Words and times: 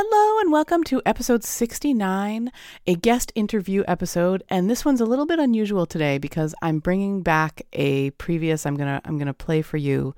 Hello 0.00 0.38
and 0.38 0.52
welcome 0.52 0.84
to 0.84 1.02
episode 1.04 1.42
69, 1.42 2.52
a 2.86 2.94
guest 2.94 3.32
interview 3.34 3.82
episode, 3.88 4.44
and 4.48 4.70
this 4.70 4.84
one's 4.84 5.00
a 5.00 5.04
little 5.04 5.26
bit 5.26 5.40
unusual 5.40 5.86
today 5.86 6.18
because 6.18 6.54
I'm 6.62 6.78
bringing 6.78 7.24
back 7.24 7.62
a 7.72 8.10
previous 8.10 8.64
I'm 8.64 8.76
going 8.76 8.86
to 8.86 9.00
I'm 9.04 9.18
to 9.18 9.34
play 9.34 9.60
for 9.60 9.76
you 9.76 10.14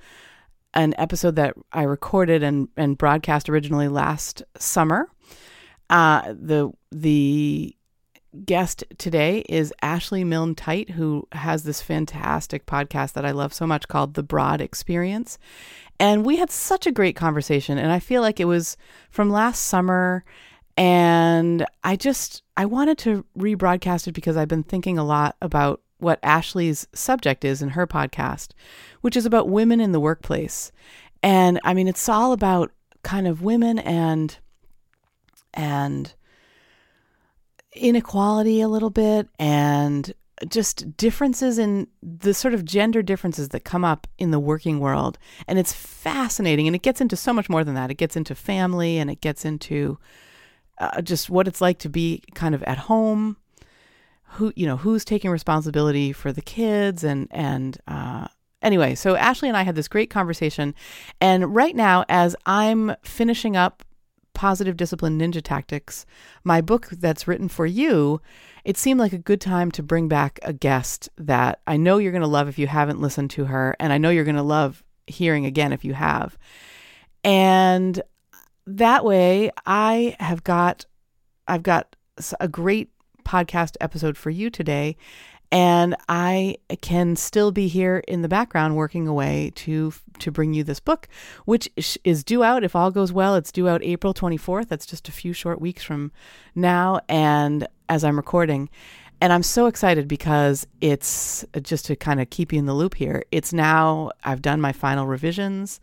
an 0.74 0.94
episode 0.98 1.36
that 1.36 1.54
I 1.72 1.84
recorded 1.84 2.42
and 2.42 2.68
and 2.76 2.98
broadcast 2.98 3.48
originally 3.48 3.88
last 3.88 4.42
summer. 4.58 5.08
Uh 5.88 6.34
the 6.38 6.72
the 6.92 7.74
guest 8.44 8.84
today 8.98 9.44
is 9.48 9.72
Ashley 9.82 10.24
Milne 10.24 10.54
Tyte, 10.54 10.90
who 10.90 11.26
has 11.32 11.62
this 11.62 11.80
fantastic 11.80 12.66
podcast 12.66 13.14
that 13.14 13.24
I 13.24 13.30
love 13.30 13.54
so 13.54 13.66
much 13.66 13.88
called 13.88 14.12
The 14.12 14.22
Broad 14.22 14.60
Experience. 14.60 15.38
And 16.00 16.24
we 16.24 16.36
had 16.36 16.50
such 16.50 16.86
a 16.86 16.92
great 16.92 17.14
conversation. 17.14 17.78
And 17.78 17.92
I 17.92 18.00
feel 18.00 18.22
like 18.22 18.40
it 18.40 18.46
was 18.46 18.76
from 19.10 19.30
last 19.30 19.66
summer. 19.66 20.24
And 20.76 21.66
I 21.84 21.94
just, 21.94 22.42
I 22.56 22.64
wanted 22.64 22.96
to 22.98 23.24
rebroadcast 23.38 24.08
it 24.08 24.12
because 24.12 24.36
I've 24.36 24.48
been 24.48 24.62
thinking 24.62 24.96
a 24.98 25.04
lot 25.04 25.36
about 25.42 25.82
what 25.98 26.18
Ashley's 26.22 26.88
subject 26.94 27.44
is 27.44 27.60
in 27.60 27.70
her 27.70 27.86
podcast, 27.86 28.52
which 29.02 29.14
is 29.16 29.26
about 29.26 29.50
women 29.50 29.78
in 29.78 29.92
the 29.92 30.00
workplace. 30.00 30.72
And 31.22 31.60
I 31.64 31.74
mean, 31.74 31.86
it's 31.86 32.08
all 32.08 32.32
about 32.32 32.72
kind 33.02 33.28
of 33.28 33.42
women 33.42 33.78
and, 33.78 34.38
and, 35.52 36.14
inequality 37.72 38.60
a 38.60 38.68
little 38.68 38.90
bit 38.90 39.28
and 39.38 40.12
just 40.48 40.96
differences 40.96 41.58
in 41.58 41.86
the 42.02 42.34
sort 42.34 42.54
of 42.54 42.64
gender 42.64 43.02
differences 43.02 43.50
that 43.50 43.64
come 43.64 43.84
up 43.84 44.06
in 44.18 44.30
the 44.30 44.40
working 44.40 44.80
world. 44.80 45.18
And 45.46 45.58
it's 45.58 45.72
fascinating. 45.72 46.66
And 46.66 46.74
it 46.74 46.82
gets 46.82 47.00
into 47.00 47.16
so 47.16 47.32
much 47.32 47.48
more 47.48 47.64
than 47.64 47.74
that. 47.74 47.90
It 47.90 47.96
gets 47.96 48.16
into 48.16 48.34
family 48.34 48.98
and 48.98 49.10
it 49.10 49.20
gets 49.20 49.44
into 49.44 49.98
uh, 50.78 51.02
just 51.02 51.28
what 51.28 51.46
it's 51.46 51.60
like 51.60 51.78
to 51.80 51.88
be 51.88 52.22
kind 52.34 52.54
of 52.54 52.62
at 52.64 52.78
home. 52.78 53.36
Who, 54.34 54.52
you 54.54 54.64
know, 54.64 54.76
who's 54.76 55.04
taking 55.04 55.30
responsibility 55.30 56.12
for 56.12 56.32
the 56.32 56.40
kids 56.40 57.02
and, 57.02 57.26
and, 57.32 57.76
uh, 57.88 58.28
anyway, 58.62 58.94
so 58.94 59.16
Ashley 59.16 59.48
and 59.48 59.56
I 59.56 59.62
had 59.62 59.74
this 59.74 59.88
great 59.88 60.08
conversation. 60.08 60.72
And 61.20 61.52
right 61.52 61.74
now, 61.74 62.04
as 62.08 62.36
I'm 62.46 62.94
finishing 63.02 63.56
up 63.56 63.82
Positive 64.32 64.76
Discipline 64.76 65.18
Ninja 65.18 65.42
Tactics, 65.42 66.06
my 66.44 66.60
book 66.60 66.88
that's 66.90 67.26
written 67.26 67.48
for 67.48 67.66
you, 67.66 68.20
it 68.64 68.76
seemed 68.76 69.00
like 69.00 69.12
a 69.12 69.18
good 69.18 69.40
time 69.40 69.70
to 69.72 69.82
bring 69.82 70.08
back 70.08 70.38
a 70.42 70.52
guest 70.52 71.08
that 71.16 71.60
I 71.66 71.76
know 71.76 71.98
you're 71.98 72.12
going 72.12 72.22
to 72.22 72.28
love 72.28 72.48
if 72.48 72.58
you 72.58 72.66
haven't 72.66 73.00
listened 73.00 73.30
to 73.30 73.46
her, 73.46 73.76
and 73.80 73.92
I 73.92 73.98
know 73.98 74.10
you're 74.10 74.24
going 74.24 74.36
to 74.36 74.42
love 74.42 74.82
hearing 75.06 75.46
again 75.46 75.72
if 75.72 75.84
you 75.84 75.94
have. 75.94 76.38
And 77.24 78.00
that 78.66 79.04
way, 79.04 79.50
I 79.66 80.16
have 80.20 80.44
got 80.44 80.86
I've 81.48 81.62
got 81.62 81.96
a 82.38 82.48
great 82.48 82.90
podcast 83.24 83.76
episode 83.80 84.16
for 84.16 84.30
you 84.30 84.50
today 84.50 84.96
and 85.52 85.96
I 86.08 86.56
can 86.80 87.16
still 87.16 87.50
be 87.50 87.68
here 87.68 88.02
in 88.06 88.22
the 88.22 88.28
background 88.28 88.76
working 88.76 89.08
away 89.08 89.52
to 89.56 89.92
to 90.20 90.30
bring 90.30 90.54
you 90.54 90.62
this 90.62 90.80
book, 90.80 91.08
which 91.44 91.68
is 92.04 92.22
due 92.22 92.44
out 92.44 92.62
if 92.62 92.76
all 92.76 92.90
goes 92.90 93.12
well. 93.12 93.34
It's 93.36 93.50
due 93.50 93.68
out 93.68 93.82
April 93.82 94.14
24th. 94.14 94.68
That's 94.68 94.86
just 94.86 95.08
a 95.08 95.12
few 95.12 95.32
short 95.32 95.60
weeks 95.60 95.82
from 95.82 96.12
now, 96.54 97.00
and 97.08 97.66
as 97.88 98.04
I'm 98.04 98.16
recording. 98.16 98.68
And 99.22 99.34
I'm 99.34 99.42
so 99.42 99.66
excited 99.66 100.08
because 100.08 100.66
it's 100.80 101.44
just 101.62 101.84
to 101.86 101.96
kind 101.96 102.22
of 102.22 102.30
keep 102.30 102.54
you 102.54 102.58
in 102.58 102.64
the 102.64 102.72
loop 102.72 102.94
here. 102.94 103.22
It's 103.30 103.52
now, 103.52 104.12
I've 104.24 104.40
done 104.40 104.62
my 104.62 104.72
final 104.72 105.06
revisions. 105.06 105.78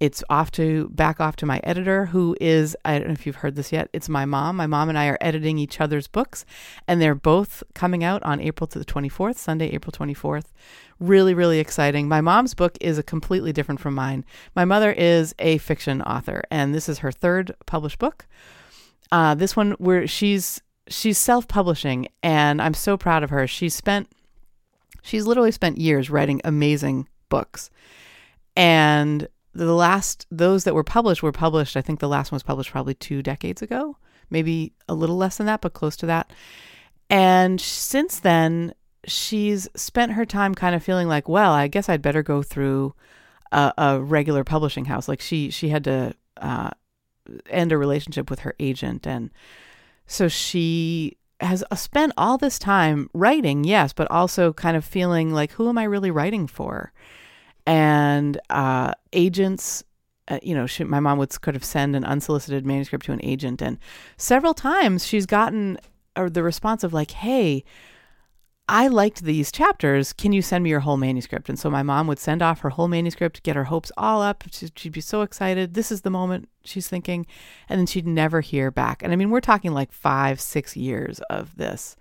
It's 0.00 0.24
off 0.28 0.50
to 0.52 0.88
back 0.90 1.20
off 1.20 1.36
to 1.36 1.46
my 1.46 1.60
editor, 1.62 2.06
who 2.06 2.36
is, 2.40 2.76
I 2.84 2.98
don't 2.98 3.08
know 3.08 3.12
if 3.12 3.26
you've 3.26 3.36
heard 3.36 3.54
this 3.54 3.72
yet, 3.72 3.88
it's 3.92 4.08
my 4.08 4.24
mom. 4.24 4.56
My 4.56 4.66
mom 4.66 4.88
and 4.88 4.98
I 4.98 5.06
are 5.06 5.18
editing 5.20 5.58
each 5.58 5.80
other's 5.80 6.08
books, 6.08 6.44
and 6.88 7.00
they're 7.00 7.14
both 7.14 7.62
coming 7.74 8.02
out 8.02 8.22
on 8.24 8.40
April 8.40 8.66
to 8.68 8.78
the 8.78 8.84
24th, 8.84 9.36
Sunday, 9.36 9.68
April 9.70 9.92
24th. 9.92 10.46
Really, 10.98 11.32
really 11.32 11.60
exciting. 11.60 12.08
My 12.08 12.20
mom's 12.20 12.54
book 12.54 12.76
is 12.80 12.98
a 12.98 13.02
completely 13.02 13.52
different 13.52 13.80
from 13.80 13.94
mine. 13.94 14.24
My 14.54 14.64
mother 14.64 14.92
is 14.92 15.34
a 15.38 15.58
fiction 15.58 16.02
author, 16.02 16.42
and 16.50 16.74
this 16.74 16.88
is 16.88 16.98
her 16.98 17.12
third 17.12 17.54
published 17.66 17.98
book. 17.98 18.26
Uh, 19.12 19.34
this 19.34 19.56
one, 19.56 19.72
where 19.72 20.06
she's 20.06 20.60
she's 20.88 21.18
self-publishing, 21.18 22.08
and 22.22 22.60
I'm 22.60 22.74
so 22.74 22.96
proud 22.96 23.22
of 23.22 23.30
her. 23.30 23.46
She's 23.46 23.74
spent 23.74 24.08
she's 25.02 25.26
literally 25.26 25.52
spent 25.52 25.78
years 25.78 26.10
writing 26.10 26.40
amazing 26.44 27.08
books, 27.28 27.70
and 28.56 29.28
the 29.54 29.74
last 29.74 30.26
those 30.30 30.64
that 30.64 30.74
were 30.74 30.84
published 30.84 31.22
were 31.22 31.32
published. 31.32 31.76
I 31.76 31.82
think 31.82 32.00
the 32.00 32.08
last 32.08 32.32
one 32.32 32.36
was 32.36 32.42
published 32.42 32.70
probably 32.70 32.94
two 32.94 33.22
decades 33.22 33.62
ago, 33.62 33.96
maybe 34.30 34.72
a 34.88 34.94
little 34.94 35.16
less 35.16 35.36
than 35.36 35.46
that, 35.46 35.60
but 35.60 35.74
close 35.74 35.96
to 35.98 36.06
that. 36.06 36.32
And 37.10 37.60
since 37.60 38.20
then, 38.20 38.74
she's 39.06 39.68
spent 39.76 40.12
her 40.12 40.26
time 40.26 40.54
kind 40.54 40.74
of 40.74 40.82
feeling 40.82 41.08
like, 41.08 41.28
well, 41.28 41.52
I 41.52 41.68
guess 41.68 41.88
I'd 41.88 42.02
better 42.02 42.22
go 42.22 42.42
through 42.42 42.94
a, 43.52 43.72
a 43.76 44.00
regular 44.00 44.44
publishing 44.44 44.86
house. 44.86 45.08
Like 45.08 45.20
she 45.20 45.50
she 45.50 45.68
had 45.68 45.84
to 45.84 46.14
uh, 46.38 46.70
end 47.48 47.72
a 47.72 47.78
relationship 47.78 48.30
with 48.30 48.40
her 48.40 48.54
agent, 48.58 49.06
and 49.06 49.30
so 50.06 50.28
she 50.28 51.16
has 51.40 51.64
spent 51.74 52.12
all 52.16 52.38
this 52.38 52.58
time 52.58 53.10
writing, 53.12 53.64
yes, 53.64 53.92
but 53.92 54.10
also 54.10 54.52
kind 54.52 54.76
of 54.76 54.84
feeling 54.84 55.32
like, 55.32 55.52
who 55.52 55.68
am 55.68 55.78
I 55.78 55.84
really 55.84 56.10
writing 56.10 56.46
for? 56.46 56.92
And 57.66 58.40
uh, 58.50 58.92
agents 59.12 59.84
uh, 60.28 60.38
you 60.42 60.54
know, 60.54 60.66
she, 60.66 60.84
my 60.84 61.00
mom 61.00 61.18
would 61.18 61.38
kind 61.42 61.56
of 61.56 61.64
send 61.64 61.94
an 61.94 62.04
unsolicited 62.04 62.64
manuscript 62.64 63.04
to 63.06 63.12
an 63.12 63.20
agent, 63.22 63.60
and 63.60 63.78
several 64.16 64.54
times 64.54 65.06
she's 65.06 65.26
gotten 65.26 65.78
or 66.16 66.30
the 66.30 66.42
response 66.42 66.82
of 66.82 66.94
like, 66.94 67.10
"Hey, 67.10 67.62
I 68.66 68.88
liked 68.88 69.22
these 69.22 69.52
chapters. 69.52 70.14
Can 70.14 70.32
you 70.32 70.40
send 70.40 70.64
me 70.64 70.70
your 70.70 70.80
whole 70.80 70.96
manuscript?" 70.96 71.50
And 71.50 71.58
so 71.58 71.68
my 71.68 71.82
mom 71.82 72.06
would 72.06 72.18
send 72.18 72.40
off 72.40 72.60
her 72.60 72.70
whole 72.70 72.88
manuscript, 72.88 73.42
get 73.42 73.56
her 73.56 73.64
hopes 73.64 73.92
all 73.98 74.22
up. 74.22 74.44
She'd, 74.50 74.78
she'd 74.78 74.92
be 74.92 75.02
so 75.02 75.20
excited. 75.20 75.74
This 75.74 75.92
is 75.92 76.00
the 76.00 76.10
moment 76.10 76.48
she's 76.64 76.88
thinking, 76.88 77.26
and 77.68 77.78
then 77.78 77.86
she'd 77.86 78.06
never 78.06 78.40
hear 78.40 78.70
back. 78.70 79.02
And 79.02 79.12
I 79.12 79.16
mean, 79.16 79.28
we're 79.28 79.40
talking 79.40 79.72
like 79.74 79.92
five, 79.92 80.40
six 80.40 80.74
years 80.74 81.20
of 81.28 81.56
this, 81.56 81.96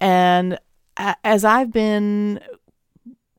and 0.00 0.58
as 0.96 1.44
I've 1.44 1.72
been 1.72 2.40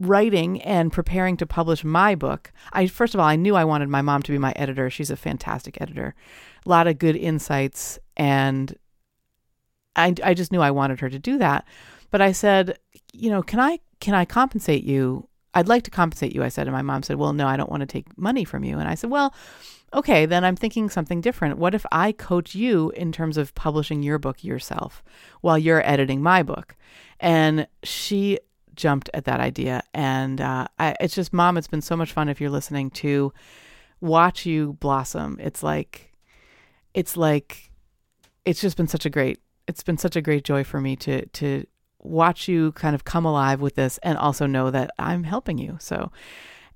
writing 0.07 0.61
and 0.61 0.91
preparing 0.91 1.37
to 1.37 1.45
publish 1.45 1.83
my 1.83 2.15
book, 2.15 2.51
I 2.71 2.87
first 2.87 3.13
of 3.13 3.19
all 3.19 3.25
I 3.25 3.35
knew 3.35 3.55
I 3.55 3.65
wanted 3.65 3.89
my 3.89 4.01
mom 4.01 4.21
to 4.23 4.31
be 4.31 4.37
my 4.37 4.53
editor. 4.55 4.89
She's 4.89 5.11
a 5.11 5.15
fantastic 5.15 5.81
editor. 5.81 6.15
A 6.65 6.69
lot 6.69 6.87
of 6.87 6.99
good 6.99 7.15
insights 7.15 7.99
and 8.17 8.75
I 9.95 10.13
I 10.23 10.33
just 10.33 10.51
knew 10.51 10.61
I 10.61 10.71
wanted 10.71 10.99
her 10.99 11.09
to 11.09 11.19
do 11.19 11.37
that. 11.37 11.65
But 12.11 12.21
I 12.21 12.31
said, 12.31 12.77
you 13.11 13.29
know, 13.29 13.41
can 13.41 13.59
I 13.59 13.79
can 13.99 14.13
I 14.13 14.25
compensate 14.25 14.83
you? 14.83 15.27
I'd 15.55 15.67
like 15.67 15.83
to 15.83 15.91
compensate 15.91 16.33
you, 16.33 16.43
I 16.43 16.49
said, 16.49 16.67
and 16.67 16.75
my 16.75 16.81
mom 16.81 17.03
said, 17.03 17.17
"Well, 17.17 17.33
no, 17.33 17.47
I 17.47 17.57
don't 17.57 17.69
want 17.69 17.81
to 17.81 17.87
take 17.87 18.17
money 18.17 18.43
from 18.43 18.63
you." 18.63 18.79
And 18.79 18.87
I 18.87 18.95
said, 18.95 19.11
"Well, 19.11 19.33
okay, 19.93 20.25
then 20.25 20.43
I'm 20.43 20.55
thinking 20.55 20.89
something 20.89 21.21
different. 21.21 21.59
What 21.59 21.75
if 21.75 21.85
I 21.91 22.11
coach 22.11 22.55
you 22.55 22.91
in 22.91 23.11
terms 23.11 23.37
of 23.37 23.53
publishing 23.53 24.01
your 24.01 24.17
book 24.17 24.43
yourself 24.43 25.03
while 25.41 25.57
you're 25.57 25.87
editing 25.87 26.21
my 26.23 26.41
book?" 26.41 26.75
And 27.19 27.67
she 27.83 28.39
jumped 28.75 29.09
at 29.13 29.25
that 29.25 29.39
idea. 29.39 29.84
And 29.94 30.41
uh, 30.41 30.67
I, 30.79 30.95
it's 31.00 31.16
just, 31.16 31.34
mom, 31.34 31.57
it's 31.57 31.67
been 31.67 31.81
so 31.81 31.95
much 31.95 32.11
fun 32.11 32.29
if 32.29 32.39
you're 32.41 32.50
listening 32.50 32.89
to 32.91 33.34
watch 34.01 34.45
you 34.45 34.73
blossom. 34.73 35.38
It's 35.39 35.63
like, 35.63 36.11
it's 36.94 37.17
like, 37.17 37.72
it's 38.45 38.62
just 38.62 38.78
been 38.78 38.88
such 38.88 39.06
a 39.06 39.09
great, 39.09 39.39
it's 39.67 39.83
been 39.83 39.97
such 39.97 40.16
a 40.16 40.22
great 40.22 40.44
joy 40.44 40.63
for 40.63 40.81
me 40.81 40.95
to, 40.97 41.25
to 41.25 41.66
watch 42.00 42.47
you 42.47 42.73
kind 42.73 42.95
of 42.95 43.06
come 43.06 43.25
alive 43.25 43.62
with 43.62 43.75
this 43.75 43.97
and 44.03 44.17
also 44.17 44.45
know 44.45 44.69
that 44.72 44.91
I'm 45.00 45.23
helping 45.23 45.57
you. 45.57 45.78
So, 45.79 46.12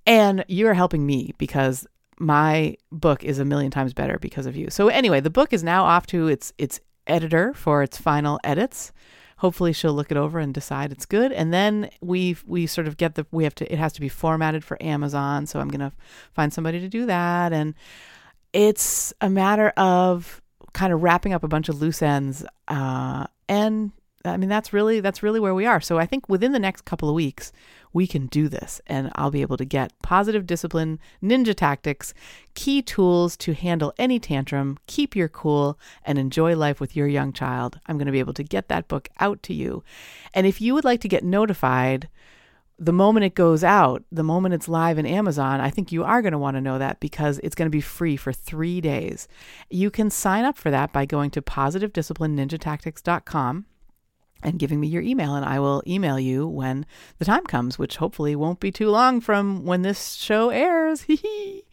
and 0.05 0.45
you're 0.47 0.73
helping 0.73 1.05
me 1.05 1.33
because 1.37 1.85
my 2.19 2.75
book 2.91 3.23
is 3.23 3.39
a 3.39 3.45
million 3.45 3.71
times 3.71 3.93
better 3.93 4.17
because 4.19 4.45
of 4.45 4.55
you. 4.55 4.69
So 4.69 4.87
anyway, 4.87 5.19
the 5.19 5.29
book 5.29 5.53
is 5.53 5.63
now 5.63 5.83
off 5.83 6.07
to 6.07 6.27
its 6.27 6.53
its 6.57 6.79
editor 7.05 7.53
for 7.53 7.83
its 7.83 7.97
final 7.97 8.39
edits 8.43 8.91
hopefully 9.37 9.73
she'll 9.73 9.93
look 9.93 10.11
it 10.11 10.17
over 10.17 10.39
and 10.39 10.53
decide 10.53 10.91
it's 10.91 11.05
good. 11.05 11.31
And 11.31 11.53
then 11.53 11.89
we 12.01 12.37
we 12.45 12.67
sort 12.67 12.87
of 12.87 12.97
get 12.97 13.15
the 13.15 13.25
we 13.31 13.43
have 13.43 13.55
to 13.55 13.71
it 13.71 13.79
has 13.79 13.93
to 13.93 14.01
be 14.01 14.09
formatted 14.09 14.63
for 14.63 14.81
Amazon. 14.81 15.45
So 15.45 15.59
I'm 15.59 15.69
going 15.69 15.79
to 15.79 15.91
find 16.33 16.53
somebody 16.53 16.79
to 16.79 16.89
do 16.89 17.05
that. 17.05 17.53
And 17.53 17.73
it's 18.53 19.13
a 19.21 19.29
matter 19.29 19.69
of 19.77 20.41
kind 20.73 20.93
of 20.93 21.01
wrapping 21.01 21.33
up 21.33 21.43
a 21.43 21.47
bunch 21.47 21.69
of 21.69 21.81
loose 21.81 22.01
ends 22.01 22.45
uh, 22.67 23.25
and 23.47 23.91
I 24.27 24.37
mean 24.37 24.49
that's 24.49 24.73
really 24.73 24.99
that's 24.99 25.23
really 25.23 25.39
where 25.39 25.55
we 25.55 25.65
are 25.65 25.81
so 25.81 25.97
I 25.97 26.05
think 26.05 26.29
within 26.29 26.51
the 26.51 26.59
next 26.59 26.85
couple 26.85 27.09
of 27.09 27.15
weeks 27.15 27.51
we 27.93 28.07
can 28.07 28.27
do 28.27 28.47
this 28.47 28.79
and 28.87 29.11
I'll 29.15 29.31
be 29.31 29.41
able 29.41 29.57
to 29.57 29.65
get 29.65 29.91
positive 30.01 30.45
discipline, 30.45 30.99
ninja 31.21 31.53
tactics, 31.55 32.13
key 32.53 32.81
tools 32.81 33.35
to 33.37 33.53
handle 33.53 33.93
any 33.97 34.19
tantrum, 34.19 34.77
keep 34.87 35.13
your 35.15 35.27
cool, 35.27 35.79
and 36.05 36.19
enjoy 36.19 36.55
life 36.55 36.79
with 36.79 36.95
your 36.95 37.07
young 37.07 37.33
child. 37.33 37.79
I'm 37.87 37.97
going 37.97 38.05
to 38.05 38.11
be 38.11 38.19
able 38.19 38.33
to 38.33 38.43
get 38.43 38.67
that 38.67 38.87
book 38.87 39.09
out 39.19 39.41
to 39.43 39.53
you. 39.53 39.83
And 40.33 40.45
if 40.45 40.61
you 40.61 40.75
would 40.75 40.85
like 40.85 41.01
to 41.01 41.07
get 41.07 41.23
notified, 41.23 42.09
the 42.79 42.93
moment 42.93 43.25
it 43.25 43.33
goes 43.33 43.63
out, 43.63 44.03
the 44.11 44.21
moment 44.21 44.53
it's 44.53 44.67
live 44.67 44.99
in 44.99 45.07
Amazon, 45.07 45.59
I 45.59 45.71
think 45.71 45.91
you 45.91 46.03
are 46.03 46.21
going 46.21 46.33
to 46.33 46.37
want 46.37 46.57
to 46.57 46.61
know 46.61 46.77
that 46.77 46.99
because 46.99 47.39
it's 47.39 47.55
going 47.55 47.65
to 47.65 47.71
be 47.71 47.81
free 47.81 48.15
for 48.15 48.31
three 48.31 48.79
days. 48.81 49.27
You 49.69 49.89
can 49.89 50.11
sign 50.11 50.45
up 50.45 50.57
for 50.57 50.69
that 50.69 50.93
by 50.93 51.07
going 51.07 51.31
to 51.31 51.41
positivedisciplineninjatactics.com 51.41 53.65
and 54.43 54.59
giving 54.59 54.79
me 54.79 54.87
your 54.87 55.01
email, 55.01 55.35
and 55.35 55.45
I 55.45 55.59
will 55.59 55.83
email 55.87 56.19
you 56.19 56.47
when 56.47 56.85
the 57.19 57.25
time 57.25 57.45
comes, 57.45 57.77
which 57.77 57.97
hopefully 57.97 58.35
won't 58.35 58.59
be 58.59 58.71
too 58.71 58.89
long 58.89 59.21
from 59.21 59.65
when 59.65 59.81
this 59.81 60.13
show 60.13 60.49
airs. 60.49 61.05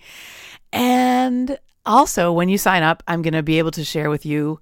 and 0.72 1.58
also, 1.86 2.32
when 2.32 2.48
you 2.48 2.58
sign 2.58 2.82
up, 2.82 3.02
I'm 3.06 3.22
going 3.22 3.34
to 3.34 3.42
be 3.42 3.58
able 3.58 3.72
to 3.72 3.84
share 3.84 4.10
with 4.10 4.24
you 4.24 4.60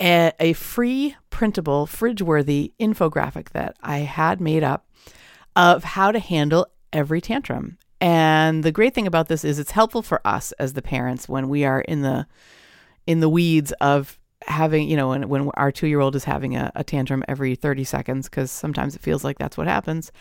a, 0.00 0.32
a 0.40 0.52
free 0.54 1.16
printable, 1.30 1.86
fridge 1.86 2.22
worthy 2.22 2.72
infographic 2.80 3.50
that 3.50 3.76
I 3.82 3.98
had 3.98 4.40
made 4.40 4.62
up 4.62 4.86
of 5.56 5.84
how 5.84 6.12
to 6.12 6.18
handle 6.18 6.66
every 6.92 7.20
tantrum. 7.20 7.78
And 8.00 8.64
the 8.64 8.72
great 8.72 8.94
thing 8.94 9.06
about 9.06 9.28
this 9.28 9.44
is 9.44 9.58
it's 9.58 9.72
helpful 9.72 10.02
for 10.02 10.26
us 10.26 10.52
as 10.52 10.72
the 10.72 10.82
parents 10.82 11.28
when 11.28 11.48
we 11.48 11.64
are 11.64 11.80
in 11.80 12.02
the 12.02 12.26
in 13.06 13.20
the 13.20 13.28
weeds 13.28 13.72
of 13.80 14.19
having, 14.50 14.88
you 14.88 14.96
know, 14.96 15.08
when, 15.08 15.28
when 15.28 15.48
our 15.54 15.72
two 15.72 15.86
year 15.86 16.00
old 16.00 16.16
is 16.16 16.24
having 16.24 16.56
a, 16.56 16.70
a 16.74 16.84
tantrum 16.84 17.24
every 17.28 17.54
30 17.54 17.84
seconds, 17.84 18.28
because 18.28 18.50
sometimes 18.50 18.94
it 18.94 19.02
feels 19.02 19.24
like 19.24 19.38
that's 19.38 19.56
what 19.56 19.66
happens, 19.66 20.12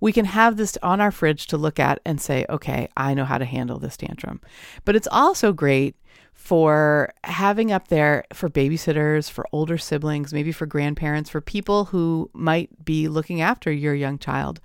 we 0.00 0.12
can 0.12 0.24
have 0.24 0.56
this 0.56 0.76
on 0.82 1.00
our 1.00 1.10
fridge 1.10 1.46
to 1.48 1.56
look 1.56 1.78
at 1.78 2.00
and 2.04 2.20
say, 2.20 2.46
okay, 2.48 2.88
I 2.96 3.14
know 3.14 3.24
how 3.24 3.38
to 3.38 3.44
handle 3.44 3.78
this 3.78 3.96
tantrum. 3.96 4.40
But 4.84 4.96
it's 4.96 5.08
also 5.10 5.52
great 5.52 5.96
for 6.32 7.12
having 7.22 7.70
up 7.70 7.88
there 7.88 8.24
for 8.32 8.48
babysitters, 8.48 9.30
for 9.30 9.46
older 9.52 9.78
siblings, 9.78 10.32
maybe 10.32 10.50
for 10.50 10.66
grandparents, 10.66 11.30
for 11.30 11.40
people 11.40 11.86
who 11.86 12.30
might 12.32 12.84
be 12.84 13.06
looking 13.06 13.40
after 13.40 13.70
your 13.70 13.94
young 13.94 14.18
child. 14.18 14.60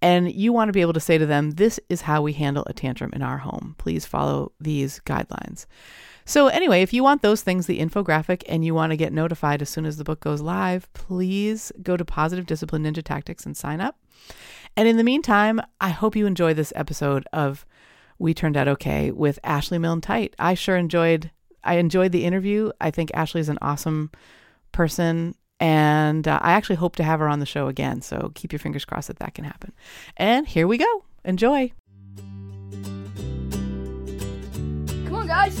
And 0.00 0.32
you 0.32 0.52
want 0.52 0.70
to 0.70 0.72
be 0.72 0.80
able 0.80 0.94
to 0.94 1.00
say 1.00 1.18
to 1.18 1.26
them, 1.26 1.52
This 1.52 1.78
is 1.90 2.02
how 2.02 2.22
we 2.22 2.32
handle 2.32 2.64
a 2.66 2.72
tantrum 2.72 3.10
in 3.12 3.20
our 3.20 3.38
home. 3.38 3.74
Please 3.76 4.06
follow 4.06 4.52
these 4.58 5.00
guidelines. 5.04 5.66
So, 6.30 6.46
anyway, 6.46 6.82
if 6.82 6.92
you 6.92 7.02
want 7.02 7.22
those 7.22 7.42
things, 7.42 7.66
the 7.66 7.80
infographic, 7.80 8.44
and 8.48 8.64
you 8.64 8.72
want 8.72 8.92
to 8.92 8.96
get 8.96 9.12
notified 9.12 9.62
as 9.62 9.68
soon 9.68 9.84
as 9.84 9.96
the 9.96 10.04
book 10.04 10.20
goes 10.20 10.40
live, 10.40 10.88
please 10.92 11.72
go 11.82 11.96
to 11.96 12.04
Positive 12.04 12.46
Discipline 12.46 12.84
Ninja 12.84 13.02
Tactics 13.02 13.44
and 13.44 13.56
sign 13.56 13.80
up. 13.80 13.98
And 14.76 14.86
in 14.86 14.96
the 14.96 15.02
meantime, 15.02 15.60
I 15.80 15.88
hope 15.88 16.14
you 16.14 16.26
enjoy 16.26 16.54
this 16.54 16.72
episode 16.76 17.26
of 17.32 17.66
we 18.20 18.32
turned 18.32 18.56
out 18.56 18.68
okay 18.68 19.10
with 19.10 19.40
Ashley 19.42 19.76
Milne 19.78 20.00
Tyte. 20.00 20.34
I 20.38 20.54
sure 20.54 20.76
enjoyed 20.76 21.32
I 21.64 21.78
enjoyed 21.78 22.12
the 22.12 22.24
interview. 22.24 22.70
I 22.80 22.92
think 22.92 23.10
Ashley 23.12 23.40
is 23.40 23.48
an 23.48 23.58
awesome 23.60 24.12
person 24.70 25.34
and 25.58 26.28
uh, 26.28 26.38
I 26.40 26.52
actually 26.52 26.76
hope 26.76 26.94
to 26.96 27.02
have 27.02 27.18
her 27.18 27.26
on 27.26 27.40
the 27.40 27.44
show 27.44 27.66
again. 27.66 28.02
So 28.02 28.30
keep 28.36 28.52
your 28.52 28.60
fingers 28.60 28.84
crossed 28.84 29.08
that 29.08 29.18
that 29.18 29.34
can 29.34 29.46
happen. 29.46 29.72
And 30.16 30.46
here 30.46 30.68
we 30.68 30.78
go. 30.78 31.04
Enjoy. 31.24 31.72
Come 35.06 35.14
on, 35.16 35.26
guys. 35.26 35.60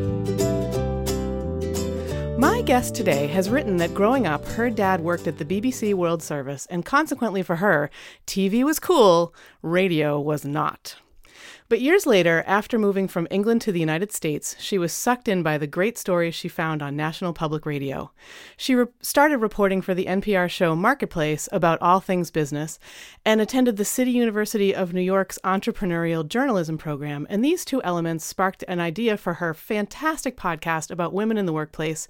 My 2.41 2.63
guest 2.63 2.95
today 2.95 3.27
has 3.27 3.51
written 3.51 3.77
that 3.77 3.93
growing 3.93 4.25
up, 4.25 4.43
her 4.47 4.71
dad 4.71 5.01
worked 5.01 5.27
at 5.27 5.37
the 5.37 5.45
BBC 5.45 5.93
World 5.93 6.23
Service, 6.23 6.65
and 6.71 6.83
consequently 6.83 7.43
for 7.43 7.57
her, 7.57 7.91
TV 8.25 8.63
was 8.63 8.79
cool, 8.79 9.31
radio 9.61 10.19
was 10.19 10.43
not. 10.43 10.95
But 11.71 11.79
years 11.79 12.05
later, 12.05 12.43
after 12.47 12.77
moving 12.77 13.07
from 13.07 13.29
England 13.31 13.61
to 13.61 13.71
the 13.71 13.79
United 13.79 14.11
States, 14.11 14.57
she 14.59 14.77
was 14.77 14.91
sucked 14.91 15.29
in 15.29 15.41
by 15.41 15.57
the 15.57 15.67
great 15.67 15.97
stories 15.97 16.35
she 16.35 16.49
found 16.49 16.81
on 16.81 16.97
National 16.97 17.31
Public 17.31 17.65
Radio. 17.65 18.11
She 18.57 18.75
re- 18.75 18.87
started 18.99 19.37
reporting 19.37 19.81
for 19.81 19.93
the 19.93 20.05
NPR 20.05 20.49
show 20.49 20.75
Marketplace 20.75 21.47
about 21.49 21.81
all 21.81 22.01
things 22.01 22.29
business 22.29 22.77
and 23.23 23.39
attended 23.39 23.77
the 23.77 23.85
City 23.85 24.11
University 24.11 24.75
of 24.75 24.93
New 24.93 24.99
York's 24.99 25.39
entrepreneurial 25.45 26.27
journalism 26.27 26.77
program. 26.77 27.25
And 27.29 27.41
these 27.41 27.63
two 27.63 27.81
elements 27.83 28.25
sparked 28.25 28.65
an 28.67 28.81
idea 28.81 29.15
for 29.15 29.35
her 29.35 29.53
fantastic 29.53 30.35
podcast 30.35 30.91
about 30.91 31.13
women 31.13 31.37
in 31.37 31.45
the 31.45 31.53
workplace 31.53 32.09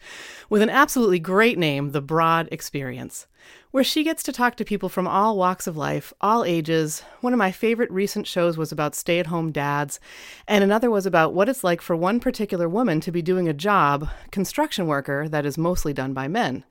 with 0.50 0.64
an 0.64 0.72
absolutely 0.72 1.20
great 1.20 1.60
name, 1.60 1.92
The 1.92 2.02
Broad 2.02 2.50
Experience 2.52 3.28
where 3.72 3.84
she 3.84 4.04
gets 4.04 4.22
to 4.24 4.34
talk 4.34 4.56
to 4.56 4.66
people 4.66 4.90
from 4.90 5.08
all 5.08 5.38
walks 5.38 5.66
of 5.66 5.78
life, 5.78 6.14
all 6.20 6.44
ages. 6.44 7.04
One 7.22 7.34
of 7.34 7.40
my 7.40 7.52
favorite 7.52 7.90
recent 7.90 8.28
shows 8.28 8.58
was 8.58 8.72
about 8.72 8.96
stay 8.96 9.20
at 9.20 9.28
home 9.28 9.52
dads, 9.52 10.00
and 10.48 10.64
another 10.64 10.92
was 10.92 11.06
about 11.06 11.34
what 11.34 11.48
it's 11.48 11.64
like 11.64 11.82
for 11.82 11.96
one 11.96 12.20
particular 12.20 12.68
woman 12.68 13.00
to 13.02 13.12
be 13.12 13.22
doing 13.22 13.48
a 13.48 13.54
job, 13.54 14.10
construction 14.30 14.88
worker, 14.88 15.30
that 15.30 15.46
is 15.46 15.58
mostly 15.58 15.94
done 15.94 16.14
by 16.14 16.28
men. 16.28 16.66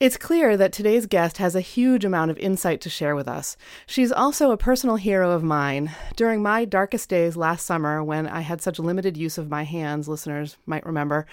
It's 0.00 0.16
clear 0.16 0.56
that 0.56 0.72
today's 0.72 1.06
guest 1.06 1.36
has 1.36 1.54
a 1.54 1.60
huge 1.60 2.04
amount 2.04 2.32
of 2.32 2.38
insight 2.38 2.80
to 2.80 2.90
share 2.90 3.14
with 3.14 3.28
us. 3.28 3.56
She's 3.86 4.10
also 4.10 4.50
a 4.50 4.56
personal 4.56 4.96
hero 4.96 5.30
of 5.30 5.44
mine. 5.44 5.92
During 6.16 6.42
my 6.42 6.64
darkest 6.64 7.08
days 7.08 7.36
last 7.36 7.64
summer, 7.64 8.02
when 8.02 8.26
I 8.26 8.40
had 8.40 8.60
such 8.60 8.80
limited 8.80 9.16
use 9.16 9.38
of 9.38 9.48
my 9.48 9.62
hands, 9.62 10.08
listeners 10.08 10.56
might 10.66 10.84
remember, 10.84 11.26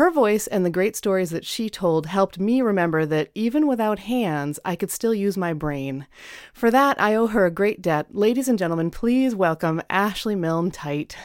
her 0.00 0.10
voice 0.10 0.46
and 0.46 0.64
the 0.64 0.70
great 0.70 0.96
stories 0.96 1.28
that 1.28 1.44
she 1.44 1.68
told 1.68 2.06
helped 2.06 2.40
me 2.40 2.62
remember 2.62 3.04
that 3.04 3.28
even 3.34 3.66
without 3.66 3.98
hands, 3.98 4.58
I 4.64 4.74
could 4.74 4.90
still 4.90 5.12
use 5.12 5.36
my 5.36 5.52
brain. 5.52 6.06
For 6.54 6.70
that, 6.70 6.98
I 6.98 7.14
owe 7.14 7.26
her 7.26 7.44
a 7.44 7.50
great 7.50 7.82
debt. 7.82 8.06
Ladies 8.14 8.48
and 8.48 8.58
gentlemen, 8.58 8.90
please 8.90 9.34
welcome 9.34 9.82
Ashley 9.90 10.34
Milne 10.34 10.70
Tyte. 10.70 11.16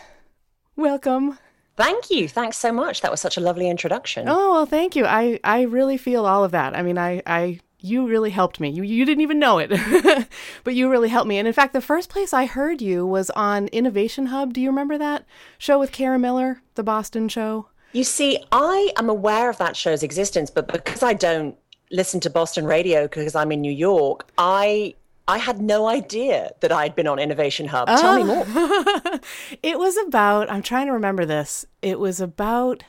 Welcome. 0.76 1.40
Thank 1.78 2.12
you. 2.12 2.28
Thanks 2.28 2.58
so 2.58 2.74
much. 2.74 3.00
That 3.00 3.12
was 3.12 3.22
such 3.22 3.38
a 3.38 3.40
lovely 3.40 3.70
introduction. 3.70 4.28
Oh, 4.28 4.52
well, 4.52 4.66
thank 4.66 4.94
you. 4.98 5.06
I, 5.06 5.40
I 5.42 5.62
really 5.62 5.96
feel 5.96 6.26
all 6.26 6.44
of 6.44 6.52
that. 6.52 6.76
I 6.76 6.82
mean, 6.82 6.98
I, 6.98 7.22
I 7.26 7.62
you 7.80 8.06
really 8.06 8.32
helped 8.32 8.60
me. 8.60 8.72
You, 8.72 8.84
you 8.84 9.06
didn't 9.06 9.22
even 9.22 9.40
know 9.40 9.58
it, 9.58 9.72
but 10.66 10.76
you 10.76 10.90
really 10.90 11.08
helped 11.08 11.30
me. 11.30 11.38
And 11.38 11.48
in 11.48 11.54
fact, 11.54 11.72
the 11.72 11.80
first 11.80 12.10
place 12.10 12.34
I 12.34 12.46
heard 12.46 12.82
you 12.82 13.06
was 13.06 13.30
on 13.30 13.70
Innovation 13.70 14.26
Hub. 14.26 14.52
Do 14.52 14.60
you 14.60 14.68
remember 14.68 14.98
that 14.98 15.26
show 15.58 15.80
with 15.80 15.94
Kara 15.94 16.20
Miller, 16.20 16.62
the 16.74 16.84
Boston 16.84 17.30
show? 17.30 17.70
You 17.96 18.04
see, 18.04 18.38
I 18.52 18.92
am 18.98 19.08
aware 19.08 19.50
of 19.50 19.58
that 19.60 19.78
show's 19.78 20.04
existence, 20.04 20.50
but 20.50 20.68
because 20.68 21.02
I 21.02 21.14
don't 21.14 21.56
listen 21.92 22.20
to 22.20 22.30
Boston 22.30 22.66
radio 22.66 23.04
because 23.04 23.36
I'm 23.36 23.54
in 23.54 23.62
New 23.62 23.72
York, 23.72 24.30
I 24.38 24.96
I 25.30 25.38
had 25.38 25.62
no 25.62 25.88
idea 25.88 26.52
that 26.60 26.74
I'd 26.74 26.94
been 26.94 27.08
on 27.08 27.20
Innovation 27.20 27.70
Hub. 27.70 27.88
Tell 27.88 28.18
me 28.18 28.26
more. 28.26 28.46
it 29.64 29.80
was 29.80 29.96
about, 30.08 30.52
I'm 30.52 30.62
trying 30.62 30.88
to 30.88 30.92
remember 30.92 31.26
this. 31.26 31.66
It 31.82 31.98
was 31.98 32.20
about 32.20 32.84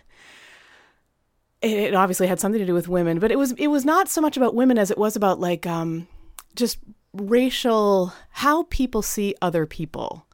it 1.62 1.94
obviously 1.94 2.26
had 2.26 2.40
something 2.40 2.58
to 2.58 2.66
do 2.66 2.74
with 2.74 2.88
women, 2.88 3.20
but 3.20 3.30
it 3.30 3.38
was 3.38 3.52
it 3.52 3.68
was 3.68 3.84
not 3.84 4.08
so 4.08 4.20
much 4.20 4.36
about 4.36 4.56
women 4.56 4.76
as 4.76 4.90
it 4.90 4.98
was 4.98 5.14
about 5.14 5.38
like 5.38 5.68
um 5.68 6.08
just 6.56 6.78
racial 7.12 8.12
how 8.30 8.64
people 8.64 9.02
see 9.02 9.36
other 9.40 9.66
people 9.66 10.25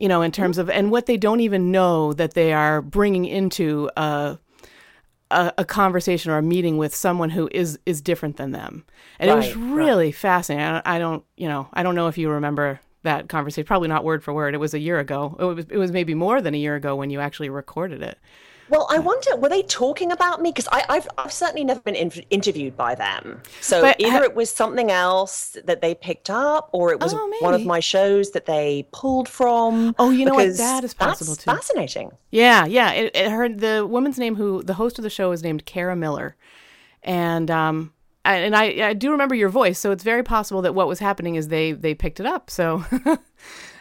you 0.00 0.08
know, 0.08 0.22
in 0.22 0.32
terms 0.32 0.56
mm-hmm. 0.56 0.70
of 0.70 0.76
and 0.76 0.90
what 0.90 1.06
they 1.06 1.16
don't 1.16 1.40
even 1.40 1.70
know 1.70 2.12
that 2.14 2.34
they 2.34 2.52
are 2.52 2.82
bringing 2.82 3.26
into 3.26 3.90
a 3.96 4.38
a, 5.30 5.52
a 5.58 5.64
conversation 5.64 6.32
or 6.32 6.38
a 6.38 6.42
meeting 6.42 6.78
with 6.78 6.94
someone 6.94 7.30
who 7.30 7.48
is 7.52 7.78
is 7.86 8.00
different 8.00 8.36
than 8.36 8.50
them, 8.50 8.84
and 9.18 9.30
right, 9.30 9.34
it 9.34 9.36
was 9.36 9.56
really 9.56 10.06
right. 10.06 10.14
fascinating. 10.14 10.66
I 10.66 10.72
don't, 10.72 10.86
I 10.86 10.98
don't, 10.98 11.24
you 11.36 11.48
know, 11.48 11.68
I 11.72 11.82
don't 11.82 11.94
know 11.94 12.08
if 12.08 12.18
you 12.18 12.30
remember 12.30 12.80
that 13.02 13.28
conversation. 13.28 13.66
Probably 13.66 13.88
not 13.88 14.04
word 14.04 14.24
for 14.24 14.32
word. 14.32 14.54
It 14.54 14.58
was 14.58 14.74
a 14.74 14.78
year 14.78 14.98
ago. 14.98 15.36
It 15.38 15.44
was, 15.44 15.66
it 15.70 15.78
was 15.78 15.92
maybe 15.92 16.14
more 16.14 16.40
than 16.42 16.54
a 16.54 16.58
year 16.58 16.74
ago 16.74 16.96
when 16.96 17.10
you 17.10 17.20
actually 17.20 17.50
recorded 17.50 18.02
it. 18.02 18.18
Well, 18.70 18.86
I 18.88 19.00
wonder, 19.00 19.34
were 19.36 19.48
they 19.48 19.62
talking 19.62 20.12
about 20.12 20.40
me? 20.40 20.50
Because 20.50 20.68
I've, 20.70 21.08
I've 21.18 21.32
certainly 21.32 21.64
never 21.64 21.80
been 21.80 21.96
in, 21.96 22.10
interviewed 22.30 22.76
by 22.76 22.94
them. 22.94 23.42
So 23.60 23.82
but 23.82 24.00
either 24.00 24.10
ha- 24.18 24.22
it 24.22 24.36
was 24.36 24.48
something 24.48 24.92
else 24.92 25.56
that 25.64 25.80
they 25.80 25.94
picked 25.94 26.30
up, 26.30 26.70
or 26.72 26.92
it 26.92 27.00
was 27.00 27.12
oh, 27.12 27.32
one 27.40 27.52
of 27.52 27.66
my 27.66 27.80
shows 27.80 28.30
that 28.30 28.46
they 28.46 28.86
pulled 28.92 29.28
from. 29.28 29.96
Oh, 29.98 30.10
you 30.10 30.24
know 30.24 30.34
what? 30.34 30.56
That 30.56 30.84
is 30.84 30.94
possible 30.94 31.34
too. 31.34 31.50
Fascinating. 31.50 32.12
Yeah, 32.30 32.64
yeah. 32.64 32.92
It, 32.92 33.16
it 33.16 33.30
heard 33.30 33.58
the 33.58 33.84
woman's 33.86 34.18
name 34.18 34.36
who 34.36 34.62
the 34.62 34.74
host 34.74 34.98
of 34.98 35.02
the 35.02 35.10
show 35.10 35.32
is 35.32 35.42
named 35.42 35.66
Kara 35.66 35.96
Miller, 35.96 36.36
and 37.02 37.50
um, 37.50 37.92
and 38.24 38.54
I, 38.54 38.90
I 38.90 38.92
do 38.92 39.10
remember 39.10 39.34
your 39.34 39.48
voice, 39.48 39.80
so 39.80 39.90
it's 39.90 40.04
very 40.04 40.22
possible 40.22 40.62
that 40.62 40.76
what 40.76 40.86
was 40.86 41.00
happening 41.00 41.34
is 41.34 41.48
they 41.48 41.72
they 41.72 41.94
picked 41.94 42.20
it 42.20 42.26
up. 42.26 42.50
So. 42.50 42.84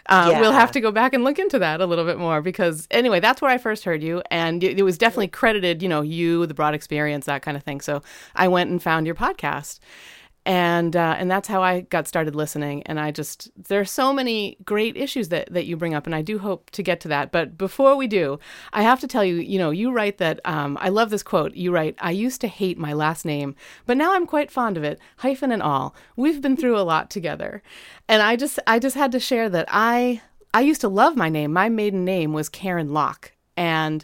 Uh, 0.09 0.29
yeah. 0.31 0.41
We'll 0.41 0.51
have 0.51 0.71
to 0.71 0.81
go 0.81 0.91
back 0.91 1.13
and 1.13 1.23
look 1.23 1.37
into 1.37 1.59
that 1.59 1.81
a 1.81 1.85
little 1.85 2.03
bit 2.03 2.17
more 2.17 2.41
because 2.41 2.87
anyway, 2.89 3.19
that's 3.19 3.43
where 3.43 3.51
I 3.51 3.59
first 3.59 3.83
heard 3.83 4.01
you, 4.01 4.23
and 4.31 4.63
it, 4.63 4.79
it, 4.79 4.83
was 4.83 4.97
definitely 4.97 5.27
credited, 5.27 5.83
you 5.83 5.87
know, 5.87 6.01
you, 6.01 6.47
the 6.47 6.55
broad 6.55 6.73
experience, 6.73 7.27
that 7.27 7.43
kind 7.43 7.55
of 7.55 7.61
thing. 7.61 7.79
So 7.79 8.01
I 8.35 8.47
went 8.47 8.71
and 8.71 8.81
found 8.81 9.05
your 9.05 9.13
podcast, 9.13 9.79
and 10.49 10.95
uh, 10.95 11.15
and 11.19 11.29
that's 11.29 11.47
how 11.47 11.61
I 11.61 11.81
got 11.81 12.07
started 12.07 12.35
listening. 12.35 12.81
And 12.87 12.99
I 12.99 13.11
just 13.11 13.51
there 13.55 13.79
are 13.79 13.85
so 13.85 14.11
many 14.11 14.57
great 14.65 14.97
issues 14.97 15.29
that 15.29 15.53
that 15.53 15.67
you 15.67 15.77
bring 15.77 15.93
up, 15.93 16.07
and 16.07 16.15
I 16.15 16.23
do 16.23 16.39
hope 16.39 16.71
to 16.71 16.81
get 16.81 16.99
to 17.01 17.07
that. 17.09 17.31
But 17.31 17.55
before 17.55 17.95
we 17.95 18.07
do, 18.07 18.39
I 18.73 18.81
have 18.81 18.99
to 19.01 19.07
tell 19.07 19.23
you, 19.23 19.35
you 19.35 19.59
know, 19.59 19.69
you 19.69 19.91
write 19.91 20.17
that 20.17 20.39
um, 20.45 20.75
I 20.81 20.89
love 20.89 21.11
this 21.11 21.21
quote. 21.21 21.53
You 21.53 21.71
write, 21.71 21.95
"I 21.99 22.09
used 22.09 22.41
to 22.41 22.47
hate 22.47 22.79
my 22.79 22.93
last 22.93 23.25
name, 23.25 23.55
but 23.85 23.95
now 23.95 24.15
I'm 24.15 24.25
quite 24.25 24.49
fond 24.49 24.75
of 24.75 24.83
it, 24.83 24.99
hyphen 25.17 25.51
and 25.51 25.61
all. 25.61 25.93
We've 26.15 26.41
been 26.41 26.57
through 26.57 26.79
a 26.79 26.81
lot 26.81 27.11
together." 27.11 27.61
And 28.07 28.23
I 28.23 28.35
just 28.35 28.57
I 28.65 28.79
just 28.79 28.95
had 28.95 29.11
to 29.11 29.19
share 29.19 29.49
that 29.49 29.67
I 29.69 30.21
I 30.51 30.61
used 30.61 30.81
to 30.81 30.89
love 30.89 31.15
my 31.15 31.29
name. 31.29 31.53
My 31.53 31.69
maiden 31.69 32.03
name 32.03 32.33
was 32.33 32.49
Karen 32.49 32.91
Locke, 32.91 33.33
and 33.55 34.03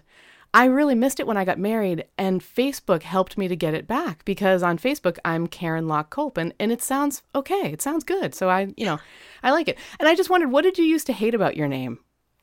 I 0.55 0.65
really 0.65 0.95
missed 0.95 1.19
it 1.19 1.27
when 1.27 1.35
I 1.35 1.43
got 1.43 1.59
married, 1.59 2.05
and 2.17 2.39
Facebook 2.39 3.03
helped 3.03 3.37
me 3.37 3.49
to 3.49 3.57
get 3.57 3.73
it 3.73 3.87
back 3.87 4.23
because 4.23 4.63
on 4.63 4.77
Facebook 4.77 5.17
I'm 5.25 5.47
Karen 5.47 5.85
Locke 5.89 6.09
Culp, 6.09 6.37
and, 6.37 6.53
and 6.57 6.71
it 6.71 6.81
sounds 6.81 7.23
okay. 7.35 7.73
It 7.73 7.81
sounds 7.81 8.05
good. 8.05 8.33
So 8.33 8.49
I, 8.49 8.73
you 8.77 8.85
know, 8.85 8.97
I 9.43 9.51
like 9.51 9.67
it. 9.67 9.77
And 9.99 10.07
I 10.07 10.15
just 10.15 10.29
wondered, 10.29 10.51
what 10.51 10.61
did 10.61 10.77
you 10.77 10.85
used 10.85 11.07
to 11.07 11.13
hate 11.13 11.35
about 11.35 11.57
your 11.57 11.67
name? 11.67 11.99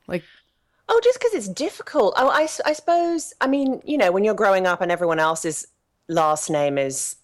Like, 0.08 0.24
oh, 0.90 1.00
just 1.02 1.20
because 1.20 1.32
it's 1.32 1.48
difficult. 1.48 2.12
Oh, 2.18 2.28
I, 2.28 2.46
I 2.66 2.74
suppose, 2.74 3.32
I 3.40 3.46
mean, 3.46 3.80
you 3.82 3.96
know, 3.96 4.12
when 4.12 4.24
you're 4.24 4.34
growing 4.34 4.66
up 4.66 4.82
and 4.82 4.92
everyone 4.92 5.18
else's 5.18 5.66
last 6.06 6.50
name 6.50 6.76
is 6.76 7.16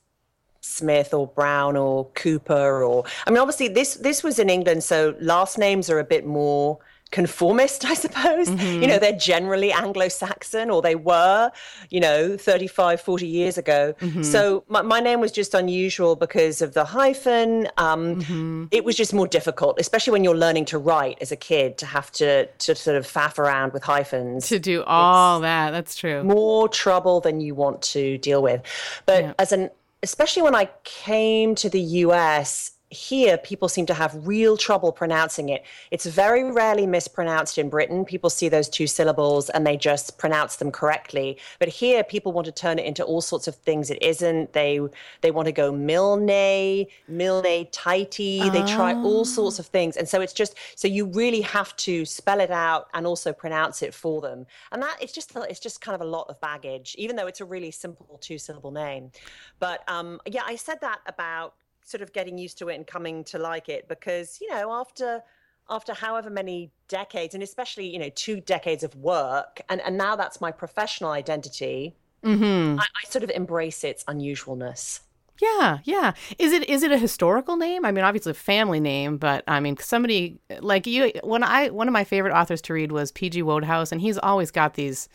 Smith 0.63 1.13
or 1.13 1.27
Brown 1.27 1.77
or 1.77 2.07
Cooper 2.15 2.83
or 2.83 3.05
I 3.27 3.31
mean 3.31 3.39
obviously 3.39 3.69
this 3.69 3.95
this 3.95 4.23
was 4.25 4.39
in 4.39 4.51
England 4.51 4.83
so 4.83 5.15
last 5.21 5.57
names 5.57 5.89
are 5.89 5.99
a 5.99 6.05
bit 6.05 6.27
more 6.27 6.79
conformist, 7.11 7.85
I 7.93 7.95
suppose. 7.95 8.49
Mm-hmm. 8.49 8.83
You 8.83 8.89
know, 8.89 8.99
they're 8.99 9.13
generally 9.13 9.73
Anglo 9.73 10.09
Saxon, 10.09 10.71
or 10.71 10.83
they 10.83 10.95
were, 10.95 11.51
you 11.91 12.01
know, 12.01 12.37
35, 12.37 13.01
40 13.01 13.27
years 13.27 13.59
ago. 13.59 13.95
Mm-hmm. 14.01 14.23
So 14.23 14.65
my, 14.69 14.83
my, 14.83 15.01
name 15.01 15.21
was 15.21 15.31
just 15.31 15.55
unusual 15.55 16.17
because 16.17 16.61
of 16.61 16.75
the 16.75 16.85
hyphen. 16.85 17.69
Um, 17.77 18.17
mm-hmm. 18.17 18.65
It 18.71 18.85
was 18.85 18.97
just 18.97 19.15
more 19.15 19.29
difficult, 19.29 19.79
especially 19.81 20.13
when 20.13 20.25
you're 20.25 20.37
learning 20.37 20.67
to 20.67 20.79
write 20.79 21.19
as 21.21 21.33
a 21.33 21.37
kid, 21.37 21.79
to 21.79 21.87
have 21.87 22.11
to, 22.13 22.47
to 22.47 22.75
sort 22.75 22.97
of 22.97 23.07
faff 23.07 23.39
around 23.39 23.73
with 23.73 23.83
hyphens. 23.83 24.49
To 24.49 24.59
do 24.59 24.83
all 24.85 25.39
it's 25.39 25.43
that. 25.43 25.71
That's 25.71 25.97
true. 25.97 26.23
More 26.25 26.69
trouble 26.69 27.21
than 27.21 27.41
you 27.41 27.55
want 27.55 27.81
to 27.83 28.19
deal 28.19 28.43
with. 28.43 28.63
But 29.07 29.23
yeah. 29.23 29.35
as 29.39 29.53
an, 29.53 29.71
especially 30.03 30.43
when 30.43 30.55
I 30.55 30.69
came 30.85 31.55
to 31.57 31.71
the 31.71 31.81
US, 31.81 32.73
here 32.91 33.37
people 33.37 33.69
seem 33.69 33.85
to 33.87 33.95
have 33.95 34.27
real 34.27 34.57
trouble 34.57 34.93
pronouncing 34.93 35.51
it. 35.51 35.65
It's 35.91 36.07
very 36.07 36.43
rarely 36.51 36.87
mispronounced 36.87 37.59
in 37.59 37.69
Britain. 37.69 38.05
People 38.05 38.31
see 38.31 38.49
those 38.49 38.69
two 38.69 38.87
syllables 38.87 39.51
and 39.51 39.67
they 39.67 39.77
just 39.77 40.17
pronounce 40.17 40.57
them 40.57 40.71
correctly. 40.71 41.39
But 41.59 41.69
here 41.69 42.03
people 42.03 42.33
want 42.33 42.47
to 42.47 42.53
turn 42.53 42.79
it 42.79 42.87
into 42.87 43.05
all 43.05 43.21
sorts 43.21 43.47
of 43.47 43.55
things 43.57 43.91
it 43.91 44.03
isn't. 44.03 44.55
They 44.55 44.81
they 45.21 45.31
want 45.31 45.47
to 45.47 45.53
go 45.53 45.71
Milne, 45.71 46.87
Milne 47.09 47.67
Tighty. 47.73 48.41
Oh. 48.43 48.51
They 48.51 48.63
try 48.63 48.95
all 48.95 49.25
sorts 49.25 49.59
of 49.59 49.67
things. 49.67 49.97
And 49.97 50.09
so 50.09 50.21
it's 50.23 50.33
just 50.33 50.55
so 50.75 50.89
you 50.89 51.07
really 51.07 51.43
have 51.43 51.77
to 51.77 52.07
spell 52.07 52.41
it 52.41 52.51
out 52.51 52.89
and 52.95 53.07
also 53.07 53.33
pronounce 53.33 53.83
it 53.83 53.93
for 53.93 54.23
them. 54.23 54.47
And 54.73 54.83
that 54.83 54.97
it's 55.03 55.13
just 55.13 55.37
it's 55.37 55.61
just 55.61 55.83
kind 55.83 55.95
of 55.95 56.01
a 56.01 56.11
lot 56.11 56.27
of 56.31 56.41
baggage, 56.41 56.95
even 56.99 57.17
though 57.17 57.27
it's 57.27 57.43
a 57.43 57.45
really 57.45 57.71
simple 57.71 58.19
two 58.23 58.39
syllable 58.39 58.71
name. 58.71 59.11
But 59.59 59.87
um, 59.89 60.21
yeah, 60.27 60.43
I 60.47 60.57
said 60.57 60.81
that 60.81 61.01
about 61.07 61.55
sort 61.89 62.03
of 62.03 62.13
getting 62.13 62.37
used 62.37 62.59
to 62.59 62.69
it 62.69 62.75
and 62.75 62.87
coming 62.87 63.25
to 63.25 63.39
like 63.39 63.69
it 63.69 63.89
because 63.89 64.39
you 64.41 64.51
know 64.51 64.73
after 64.73 65.23
after 65.71 65.95
however 65.95 66.29
many 66.29 66.71
decades 66.87 67.35
and 67.35 67.43
especially 67.43 67.87
you 67.87 67.99
know 67.99 68.11
two 68.15 68.41
decades 68.41 68.83
of 68.83 68.95
work 68.97 69.61
and 69.69 69.81
and 69.81 69.97
now 69.97 70.15
that's 70.15 70.41
my 70.41 70.53
professional 70.53 71.11
identity 71.11 71.97
mm-hmm. 72.23 72.79
I, 72.79 72.83
I 72.85 73.09
sort 73.09 73.25
of 73.25 73.31
embrace 73.31 73.85
its 73.85 74.05
unusualness 74.05 75.01
yeah, 75.41 75.79
yeah. 75.85 76.15
Is 76.41 76.53
it 76.53 76.69
is 76.69 76.83
it 76.83 76.91
a 76.91 76.99
historical 76.99 77.57
name? 77.57 77.85
I 77.85 77.93
mean, 77.93 78.05
obviously 78.05 78.33
a 78.33 78.35
family 78.35 78.81
name, 78.81 79.19
but 79.19 79.45
I 79.47 79.61
mean, 79.61 79.77
somebody 79.77 80.41
like 80.59 80.85
you. 80.85 81.13
When 81.23 81.45
I 81.45 81.69
one 81.69 81.87
of 81.87 81.93
my 81.93 82.03
favorite 82.03 82.35
authors 82.35 82.61
to 82.63 82.73
read 82.73 82.91
was 82.91 83.13
P.G. 83.13 83.45
Wodehouse, 83.45 83.93
and 83.93 84.01
he's 84.01 84.19
always 84.19 84.51
got 84.51 84.75
these 84.75 85.09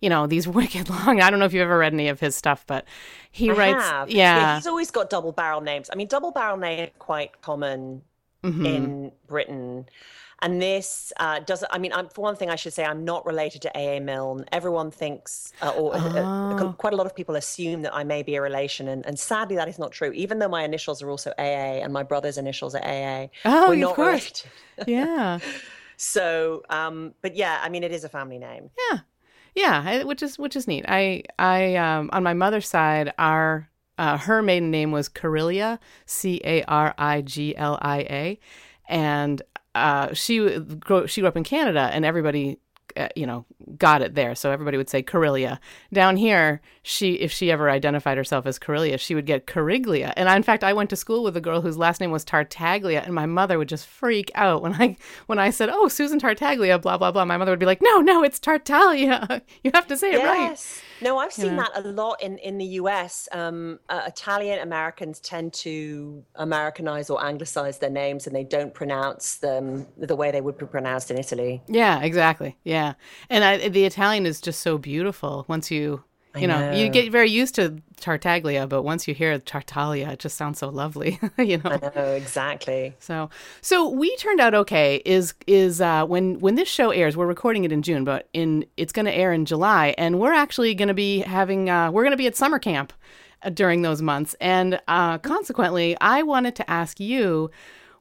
you 0.00 0.08
know, 0.08 0.26
these 0.26 0.46
wicked 0.58 0.88
long. 0.88 1.20
I 1.20 1.30
don't 1.30 1.38
know 1.38 1.46
if 1.46 1.52
you've 1.52 1.62
ever 1.62 1.78
read 1.78 1.92
any 1.92 2.08
of 2.08 2.20
his 2.20 2.34
stuff, 2.36 2.64
but 2.66 2.84
he 3.30 3.50
I 3.50 3.54
writes. 3.54 3.84
Have. 3.84 4.10
Yeah. 4.10 4.36
yeah. 4.36 4.54
he's 4.56 4.66
always 4.66 4.90
got 4.90 5.10
double 5.10 5.32
barrel 5.32 5.60
names. 5.60 5.90
I 5.92 5.96
mean, 5.96 6.08
double 6.08 6.30
barrel 6.30 6.56
names 6.56 6.88
are 6.88 6.98
quite 6.98 7.40
common 7.42 8.02
mm-hmm. 8.42 8.66
in 8.66 9.12
Britain. 9.26 9.86
And 10.40 10.62
this 10.62 11.12
uh, 11.18 11.40
does. 11.40 11.64
I 11.68 11.78
mean, 11.78 11.92
I'm, 11.92 12.08
for 12.10 12.22
one 12.22 12.36
thing, 12.36 12.48
I 12.48 12.54
should 12.54 12.72
say 12.72 12.84
I'm 12.84 13.04
not 13.04 13.26
related 13.26 13.60
to 13.62 13.76
A. 13.76 13.96
A. 13.96 14.00
Milne. 14.00 14.44
Everyone 14.52 14.92
thinks, 14.92 15.52
uh, 15.60 15.70
or 15.70 15.92
oh. 15.96 15.98
uh, 15.98 16.72
quite 16.74 16.92
a 16.92 16.96
lot 16.96 17.06
of 17.06 17.16
people 17.16 17.34
assume 17.34 17.82
that 17.82 17.92
I 17.92 18.04
may 18.04 18.22
be 18.22 18.36
a 18.36 18.40
relation, 18.40 18.86
and, 18.86 19.04
and, 19.04 19.18
sadly, 19.18 19.56
that 19.56 19.66
is 19.66 19.80
not 19.80 19.90
true. 19.90 20.12
Even 20.12 20.38
though 20.38 20.48
my 20.48 20.62
initials 20.62 21.02
are 21.02 21.10
also 21.10 21.32
A. 21.40 21.42
A. 21.42 21.82
and 21.82 21.92
my 21.92 22.04
brother's 22.04 22.38
initials 22.38 22.76
are 22.76 22.82
A. 22.84 23.02
A. 23.04 23.30
Oh, 23.46 23.70
we're 23.70 23.88
of 23.88 23.96
course. 23.96 24.44
yeah. 24.86 25.40
so, 25.96 26.62
um, 26.70 27.14
but 27.20 27.34
yeah, 27.34 27.58
I 27.60 27.68
mean, 27.68 27.82
it 27.82 27.90
is 27.90 28.04
a 28.04 28.08
family 28.08 28.38
name. 28.38 28.70
Yeah. 28.90 28.98
Yeah, 29.58 30.04
which 30.04 30.22
is 30.22 30.38
which 30.38 30.54
is 30.54 30.68
neat. 30.68 30.84
I 30.86 31.24
I 31.38 31.74
um, 31.74 32.10
on 32.12 32.22
my 32.22 32.32
mother's 32.32 32.68
side, 32.68 33.12
our 33.18 33.68
uh, 33.98 34.16
her 34.16 34.40
maiden 34.40 34.70
name 34.70 34.92
was 34.92 35.08
Cariglia, 35.08 35.80
C 36.06 36.40
A 36.44 36.62
R 36.62 36.94
I 36.96 37.22
G 37.22 37.56
L 37.56 37.76
I 37.82 37.98
A, 37.98 38.40
and 38.88 39.42
uh, 39.74 40.14
she 40.14 40.38
she 41.06 41.20
grew 41.20 41.28
up 41.28 41.36
in 41.36 41.42
Canada, 41.42 41.90
and 41.92 42.04
everybody 42.04 42.60
uh, 42.96 43.08
you 43.14 43.26
know, 43.26 43.44
got 43.76 44.02
it 44.02 44.14
there. 44.14 44.34
So 44.34 44.50
everybody 44.50 44.76
would 44.76 44.88
say 44.88 45.02
Cariglia. 45.02 45.58
Down 45.92 46.16
here, 46.16 46.60
she 46.82 47.14
if 47.14 47.32
she 47.32 47.50
ever 47.50 47.70
identified 47.70 48.16
herself 48.16 48.46
as 48.46 48.58
Cariglia, 48.58 48.98
she 48.98 49.14
would 49.14 49.26
get 49.26 49.46
Cariglia. 49.46 50.12
And 50.16 50.28
I, 50.28 50.36
in 50.36 50.42
fact, 50.42 50.64
I 50.64 50.72
went 50.72 50.90
to 50.90 50.96
school 50.96 51.22
with 51.22 51.36
a 51.36 51.40
girl 51.40 51.60
whose 51.60 51.76
last 51.76 52.00
name 52.00 52.10
was 52.10 52.24
Tartaglia, 52.24 53.02
and 53.04 53.14
my 53.14 53.26
mother 53.26 53.58
would 53.58 53.68
just 53.68 53.86
freak 53.86 54.30
out 54.34 54.62
when 54.62 54.74
I 54.74 54.96
when 55.26 55.38
I 55.38 55.50
said, 55.50 55.68
"Oh, 55.70 55.88
Susan 55.88 56.18
Tartaglia," 56.18 56.78
blah 56.78 56.98
blah 56.98 57.12
blah. 57.12 57.24
My 57.24 57.36
mother 57.36 57.52
would 57.52 57.60
be 57.60 57.66
like, 57.66 57.82
"No, 57.82 58.00
no, 58.00 58.22
it's 58.22 58.38
Tartaglia. 58.38 59.42
You 59.64 59.72
have 59.74 59.86
to 59.88 59.96
say 59.96 60.12
it 60.12 60.18
yes. 60.18 60.24
right." 60.24 60.84
No, 61.00 61.18
I've 61.18 61.32
seen 61.32 61.56
that 61.56 61.70
a 61.74 61.80
lot 61.80 62.22
in, 62.22 62.38
in 62.38 62.58
the 62.58 62.64
US. 62.64 63.28
Um, 63.32 63.78
uh, 63.88 64.02
Italian 64.06 64.60
Americans 64.60 65.20
tend 65.20 65.52
to 65.54 66.24
Americanize 66.34 67.10
or 67.10 67.24
anglicize 67.24 67.78
their 67.78 67.90
names 67.90 68.26
and 68.26 68.34
they 68.34 68.44
don't 68.44 68.74
pronounce 68.74 69.36
them 69.36 69.86
the 69.96 70.16
way 70.16 70.30
they 70.30 70.40
would 70.40 70.58
be 70.58 70.66
pronounced 70.66 71.10
in 71.10 71.18
Italy. 71.18 71.62
Yeah, 71.68 72.00
exactly. 72.02 72.56
Yeah. 72.64 72.94
And 73.30 73.44
I, 73.44 73.68
the 73.68 73.84
Italian 73.84 74.26
is 74.26 74.40
just 74.40 74.60
so 74.60 74.78
beautiful 74.78 75.44
once 75.48 75.70
you 75.70 76.04
you 76.36 76.46
know, 76.46 76.70
know, 76.70 76.76
you 76.76 76.88
get 76.88 77.10
very 77.10 77.30
used 77.30 77.54
to 77.56 77.80
Tartaglia, 77.96 78.66
but 78.66 78.82
once 78.82 79.08
you 79.08 79.14
hear 79.14 79.38
Tartaglia, 79.38 80.10
it 80.10 80.18
just 80.18 80.36
sounds 80.36 80.58
so 80.58 80.68
lovely. 80.68 81.18
you 81.38 81.58
know, 81.58 81.70
I 81.82 81.90
know 81.94 82.12
exactly. 82.12 82.94
So, 82.98 83.30
so 83.60 83.88
we 83.88 84.14
turned 84.16 84.40
out 84.40 84.54
okay. 84.54 85.02
Is 85.04 85.34
is 85.46 85.80
uh, 85.80 86.04
when 86.06 86.38
when 86.40 86.54
this 86.54 86.68
show 86.68 86.90
airs, 86.90 87.16
we're 87.16 87.26
recording 87.26 87.64
it 87.64 87.72
in 87.72 87.82
June, 87.82 88.04
but 88.04 88.28
in 88.32 88.66
it's 88.76 88.92
going 88.92 89.06
to 89.06 89.14
air 89.14 89.32
in 89.32 89.44
July, 89.46 89.94
and 89.98 90.20
we're 90.20 90.32
actually 90.32 90.74
going 90.74 90.88
to 90.88 90.94
be 90.94 91.20
having 91.20 91.70
uh, 91.70 91.90
we're 91.90 92.02
going 92.02 92.12
to 92.12 92.18
be 92.18 92.26
at 92.26 92.36
summer 92.36 92.58
camp 92.58 92.92
uh, 93.42 93.50
during 93.50 93.82
those 93.82 94.02
months, 94.02 94.34
and 94.40 94.80
uh, 94.88 95.18
consequently, 95.18 95.96
I 96.00 96.22
wanted 96.22 96.56
to 96.56 96.70
ask 96.70 97.00
you. 97.00 97.50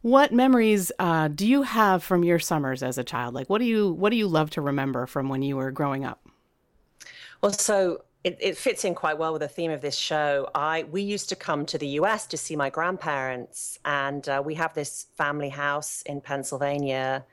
What 0.01 0.31
memories 0.31 0.91
uh, 0.99 1.27
do 1.27 1.45
you 1.45 1.63
have 1.63 2.03
from 2.03 2.23
your 2.23 2.37
summers 2.37 2.81
as 2.83 2.99
a 2.99 3.03
child? 3.03 3.33
Like, 3.33 3.49
what 3.49 3.57
do 3.57 3.65
you 3.65 3.91
what 3.91 4.11
do 4.11 4.15
you 4.15 4.27
love 4.27 4.51
to 4.51 4.61
remember 4.61 5.05
from 5.07 5.27
when 5.27 5.41
you 5.41 5.57
were 5.57 5.71
growing 5.71 6.05
up? 6.05 6.25
Well, 7.41 7.51
so 7.51 8.03
it, 8.27 8.37
it, 8.41 8.57
fits 8.57 8.83
in 8.83 8.93
quite 8.93 9.17
well 9.17 9.31
with 9.31 9.41
the 9.41 9.47
theme 9.47 9.71
of 9.71 9.79
this 9.79 9.95
show. 9.95 10.49
I 10.53 10.83
we 10.91 11.01
used 11.01 11.29
to 11.29 11.35
come 11.35 11.65
to 11.67 11.77
the 11.77 11.87
U.S. 11.99 12.27
to 12.27 12.37
see 12.37 12.57
my 12.57 12.69
grandparents, 12.69 13.79
and 13.85 14.27
uh, 14.27 14.43
we 14.45 14.55
have 14.55 14.73
this 14.73 15.07
family 15.15 15.47
house 15.47 16.01
in 16.01 16.19
Pennsylvania, 16.19 17.23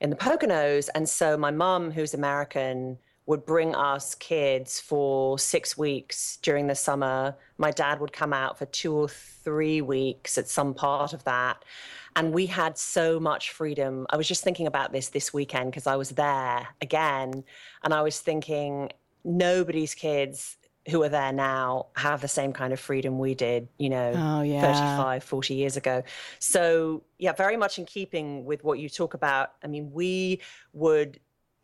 in 0.00 0.08
the 0.08 0.16
Poconos. 0.16 0.88
And 0.94 1.06
so 1.06 1.36
my 1.36 1.50
mom, 1.50 1.90
who's 1.90 2.14
American, 2.14 2.96
would 3.26 3.44
bring 3.44 3.74
us 3.74 4.14
kids 4.14 4.80
for 4.80 5.38
six 5.38 5.76
weeks 5.76 6.38
during 6.40 6.66
the 6.66 6.74
summer. 6.74 7.36
My 7.58 7.70
dad 7.70 8.00
would 8.00 8.14
come 8.14 8.32
out 8.32 8.58
for 8.58 8.64
two 8.64 8.94
or 8.94 9.08
three 9.08 9.82
weeks 9.82 10.38
at 10.38 10.48
some 10.48 10.72
part 10.72 11.12
of 11.12 11.24
that. 11.24 11.62
And 12.16 12.32
we 12.32 12.46
had 12.46 12.78
so 12.78 13.20
much 13.20 13.50
freedom. 13.50 14.06
I 14.08 14.16
was 14.16 14.28
just 14.28 14.44
thinking 14.44 14.66
about 14.66 14.92
this 14.92 15.10
this 15.10 15.32
weekend 15.34 15.72
because 15.72 15.86
I 15.86 15.96
was 15.96 16.10
there 16.10 16.68
again. 16.80 17.44
And 17.84 17.92
I 17.92 18.00
was 18.00 18.18
thinking, 18.18 18.90
nobody's 19.24 19.94
kids 19.94 20.56
who 20.88 21.02
are 21.02 21.08
there 21.08 21.32
now 21.32 21.86
have 21.94 22.20
the 22.20 22.28
same 22.28 22.52
kind 22.52 22.72
of 22.72 22.80
freedom 22.80 23.18
we 23.18 23.34
did, 23.34 23.68
you 23.78 23.88
know, 23.88 24.12
oh, 24.16 24.42
yeah. 24.42 24.60
35, 24.60 25.22
40 25.22 25.54
years 25.54 25.76
ago. 25.76 26.02
So, 26.40 27.02
yeah, 27.18 27.32
very 27.32 27.56
much 27.56 27.78
in 27.78 27.84
keeping 27.84 28.44
with 28.44 28.64
what 28.64 28.80
you 28.80 28.88
talk 28.88 29.14
about. 29.14 29.52
I 29.62 29.68
mean, 29.68 29.92
we 29.92 30.40
would 30.72 31.20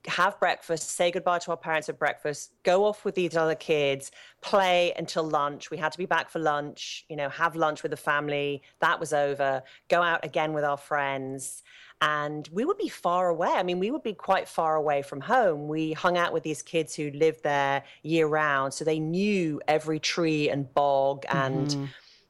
have 0.07 0.38
breakfast, 0.38 0.93
say 0.93 1.11
goodbye 1.11 1.41
to 1.41 1.50
our 1.50 1.57
parents 1.57 1.88
at 1.88 1.99
breakfast, 1.99 2.53
go 2.62 2.85
off 2.85 3.05
with 3.05 3.17
these 3.17 3.37
other 3.37 3.57
kids, 3.57 4.12
play 4.41 4.93
until 4.97 5.25
lunch. 5.25 5.71
We 5.71 5.77
had 5.79 5.91
to 5.93 5.99
be 5.99 6.07
back 6.07 6.31
for 6.31 6.38
lunch, 6.38 7.05
you 7.09 7.17
know, 7.17 7.29
have 7.29 7.57
lunch 7.57 7.83
with 7.83 7.91
the 7.91 7.97
family. 7.97 8.62
That 8.81 9.00
was 9.00 9.12
over. 9.12 9.65
Go 9.88 10.00
out 10.00 10.25
again 10.25 10.53
with 10.53 10.65
our 10.65 10.77
friends 10.77 11.65
and 12.00 12.49
we 12.52 12.64
would 12.64 12.78
be 12.78 12.88
far 12.88 13.28
away. 13.28 13.50
I 13.50 13.62
mean, 13.62 13.78
we 13.78 13.90
would 13.90 14.02
be 14.02 14.14
quite 14.14 14.49
far 14.49 14.76
away 14.76 15.02
from 15.02 15.21
home. 15.21 15.69
We 15.69 15.93
hung 15.93 16.17
out 16.17 16.33
with 16.33 16.43
these 16.43 16.62
kids 16.62 16.95
who 16.95 17.11
lived 17.11 17.43
there 17.43 17.85
year 18.02 18.26
round, 18.26 18.75
so 18.75 18.85
they 18.85 19.00
knew 19.00 19.61
every 19.67 20.00
tree 20.00 20.49
and 20.49 20.73
bog 20.75 21.25
and. 21.28 21.69
Mm-hmm 21.69 21.85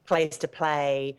place 0.09 0.37
to 0.39 0.47
play. 0.47 1.15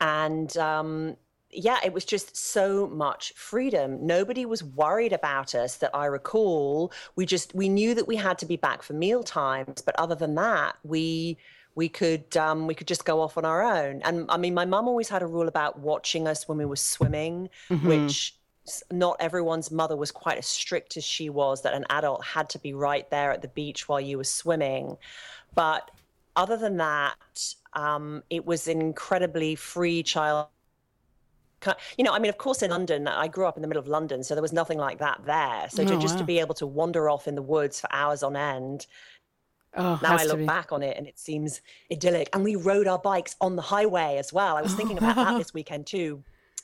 And 0.00 0.56
um, 0.56 1.16
yeah, 1.52 1.78
it 1.84 1.92
was 1.92 2.04
just 2.04 2.36
so 2.36 2.88
much 2.88 3.32
freedom. 3.36 4.04
Nobody 4.04 4.46
was 4.46 4.64
worried 4.64 5.12
about 5.12 5.54
us 5.54 5.76
that 5.76 5.90
I 5.94 6.06
recall. 6.06 6.90
We 7.14 7.26
just 7.26 7.54
we 7.54 7.68
knew 7.68 7.94
that 7.94 8.08
we 8.08 8.16
had 8.16 8.38
to 8.38 8.46
be 8.46 8.56
back 8.56 8.82
for 8.82 8.94
meal 8.94 9.22
times, 9.22 9.82
but 9.82 9.94
other 9.96 10.16
than 10.16 10.34
that, 10.36 10.76
we 10.82 11.36
we 11.80 11.88
could 11.88 12.36
um, 12.36 12.66
we 12.66 12.74
could 12.74 12.86
just 12.86 13.06
go 13.06 13.22
off 13.22 13.38
on 13.38 13.46
our 13.46 13.62
own. 13.62 14.02
And 14.02 14.26
I 14.28 14.36
mean, 14.36 14.52
my 14.52 14.66
mum 14.66 14.86
always 14.86 15.08
had 15.08 15.22
a 15.22 15.26
rule 15.26 15.48
about 15.48 15.78
watching 15.78 16.28
us 16.28 16.46
when 16.46 16.58
we 16.58 16.66
were 16.66 16.76
swimming, 16.76 17.48
mm-hmm. 17.70 17.88
which 17.88 18.36
not 18.92 19.16
everyone's 19.18 19.70
mother 19.70 19.96
was 19.96 20.10
quite 20.10 20.36
as 20.36 20.44
strict 20.44 20.98
as 20.98 21.04
she 21.04 21.30
was. 21.30 21.62
That 21.62 21.72
an 21.72 21.86
adult 21.88 22.22
had 22.22 22.50
to 22.50 22.58
be 22.58 22.74
right 22.74 23.08
there 23.08 23.32
at 23.32 23.40
the 23.40 23.48
beach 23.48 23.88
while 23.88 23.98
you 23.98 24.18
were 24.18 24.24
swimming. 24.24 24.98
But 25.54 25.90
other 26.36 26.58
than 26.58 26.76
that, 26.76 27.54
um, 27.72 28.24
it 28.28 28.44
was 28.44 28.68
an 28.68 28.82
incredibly 28.82 29.54
free 29.54 30.02
child 30.02 30.48
you 31.98 32.04
know, 32.04 32.12
I 32.14 32.18
mean, 32.18 32.30
of 32.30 32.38
course, 32.38 32.62
in 32.62 32.70
London, 32.70 33.06
I 33.06 33.28
grew 33.28 33.44
up 33.44 33.56
in 33.56 33.60
the 33.60 33.68
middle 33.68 33.82
of 33.82 33.86
London, 33.86 34.22
so 34.22 34.34
there 34.34 34.40
was 34.40 34.52
nothing 34.52 34.78
like 34.78 34.98
that 34.98 35.20
there. 35.26 35.68
So 35.68 35.84
to, 35.84 35.94
oh, 35.94 36.00
just 36.00 36.14
wow. 36.14 36.20
to 36.20 36.24
be 36.24 36.40
able 36.40 36.54
to 36.54 36.66
wander 36.66 37.10
off 37.10 37.28
in 37.28 37.34
the 37.34 37.42
woods 37.42 37.80
for 37.82 37.88
hours 37.92 38.22
on 38.22 38.34
end 38.34 38.86
Oh, 39.76 39.98
now 40.02 40.16
I 40.16 40.24
look 40.24 40.44
back 40.46 40.72
on 40.72 40.82
it 40.82 40.96
and 40.96 41.06
it 41.06 41.18
seems 41.18 41.60
idyllic. 41.92 42.28
And 42.32 42.42
we 42.42 42.56
rode 42.56 42.88
our 42.88 42.98
bikes 42.98 43.36
on 43.40 43.56
the 43.56 43.62
highway 43.62 44.16
as 44.18 44.32
well. 44.32 44.56
I 44.56 44.62
was 44.62 44.74
thinking 44.74 44.98
about 44.98 45.16
that 45.16 45.38
this 45.38 45.54
weekend 45.54 45.86
too. 45.86 46.22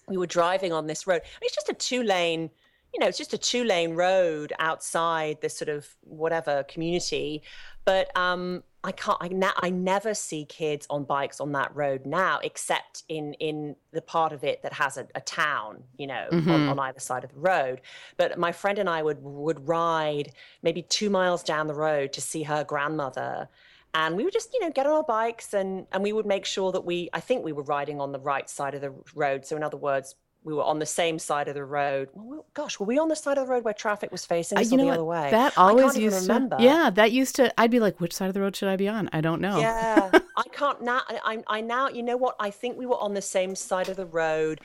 We 0.08 0.16
were 0.16 0.26
driving 0.26 0.72
on 0.72 0.86
this 0.86 1.06
road. 1.06 1.22
It's 1.42 1.54
just 1.54 1.68
a 1.68 1.74
two 1.74 2.02
lane, 2.02 2.50
you 2.92 3.00
know, 3.00 3.06
it's 3.06 3.18
just 3.18 3.32
a 3.32 3.38
two 3.38 3.64
lane 3.64 3.94
road 3.94 4.52
outside 4.58 5.40
this 5.40 5.56
sort 5.56 5.68
of 5.68 5.86
whatever 6.02 6.64
community. 6.64 7.42
But 7.84 8.16
um, 8.16 8.64
I 8.86 8.92
can't. 8.92 9.18
I, 9.20 9.28
na- 9.28 9.52
I 9.56 9.70
never 9.70 10.14
see 10.14 10.44
kids 10.44 10.86
on 10.88 11.02
bikes 11.02 11.40
on 11.40 11.50
that 11.52 11.74
road 11.74 12.06
now, 12.06 12.38
except 12.44 13.02
in 13.08 13.34
in 13.34 13.74
the 13.90 14.00
part 14.00 14.32
of 14.32 14.44
it 14.44 14.62
that 14.62 14.72
has 14.74 14.96
a, 14.96 15.08
a 15.16 15.20
town, 15.20 15.82
you 15.98 16.06
know, 16.06 16.28
mm-hmm. 16.30 16.48
on, 16.48 16.68
on, 16.68 16.78
either 16.78 17.00
side 17.00 17.24
of 17.24 17.32
the 17.32 17.40
road. 17.40 17.80
But 18.16 18.38
my 18.38 18.52
friend 18.52 18.78
and 18.78 18.88
I 18.88 19.02
would 19.02 19.18
would 19.22 19.66
ride 19.66 20.30
maybe 20.62 20.82
two 20.82 21.10
miles 21.10 21.42
down 21.42 21.66
the 21.66 21.74
road 21.74 22.12
to 22.12 22.20
see 22.20 22.44
her 22.44 22.62
grandmother, 22.62 23.48
and 23.92 24.16
we 24.16 24.22
would 24.22 24.32
just 24.32 24.54
you 24.54 24.60
know 24.60 24.70
get 24.70 24.86
on 24.86 24.92
our 24.92 25.02
bikes 25.02 25.52
and 25.52 25.88
and 25.90 26.00
we 26.00 26.12
would 26.12 26.26
make 26.26 26.44
sure 26.44 26.70
that 26.70 26.84
we. 26.84 27.10
I 27.12 27.18
think 27.18 27.44
we 27.44 27.52
were 27.52 27.64
riding 27.64 28.00
on 28.00 28.12
the 28.12 28.20
right 28.20 28.48
side 28.48 28.76
of 28.76 28.82
the 28.82 28.94
road. 29.16 29.44
So 29.44 29.56
in 29.56 29.64
other 29.64 29.76
words, 29.76 30.14
we 30.46 30.54
were 30.54 30.62
on 30.62 30.78
the 30.78 30.86
same 30.86 31.18
side 31.18 31.48
of 31.48 31.54
the 31.54 31.64
road. 31.64 32.08
Well, 32.14 32.46
gosh, 32.54 32.78
were 32.78 32.86
we 32.86 33.00
on 33.00 33.08
the 33.08 33.16
side 33.16 33.36
of 33.36 33.46
the 33.46 33.52
road 33.52 33.64
where 33.64 33.74
traffic 33.74 34.12
was 34.12 34.24
facing 34.24 34.56
uh, 34.56 34.60
us 34.60 34.68
uh, 34.68 34.70
you 34.70 34.76
know 34.76 34.84
the 34.84 34.86
what? 34.86 34.94
other 34.94 35.04
way? 35.04 35.30
That 35.32 35.58
always 35.58 35.98
used 35.98 36.26
to. 36.26 36.32
Remember. 36.32 36.56
Yeah, 36.60 36.88
that 36.90 37.10
used 37.10 37.34
to. 37.36 37.60
I'd 37.60 37.72
be 37.72 37.80
like, 37.80 38.00
which 38.00 38.14
side 38.14 38.28
of 38.28 38.34
the 38.34 38.40
road 38.40 38.54
should 38.54 38.68
I 38.68 38.76
be 38.76 38.86
on? 38.86 39.10
I 39.12 39.20
don't 39.20 39.40
know. 39.40 39.58
Yeah, 39.58 40.08
I 40.36 40.44
can't 40.52 40.80
now. 40.82 41.02
I, 41.08 41.42
I 41.48 41.60
now. 41.60 41.88
You 41.88 42.04
know 42.04 42.16
what? 42.16 42.36
I 42.38 42.50
think 42.50 42.78
we 42.78 42.86
were 42.86 42.98
on 42.98 43.12
the 43.12 43.22
same 43.22 43.56
side 43.56 43.88
of 43.88 43.96
the 43.96 44.06
road. 44.06 44.60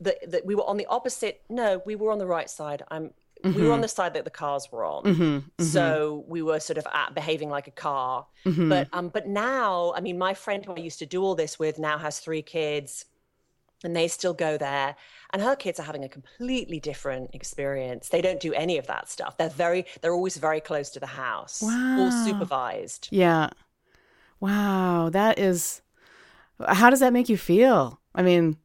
That 0.00 0.30
that 0.30 0.46
we 0.46 0.54
were 0.54 0.66
on 0.66 0.78
the 0.78 0.86
opposite. 0.86 1.42
No, 1.50 1.82
we 1.84 1.96
were 1.96 2.10
on 2.10 2.18
the 2.18 2.26
right 2.26 2.48
side. 2.48 2.82
I'm. 2.90 3.10
Mm-hmm. 3.44 3.60
We 3.60 3.66
were 3.66 3.72
on 3.72 3.76
mm-hmm. 3.76 3.82
the 3.82 3.88
side 3.88 4.14
that 4.14 4.24
the 4.24 4.30
cars 4.30 4.72
were 4.72 4.86
on, 4.86 5.04
mm-hmm, 5.04 5.22
mm-hmm. 5.22 5.62
so 5.62 6.24
we 6.26 6.40
were 6.40 6.58
sort 6.58 6.78
of 6.78 6.86
at, 6.90 7.14
behaving 7.14 7.50
like 7.50 7.68
a 7.68 7.70
car. 7.70 8.24
Mm-hmm. 8.46 8.70
But 8.70 8.88
um, 8.94 9.08
but 9.10 9.28
now, 9.28 9.92
I 9.94 10.00
mean, 10.00 10.16
my 10.16 10.32
friend 10.32 10.64
who 10.64 10.72
I 10.72 10.78
used 10.78 10.98
to 11.00 11.06
do 11.06 11.22
all 11.22 11.34
this 11.34 11.58
with 11.58 11.78
now 11.78 11.98
has 11.98 12.18
three 12.18 12.40
kids 12.40 13.04
and 13.84 13.94
they 13.94 14.08
still 14.08 14.34
go 14.34 14.56
there. 14.56 14.96
And 15.32 15.42
her 15.42 15.56
kids 15.56 15.78
are 15.78 15.84
having 15.84 16.04
a 16.04 16.08
completely 16.08 16.80
different 16.80 17.30
experience. 17.34 18.08
They 18.08 18.22
don't 18.22 18.40
do 18.40 18.52
any 18.54 18.78
of 18.78 18.86
that 18.86 19.08
stuff. 19.08 19.36
They're 19.36 19.48
very 19.48 19.86
they're 20.00 20.14
always 20.14 20.36
very 20.36 20.60
close 20.60 20.90
to 20.90 21.00
the 21.00 21.06
house 21.06 21.62
wow. 21.62 21.96
all 21.98 22.10
supervised. 22.24 23.08
Yeah. 23.10 23.50
Wow. 24.40 25.10
That 25.10 25.38
is 25.38 25.82
how 26.66 26.90
does 26.90 27.00
that 27.00 27.12
make 27.12 27.28
you 27.28 27.36
feel? 27.36 28.00
I 28.14 28.22
mean 28.22 28.56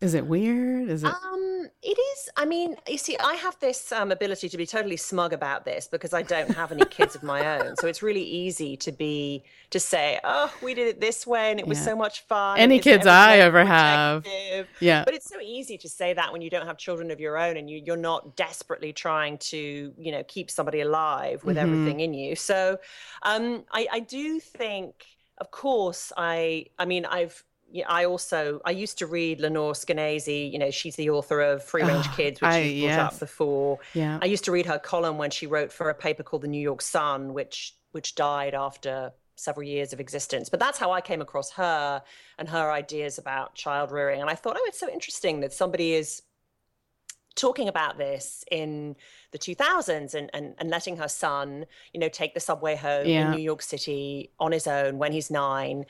is 0.00 0.14
it 0.14 0.26
weird 0.26 0.88
is 0.88 1.02
it 1.04 1.12
um 1.12 1.48
it 1.80 1.96
is. 1.98 2.28
I 2.36 2.44
mean, 2.44 2.74
you 2.88 2.98
see, 2.98 3.16
I 3.18 3.34
have 3.34 3.58
this 3.60 3.92
um, 3.92 4.10
ability 4.10 4.48
to 4.48 4.56
be 4.56 4.66
totally 4.66 4.96
smug 4.96 5.32
about 5.32 5.64
this 5.64 5.86
because 5.86 6.12
I 6.12 6.22
don't 6.22 6.50
have 6.50 6.72
any 6.72 6.84
kids 6.84 7.14
of 7.14 7.22
my 7.22 7.58
own. 7.58 7.76
So 7.76 7.86
it's 7.86 8.02
really 8.02 8.22
easy 8.22 8.76
to 8.78 8.90
be 8.90 9.44
to 9.70 9.78
say, 9.78 10.18
"Oh, 10.24 10.52
we 10.60 10.74
did 10.74 10.88
it 10.88 11.00
this 11.00 11.24
way, 11.24 11.52
and 11.52 11.60
it 11.60 11.66
was 11.68 11.82
so 11.82 11.94
much 11.94 12.22
fun." 12.22 12.58
Any 12.58 12.80
kids 12.80 13.06
I 13.06 13.38
ever 13.38 13.64
have, 13.64 14.26
yeah. 14.80 15.04
But 15.04 15.14
it's 15.14 15.28
so 15.28 15.40
easy 15.40 15.78
to 15.78 15.88
say 15.88 16.14
that 16.14 16.32
when 16.32 16.42
you 16.42 16.50
don't 16.50 16.66
have 16.66 16.78
children 16.78 17.12
of 17.12 17.20
your 17.20 17.38
own, 17.38 17.56
and 17.56 17.70
you, 17.70 17.80
you're 17.84 17.96
not 17.96 18.34
desperately 18.34 18.92
trying 18.92 19.38
to, 19.38 19.94
you 19.96 20.12
know, 20.12 20.24
keep 20.24 20.50
somebody 20.50 20.80
alive 20.80 21.44
with 21.44 21.56
mm-hmm. 21.56 21.72
everything 21.72 22.00
in 22.00 22.12
you. 22.12 22.34
So, 22.34 22.78
um, 23.22 23.64
I, 23.70 23.86
I 23.92 24.00
do 24.00 24.40
think, 24.40 25.04
of 25.38 25.52
course, 25.52 26.12
I, 26.16 26.66
I 26.78 26.86
mean, 26.86 27.04
I've 27.04 27.44
I 27.86 28.04
also 28.04 28.60
I 28.64 28.70
used 28.70 28.98
to 28.98 29.06
read 29.06 29.40
Lenore 29.40 29.72
Skenazy. 29.72 30.50
You 30.50 30.58
know, 30.58 30.70
she's 30.70 30.96
the 30.96 31.10
author 31.10 31.40
of 31.40 31.62
Free 31.62 31.82
Range 31.82 32.06
oh, 32.08 32.14
Kids, 32.16 32.40
which 32.40 32.48
I, 32.48 32.58
you've 32.60 32.88
brought 32.88 32.96
yes. 32.96 33.14
up 33.14 33.20
before. 33.20 33.78
Yeah. 33.94 34.18
I 34.20 34.26
used 34.26 34.44
to 34.44 34.52
read 34.52 34.66
her 34.66 34.78
column 34.78 35.18
when 35.18 35.30
she 35.30 35.46
wrote 35.46 35.72
for 35.72 35.90
a 35.90 35.94
paper 35.94 36.22
called 36.22 36.42
the 36.42 36.48
New 36.48 36.60
York 36.60 36.82
Sun, 36.82 37.34
which 37.34 37.74
which 37.92 38.14
died 38.14 38.54
after 38.54 39.12
several 39.36 39.66
years 39.66 39.92
of 39.92 40.00
existence. 40.00 40.48
But 40.48 40.60
that's 40.60 40.78
how 40.78 40.92
I 40.92 41.00
came 41.00 41.20
across 41.20 41.52
her 41.52 42.02
and 42.38 42.48
her 42.48 42.70
ideas 42.72 43.18
about 43.18 43.54
child 43.54 43.92
rearing. 43.92 44.20
And 44.20 44.28
I 44.28 44.34
thought, 44.34 44.56
oh, 44.58 44.64
it's 44.66 44.80
so 44.80 44.90
interesting 44.90 45.40
that 45.40 45.52
somebody 45.52 45.92
is 45.92 46.22
talking 47.38 47.68
about 47.68 47.98
this 47.98 48.44
in 48.50 48.96
the 49.30 49.38
2000s 49.38 50.14
and, 50.14 50.28
and, 50.34 50.54
and 50.58 50.70
letting 50.70 50.96
her 50.96 51.06
son, 51.06 51.66
you 51.92 52.00
know, 52.00 52.08
take 52.08 52.34
the 52.34 52.40
subway 52.40 52.74
home 52.74 53.06
yeah. 53.06 53.26
in 53.26 53.30
New 53.30 53.42
York 53.42 53.62
City 53.62 54.32
on 54.40 54.50
his 54.50 54.66
own 54.66 54.98
when 54.98 55.12
he's 55.12 55.30
nine. 55.30 55.86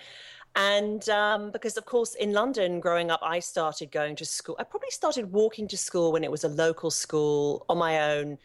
And 0.57 1.09
um, 1.09 1.51
because, 1.51 1.77
of 1.77 1.85
course, 1.85 2.15
in 2.15 2.33
London, 2.33 2.81
growing 2.81 3.11
up, 3.11 3.21
I 3.23 3.39
started 3.39 3.93
going 3.93 4.17
to 4.17 4.25
school. 4.25 4.57
I 4.59 4.65
probably 4.65 4.91
started 4.91 5.31
walking 5.33 5.69
to 5.69 5.77
school 5.77 6.13
when 6.13 6.25
it 6.25 6.31
was 6.31 6.45
a 6.45 6.49
local 6.49 6.91
school 6.91 7.65
on 7.69 7.79
my 7.79 8.13
own 8.13 8.39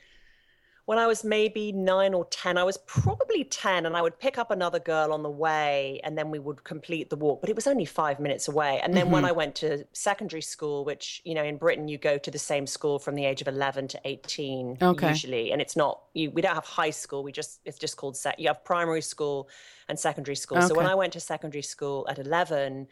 when 0.86 0.98
I 0.98 1.08
was 1.08 1.24
maybe 1.24 1.72
nine 1.72 2.13
or 2.13 2.26
10, 2.26 2.58
I 2.58 2.63
was 2.63 2.78
probably 2.80 3.46
10, 3.46 3.86
and 3.86 3.96
I 3.96 4.02
would 4.02 4.19
pick 4.19 4.38
up 4.38 4.52
another 4.52 4.80
girl 4.80 5.13
on 5.13 5.24
the 5.24 5.30
way, 5.30 6.02
and 6.04 6.17
then 6.17 6.30
we 6.30 6.39
would 6.39 6.65
complete 6.65 7.10
the 7.10 7.15
walk. 7.15 7.39
But 7.39 7.50
it 7.50 7.56
was 7.56 7.67
only 7.67 7.86
five 7.86 8.19
minutes 8.19 8.50
away. 8.50 8.82
And 8.84 8.93
then 8.93 9.06
mm-hmm. 9.06 9.13
when 9.13 9.26
I 9.26 9.32
went 9.32 9.56
to 9.56 9.86
secondary 9.93 10.41
school, 10.41 10.84
which, 10.84 11.22
you 11.24 11.36
know, 11.36 11.43
in 11.43 11.56
Britain, 11.56 11.88
you 11.88 11.98
go 11.98 12.17
to 12.17 12.30
the 12.30 12.39
same 12.39 12.67
school 12.67 13.00
from 13.00 13.15
the 13.15 13.24
age 13.24 13.41
of 13.41 13.48
11 13.48 13.88
to 13.89 14.02
18, 14.04 14.80
okay. 14.82 15.10
usually. 15.10 15.54
And 15.54 15.62
it's 15.62 15.78
not, 15.78 16.02
you, 16.13 16.32
we 16.32 16.41
don't 16.41 16.56
have 16.56 16.65
high 16.65 16.89
school. 16.89 17.24
We 17.24 17.32
just, 17.32 17.62
it's 17.63 17.80
just 17.80 17.96
called, 17.96 18.17
set. 18.17 18.38
you 18.38 18.48
have 18.48 18.65
primary 18.65 19.02
school 19.02 19.48
and 19.88 19.98
secondary 19.98 20.36
school. 20.36 20.58
Okay. 20.58 20.67
So 20.67 20.76
when 20.76 20.86
I 20.86 20.96
went 20.96 21.13
to 21.13 21.22
secondary 21.22 21.62
school 21.63 22.06
at 22.10 22.19
11, 22.19 22.88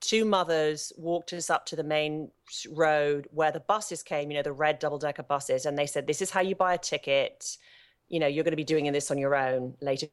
two 0.00 0.24
mothers 0.24 0.92
walked 0.96 1.32
us 1.32 1.50
up 1.50 1.66
to 1.66 1.76
the 1.76 1.84
main 1.84 2.30
road 2.70 3.28
where 3.32 3.52
the 3.52 3.60
buses 3.60 4.02
came, 4.02 4.30
you 4.30 4.36
know, 4.36 4.42
the 4.42 4.52
red 4.52 4.78
double 4.78 4.98
decker 4.98 5.22
buses. 5.22 5.66
And 5.66 5.78
they 5.78 5.86
said, 5.86 6.06
This 6.06 6.22
is 6.22 6.30
how 6.30 6.40
you 6.40 6.54
buy 6.54 6.74
a 6.74 6.78
ticket. 6.78 7.56
You 8.08 8.20
know, 8.20 8.26
you're 8.26 8.44
going 8.44 8.52
to 8.52 8.56
be 8.56 8.64
doing 8.64 8.90
this 8.92 9.10
on 9.10 9.18
your 9.18 9.34
own 9.34 9.74
later 9.80 10.06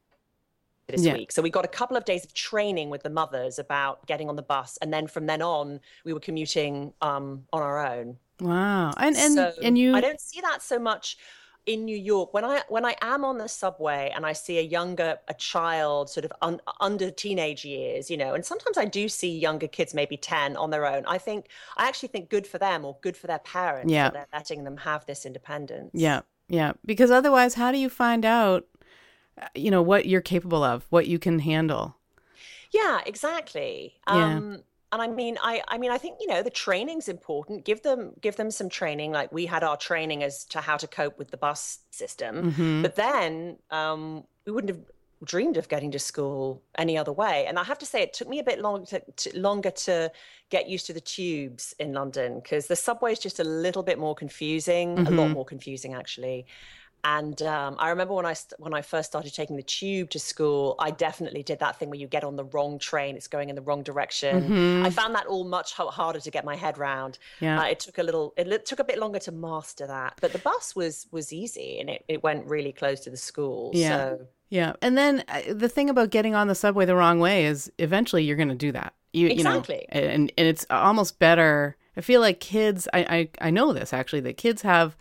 this 0.88 1.06
yeah. 1.06 1.14
week. 1.14 1.32
So 1.32 1.42
we 1.42 1.50
got 1.50 1.66
a 1.66 1.70
couple 1.70 1.96
of 1.96 2.06
days 2.06 2.26
of 2.26 2.34
training 2.34 2.90
with 2.90 3.04
the 3.04 3.10
mothers 3.10 3.60
about 3.60 4.06
getting 4.08 4.30
on 4.30 4.36
the 4.36 4.42
bus. 4.42 4.78
And 4.82 4.94
then 4.94 5.08
from 5.08 5.26
then 5.26 5.42
on, 5.42 5.80
we 6.04 6.14
were 6.14 6.20
commuting 6.20 6.94
um, 7.02 7.44
on 7.54 7.62
our 7.62 7.86
own. 7.86 8.18
Wow. 8.40 8.92
And, 8.98 9.16
and, 9.16 9.36
so 9.36 9.54
and 9.62 9.78
you. 9.78 9.96
I 9.96 10.02
don't 10.02 10.20
see 10.20 10.42
that 10.42 10.62
so 10.62 10.80
much 10.80 11.18
in 11.66 11.86
New 11.86 11.98
York, 11.98 12.34
when 12.34 12.44
I 12.44 12.62
when 12.68 12.86
I 12.86 12.96
am 13.02 13.24
on 13.24 13.38
the 13.38 13.48
subway 13.48 14.12
and 14.16 14.26
I 14.26 14.34
see 14.34 14.58
a 14.58 14.62
younger 14.62 15.18
a 15.28 15.34
child 15.34 16.10
sort 16.10 16.26
of 16.26 16.34
un, 16.42 16.60
under 16.80 17.10
teenage 17.10 17.64
years, 17.64 18.12
you 18.12 18.18
know, 18.18 18.34
and 18.34 18.46
sometimes 18.46 18.78
I 18.78 18.86
do 18.86 19.08
see 19.08 19.38
younger 19.38 19.68
kids, 19.68 19.94
maybe 19.94 20.18
ten, 20.18 20.58
on 20.58 20.72
their 20.72 20.86
own. 20.86 21.06
I 21.06 21.18
think 21.18 21.48
I 21.78 21.88
actually 21.88 22.10
think 22.10 22.30
good 22.30 22.46
for 22.46 22.58
them 22.58 22.84
or 22.84 22.98
good 23.02 23.16
for 23.16 23.28
their 23.28 23.40
parents. 23.40 23.92
Yeah, 23.92 24.10
they're 24.10 24.28
letting 24.34 24.64
them 24.64 24.78
have 24.78 25.06
this 25.06 25.26
independence. 25.26 25.92
Yeah, 25.94 26.22
yeah. 26.50 26.74
Because 26.86 27.12
otherwise, 27.12 27.54
how 27.54 27.72
do 27.72 27.78
you 27.78 27.90
find 27.90 28.26
out, 28.26 28.66
uh, 29.42 29.48
you 29.56 29.72
know, 29.72 29.82
what 29.82 30.06
you're 30.06 30.22
capable 30.22 30.64
of, 30.64 30.86
what 30.90 31.08
you 31.08 31.18
can 31.18 31.40
handle? 31.40 31.96
Yeah, 32.72 33.02
exactly. 33.06 33.96
Yeah. 34.08 34.38
Um, 34.38 34.64
and 34.94 35.02
I 35.02 35.08
mean, 35.08 35.38
I, 35.42 35.64
I 35.68 35.78
mean, 35.80 35.90
I 35.90 35.98
think 35.98 36.20
you 36.22 36.28
know 36.28 36.44
the 36.44 36.52
training's 36.52 37.10
important. 37.10 37.66
Give 37.66 37.82
them, 37.82 38.12
give 38.22 38.36
them 38.36 38.52
some 38.52 38.70
training. 38.70 39.12
Like 39.12 39.32
we 39.32 39.48
had 39.48 39.64
our 39.64 39.76
training 39.76 40.24
as 40.24 40.46
to 40.46 40.62
how 40.62 40.78
to 40.78 40.88
cope 40.88 41.18
with 41.18 41.32
the 41.32 41.38
bus 41.38 41.80
system, 41.90 42.52
mm-hmm. 42.52 42.82
but 42.84 42.96
then 42.96 43.58
um, 43.72 44.24
we 44.46 44.52
wouldn't 44.52 44.70
have 44.70 44.86
dreamed 45.24 45.58
of 45.58 45.68
getting 45.70 45.92
to 45.92 46.00
school 46.00 46.62
any 46.78 46.98
other 46.98 47.12
way. 47.12 47.46
And 47.48 47.58
I 47.58 47.64
have 47.64 47.80
to 47.80 47.86
say, 47.86 48.02
it 48.02 48.14
took 48.14 48.28
me 48.28 48.40
a 48.40 48.44
bit 48.44 48.60
longer 48.60 48.86
to, 48.88 49.02
to 49.30 49.40
longer 49.40 49.72
to 49.72 50.12
get 50.50 50.70
used 50.70 50.86
to 50.88 50.94
the 50.94 51.02
tubes 51.02 51.74
in 51.80 51.94
London 51.94 52.40
because 52.40 52.68
the 52.68 52.76
subway 52.76 53.14
is 53.14 53.20
just 53.20 53.40
a 53.40 53.44
little 53.44 53.84
bit 53.84 53.98
more 53.98 54.16
confusing, 54.16 54.96
mm-hmm. 54.96 55.08
a 55.08 55.10
lot 55.12 55.26
mm-hmm. 55.26 55.34
more 55.34 55.46
confusing 55.46 55.94
actually. 55.94 56.46
And 57.06 57.42
um, 57.42 57.76
I 57.80 57.90
remember 57.90 58.14
when 58.14 58.26
I 58.26 58.36
when 58.60 58.74
I 58.74 58.82
first 58.82 59.10
started 59.10 59.34
taking 59.34 59.58
the 59.58 59.64
tube 59.64 60.10
to 60.12 60.20
school, 60.20 60.76
I 60.80 60.92
definitely 60.92 61.44
did 61.44 61.60
that 61.60 61.78
thing 61.78 61.90
where 61.90 62.00
you 62.00 62.08
get 62.08 62.24
on 62.24 62.38
the 62.38 62.46
wrong 62.46 62.80
train, 62.80 63.18
it's 63.18 63.28
going 63.28 63.50
in 63.50 63.56
the 63.56 63.62
wrong 63.62 63.84
direction. 63.84 64.44
Mm-hmm. 64.44 64.86
I 64.86 64.90
found 64.90 65.14
that 65.16 65.26
all 65.26 65.44
much 65.44 65.74
harder 65.74 66.22
to 66.22 66.32
get 66.32 66.46
my 66.46 66.56
head 66.56 66.78
round. 66.78 67.20
Yeah. 67.42 67.60
Uh, 67.60 67.66
it 67.66 67.82
took 67.82 67.98
a 67.98 68.04
little, 68.04 68.34
it 68.38 68.66
took 68.66 68.80
a 68.80 68.86
bit 68.86 69.00
longer 69.00 69.20
to 69.20 69.34
master 69.34 69.86
that, 69.86 70.18
but 70.22 70.32
the 70.32 70.40
bus 70.40 70.76
was 70.78 71.08
was 71.12 71.34
easy 71.34 71.80
and 71.80 71.90
it, 71.90 72.06
it 72.08 72.24
went 72.24 72.46
really 72.46 72.72
close 72.72 73.02
to 73.02 73.10
the 73.10 73.18
school. 73.18 73.72
Yeah. 73.74 73.90
So. 73.90 74.28
Yeah, 74.50 74.74
and 74.84 74.96
then 74.96 75.24
uh, 75.30 75.42
the 75.52 75.68
thing 75.68 75.90
about 75.90 76.12
getting 76.12 76.36
on 76.36 76.48
the 76.48 76.54
subway 76.54 76.86
the 76.86 76.96
wrong 76.96 77.20
way 77.20 77.48
is 77.48 77.72
eventually 77.80 78.24
you're 78.24 78.38
going 78.38 78.50
to 78.50 78.56
do 78.56 78.72
that 78.74 78.94
You 79.12 79.28
exactly. 79.28 79.88
you 79.92 80.00
know, 80.00 80.08
and 80.08 80.32
and 80.38 80.48
it's 80.48 80.66
almost 80.70 81.18
better. 81.18 81.76
I 81.98 82.02
feel 82.02 82.22
like 82.22 82.40
kids. 82.40 82.88
I 82.94 83.00
I, 83.00 83.48
I 83.48 83.50
know 83.50 83.74
this 83.74 83.94
actually 83.94 84.22
that 84.22 84.38
kids 84.38 84.62
have 84.62 84.96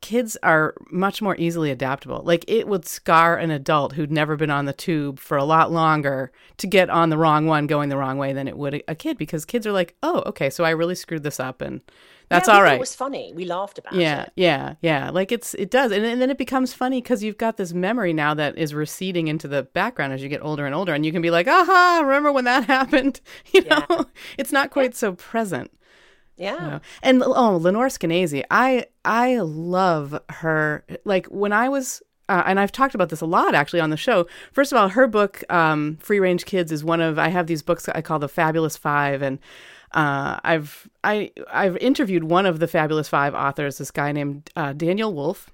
kids 0.00 0.36
are 0.42 0.74
much 0.90 1.20
more 1.20 1.36
easily 1.36 1.70
adaptable. 1.70 2.22
Like 2.24 2.44
it 2.48 2.66
would 2.66 2.86
scar 2.86 3.36
an 3.36 3.50
adult 3.50 3.92
who'd 3.92 4.10
never 4.10 4.36
been 4.36 4.50
on 4.50 4.64
the 4.64 4.72
tube 4.72 5.18
for 5.18 5.36
a 5.36 5.44
lot 5.44 5.70
longer 5.70 6.32
to 6.58 6.66
get 6.66 6.88
on 6.88 7.10
the 7.10 7.18
wrong 7.18 7.46
one 7.46 7.66
going 7.66 7.90
the 7.90 7.96
wrong 7.96 8.16
way 8.16 8.32
than 8.32 8.48
it 8.48 8.56
would 8.56 8.82
a, 8.88 8.94
kid 8.94 9.18
because 9.18 9.44
kids 9.44 9.66
are 9.66 9.72
like, 9.72 9.94
"Oh, 10.02 10.22
okay, 10.26 10.48
so 10.50 10.64
I 10.64 10.70
really 10.70 10.94
screwed 10.94 11.22
this 11.22 11.38
up 11.38 11.60
and 11.60 11.82
that's 12.28 12.48
yeah, 12.48 12.54
all 12.54 12.62
right." 12.62 12.74
It 12.74 12.80
was 12.80 12.94
funny. 12.94 13.32
We 13.34 13.44
laughed 13.44 13.78
about 13.78 13.92
yeah, 13.94 14.22
it. 14.22 14.32
Yeah, 14.36 14.74
yeah, 14.80 15.04
yeah. 15.04 15.10
Like 15.10 15.32
it's 15.32 15.54
it 15.54 15.70
does. 15.70 15.92
And, 15.92 16.04
and 16.04 16.20
then 16.20 16.30
it 16.30 16.38
becomes 16.38 16.72
funny 16.72 17.02
cuz 17.02 17.22
you've 17.22 17.38
got 17.38 17.56
this 17.56 17.72
memory 17.74 18.12
now 18.12 18.32
that 18.34 18.56
is 18.56 18.74
receding 18.74 19.28
into 19.28 19.48
the 19.48 19.64
background 19.64 20.12
as 20.12 20.22
you 20.22 20.28
get 20.28 20.42
older 20.42 20.64
and 20.64 20.74
older 20.74 20.94
and 20.94 21.04
you 21.04 21.12
can 21.12 21.22
be 21.22 21.30
like, 21.30 21.46
"Aha, 21.46 22.00
remember 22.02 22.32
when 22.32 22.44
that 22.44 22.64
happened?" 22.76 23.20
You 23.52 23.64
know. 23.64 23.84
Yeah. 23.90 24.02
It's 24.38 24.52
not 24.52 24.70
quite 24.70 24.94
so 24.94 25.12
present. 25.12 25.70
Yeah. 26.40 26.78
And 27.02 27.22
oh, 27.22 27.56
Lenore 27.56 27.88
Skenazy, 27.88 28.44
I 28.50 28.86
I 29.04 29.38
love 29.40 30.18
her. 30.30 30.84
Like 31.04 31.26
when 31.26 31.52
I 31.52 31.68
was 31.68 32.02
uh, 32.30 32.44
and 32.46 32.58
I've 32.58 32.72
talked 32.72 32.94
about 32.94 33.10
this 33.10 33.20
a 33.20 33.26
lot 33.26 33.54
actually 33.54 33.80
on 33.80 33.90
the 33.90 33.96
show. 33.96 34.26
First 34.52 34.72
of 34.72 34.78
all, 34.78 34.88
her 34.88 35.06
book 35.06 35.44
um, 35.52 35.98
Free 36.00 36.18
Range 36.18 36.44
Kids 36.46 36.72
is 36.72 36.82
one 36.82 37.00
of 37.00 37.18
I 37.18 37.28
have 37.28 37.46
these 37.46 37.62
books 37.62 37.88
I 37.88 38.00
call 38.00 38.18
the 38.18 38.28
Fabulous 38.28 38.76
5 38.76 39.20
and 39.20 39.38
uh, 39.92 40.38
I've 40.42 40.88
I 41.04 41.32
I've 41.52 41.76
interviewed 41.76 42.24
one 42.24 42.46
of 42.46 42.58
the 42.58 42.68
Fabulous 42.68 43.08
5 43.08 43.34
authors, 43.34 43.78
this 43.78 43.90
guy 43.90 44.12
named 44.12 44.48
uh, 44.56 44.72
Daniel 44.72 45.12
Wolff. 45.12 45.50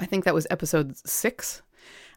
I 0.00 0.06
think 0.06 0.24
that 0.24 0.34
was 0.34 0.46
episode 0.50 0.96
6. 0.96 1.62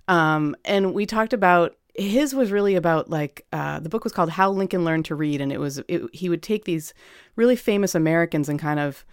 Um, 0.08 0.56
and 0.64 0.94
we 0.94 1.06
talked 1.06 1.34
about 1.34 1.76
his 1.96 2.34
was 2.34 2.52
really 2.52 2.76
about 2.76 3.10
like 3.10 3.46
uh, 3.52 3.80
the 3.80 3.90
book 3.90 4.04
was 4.04 4.14
called 4.14 4.32
How 4.32 4.50
Lincoln 4.52 4.86
Learned 4.86 5.06
to 5.06 5.16
Read, 5.16 5.42
and 5.42 5.52
it 5.52 5.60
was 5.60 5.80
it, 5.88 6.04
he 6.14 6.30
would 6.30 6.44
take 6.44 6.66
these 6.66 6.94
really 7.36 7.56
famous 7.56 7.96
Americans 7.96 8.50
and 8.50 8.60
kind 8.60 8.80
of 8.80 9.06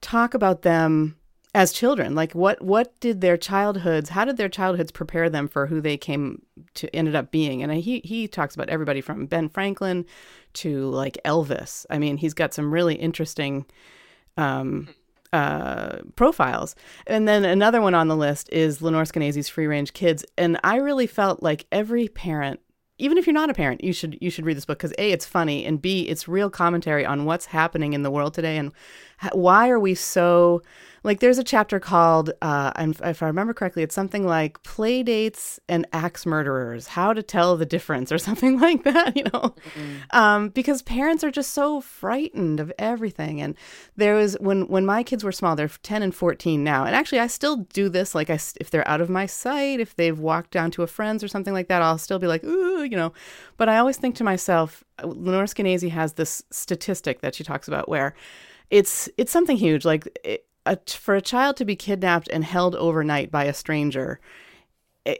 talk 0.00 0.34
about 0.34 0.62
them 0.62 1.16
as 1.54 1.72
children. 1.72 2.14
Like 2.14 2.32
what 2.32 2.60
what 2.60 2.98
did 3.00 3.22
their 3.22 3.38
childhoods? 3.38 4.10
How 4.10 4.24
did 4.24 4.36
their 4.36 4.48
childhoods 4.48 4.92
prepare 4.92 5.30
them 5.30 5.48
for 5.48 5.66
who 5.66 5.80
they 5.80 5.96
came 5.96 6.42
to 6.74 6.94
ended 6.94 7.14
up 7.14 7.30
being? 7.30 7.62
And 7.62 7.72
he 7.72 8.00
he 8.04 8.28
talks 8.28 8.54
about 8.54 8.68
everybody 8.68 9.00
from 9.00 9.26
Ben 9.26 9.48
Franklin 9.48 10.04
to 10.54 10.86
like 10.90 11.16
Elvis. 11.24 11.86
I 11.88 11.98
mean, 11.98 12.18
he's 12.18 12.34
got 12.34 12.52
some 12.52 12.72
really 12.72 12.96
interesting. 12.96 13.64
Um, 14.36 14.88
uh, 15.32 15.98
profiles. 16.14 16.74
And 17.06 17.28
then 17.28 17.44
another 17.44 17.80
one 17.80 17.94
on 17.94 18.08
the 18.08 18.16
list 18.16 18.48
is 18.52 18.82
Lenore 18.82 19.04
Skenazy's 19.04 19.48
Free 19.48 19.66
Range 19.66 19.92
Kids. 19.92 20.24
And 20.36 20.58
I 20.64 20.76
really 20.76 21.06
felt 21.06 21.42
like 21.42 21.66
every 21.72 22.08
parent, 22.08 22.60
even 22.98 23.18
if 23.18 23.26
you're 23.26 23.34
not 23.34 23.50
a 23.50 23.54
parent, 23.54 23.84
you 23.84 23.92
should 23.92 24.16
you 24.20 24.30
should 24.30 24.46
read 24.46 24.56
this 24.56 24.64
book 24.64 24.78
because 24.78 24.94
a 24.98 25.12
it's 25.12 25.26
funny 25.26 25.64
and 25.66 25.82
b 25.82 26.02
it's 26.02 26.26
real 26.28 26.48
commentary 26.48 27.04
on 27.04 27.24
what's 27.24 27.46
happening 27.46 27.92
in 27.92 28.02
the 28.02 28.10
world 28.10 28.32
today 28.32 28.56
and 28.56 28.72
why 29.32 29.68
are 29.68 29.80
we 29.80 29.94
so 29.94 30.62
like 31.06 31.20
there's 31.20 31.38
a 31.38 31.44
chapter 31.44 31.78
called 31.78 32.32
uh, 32.42 32.72
and 32.74 33.00
if 33.04 33.22
i 33.22 33.26
remember 33.26 33.54
correctly 33.54 33.82
it's 33.82 33.94
something 33.94 34.26
like 34.26 34.60
play 34.64 35.02
dates 35.04 35.60
and 35.68 35.86
axe 35.92 36.26
murderers 36.26 36.88
how 36.88 37.12
to 37.12 37.22
tell 37.22 37.56
the 37.56 37.64
difference 37.64 38.10
or 38.10 38.18
something 38.28 38.60
like 38.60 38.82
that 38.82 39.16
you 39.16 39.22
know? 39.22 39.30
Mm-hmm. 39.30 40.16
um, 40.18 40.48
because 40.50 40.82
parents 40.82 41.22
are 41.24 41.30
just 41.30 41.52
so 41.52 41.80
frightened 41.80 42.60
of 42.60 42.72
everything. 42.78 43.40
And 43.40 43.54
there 43.96 44.14
was 44.14 44.36
when 44.40 44.66
when 44.68 44.84
my 44.84 45.02
kids 45.02 45.22
were 45.22 45.32
small 45.32 45.54
they're 45.54 45.68
10 45.68 46.02
and 46.02 46.14
14 46.14 46.62
now. 46.62 46.84
And 46.84 46.94
actually 46.94 47.20
i 47.20 47.28
still 47.28 47.56
do 47.56 47.88
this 47.88 48.14
like 48.14 48.28
I, 48.28 48.38
if 48.60 48.70
they're 48.70 48.86
out 48.88 49.00
of 49.00 49.08
my 49.08 49.26
sight 49.26 49.80
if 49.80 49.94
they've 49.94 50.18
walked 50.18 50.50
down 50.50 50.72
to 50.72 50.82
a 50.82 50.86
friend's 50.86 51.22
or 51.22 51.28
something 51.28 51.54
like 51.54 51.68
that 51.68 51.82
i'll 51.82 51.98
still 51.98 52.18
be 52.18 52.26
like 52.26 52.42
ooh 52.44 52.82
you 52.82 52.96
know? 52.96 53.12
But 53.56 53.68
i 53.68 53.78
always 53.78 53.96
think 53.96 54.16
to 54.16 54.24
myself 54.24 54.82
lenore 55.04 55.44
skenazy 55.44 55.90
has 55.90 56.14
this 56.14 56.42
statistic 56.50 57.20
that 57.20 57.34
she 57.34 57.44
talks 57.44 57.68
about 57.68 57.88
where 57.88 58.14
it's 58.70 59.08
it's 59.16 59.32
something 59.32 59.56
huge. 59.56 59.84
Like 59.84 60.18
it, 60.24 60.45
a, 60.66 60.78
for 60.86 61.14
a 61.14 61.22
child 61.22 61.56
to 61.56 61.64
be 61.64 61.76
kidnapped 61.76 62.28
and 62.28 62.44
held 62.44 62.74
overnight 62.74 63.30
by 63.30 63.44
a 63.44 63.54
stranger 63.54 64.20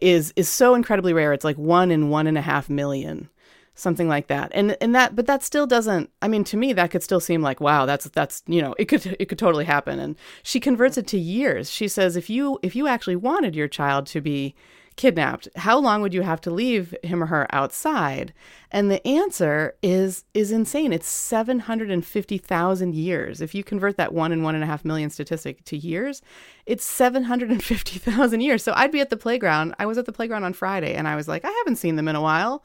is 0.00 0.32
is 0.36 0.48
so 0.48 0.74
incredibly 0.74 1.12
rare. 1.12 1.32
It's 1.32 1.44
like 1.44 1.56
one 1.56 1.90
in 1.90 2.08
one 2.10 2.26
and 2.26 2.36
a 2.36 2.42
half 2.42 2.68
million, 2.68 3.28
something 3.74 4.08
like 4.08 4.26
that. 4.26 4.50
And 4.54 4.76
and 4.80 4.94
that, 4.94 5.14
but 5.14 5.26
that 5.26 5.42
still 5.42 5.66
doesn't. 5.66 6.10
I 6.20 6.28
mean, 6.28 6.44
to 6.44 6.56
me, 6.56 6.72
that 6.72 6.90
could 6.90 7.02
still 7.02 7.20
seem 7.20 7.42
like 7.42 7.60
wow, 7.60 7.86
that's 7.86 8.06
that's 8.10 8.42
you 8.46 8.60
know, 8.60 8.74
it 8.78 8.86
could 8.86 9.06
it 9.20 9.26
could 9.26 9.38
totally 9.38 9.64
happen. 9.64 9.98
And 9.98 10.16
she 10.42 10.60
converts 10.60 10.98
it 10.98 11.06
to 11.08 11.18
years. 11.18 11.70
She 11.70 11.88
says 11.88 12.16
if 12.16 12.28
you 12.28 12.58
if 12.62 12.74
you 12.74 12.86
actually 12.86 13.16
wanted 13.16 13.54
your 13.54 13.68
child 13.68 14.06
to 14.08 14.20
be 14.20 14.54
kidnapped, 14.96 15.48
how 15.56 15.78
long 15.78 16.02
would 16.02 16.14
you 16.14 16.22
have 16.22 16.40
to 16.40 16.50
leave 16.50 16.94
him 17.02 17.22
or 17.22 17.26
her 17.26 17.46
outside? 17.54 18.32
And 18.70 18.90
the 18.90 19.06
answer 19.06 19.76
is 19.82 20.24
is 20.34 20.50
insane. 20.50 20.92
It's 20.92 21.08
seven 21.08 21.60
hundred 21.60 21.90
and 21.90 22.04
fifty 22.04 22.38
thousand 22.38 22.94
years. 22.94 23.40
If 23.40 23.54
you 23.54 23.62
convert 23.62 23.96
that 23.98 24.12
one 24.12 24.32
and 24.32 24.42
one 24.42 24.54
and 24.54 24.64
a 24.64 24.66
half 24.66 24.84
million 24.84 25.10
statistic 25.10 25.64
to 25.66 25.76
years, 25.76 26.22
it's 26.64 26.84
seven 26.84 27.24
hundred 27.24 27.50
and 27.50 27.62
fifty 27.62 27.98
thousand 27.98 28.40
years. 28.40 28.62
So 28.62 28.72
I'd 28.74 28.92
be 28.92 29.00
at 29.00 29.10
the 29.10 29.16
playground. 29.16 29.74
I 29.78 29.86
was 29.86 29.98
at 29.98 30.06
the 30.06 30.12
playground 30.12 30.44
on 30.44 30.52
Friday, 30.52 30.94
and 30.94 31.06
I 31.06 31.16
was 31.16 31.28
like, 31.28 31.44
I 31.44 31.50
haven't 31.50 31.76
seen 31.76 31.96
them 31.96 32.08
in 32.08 32.16
a 32.16 32.22
while. 32.22 32.64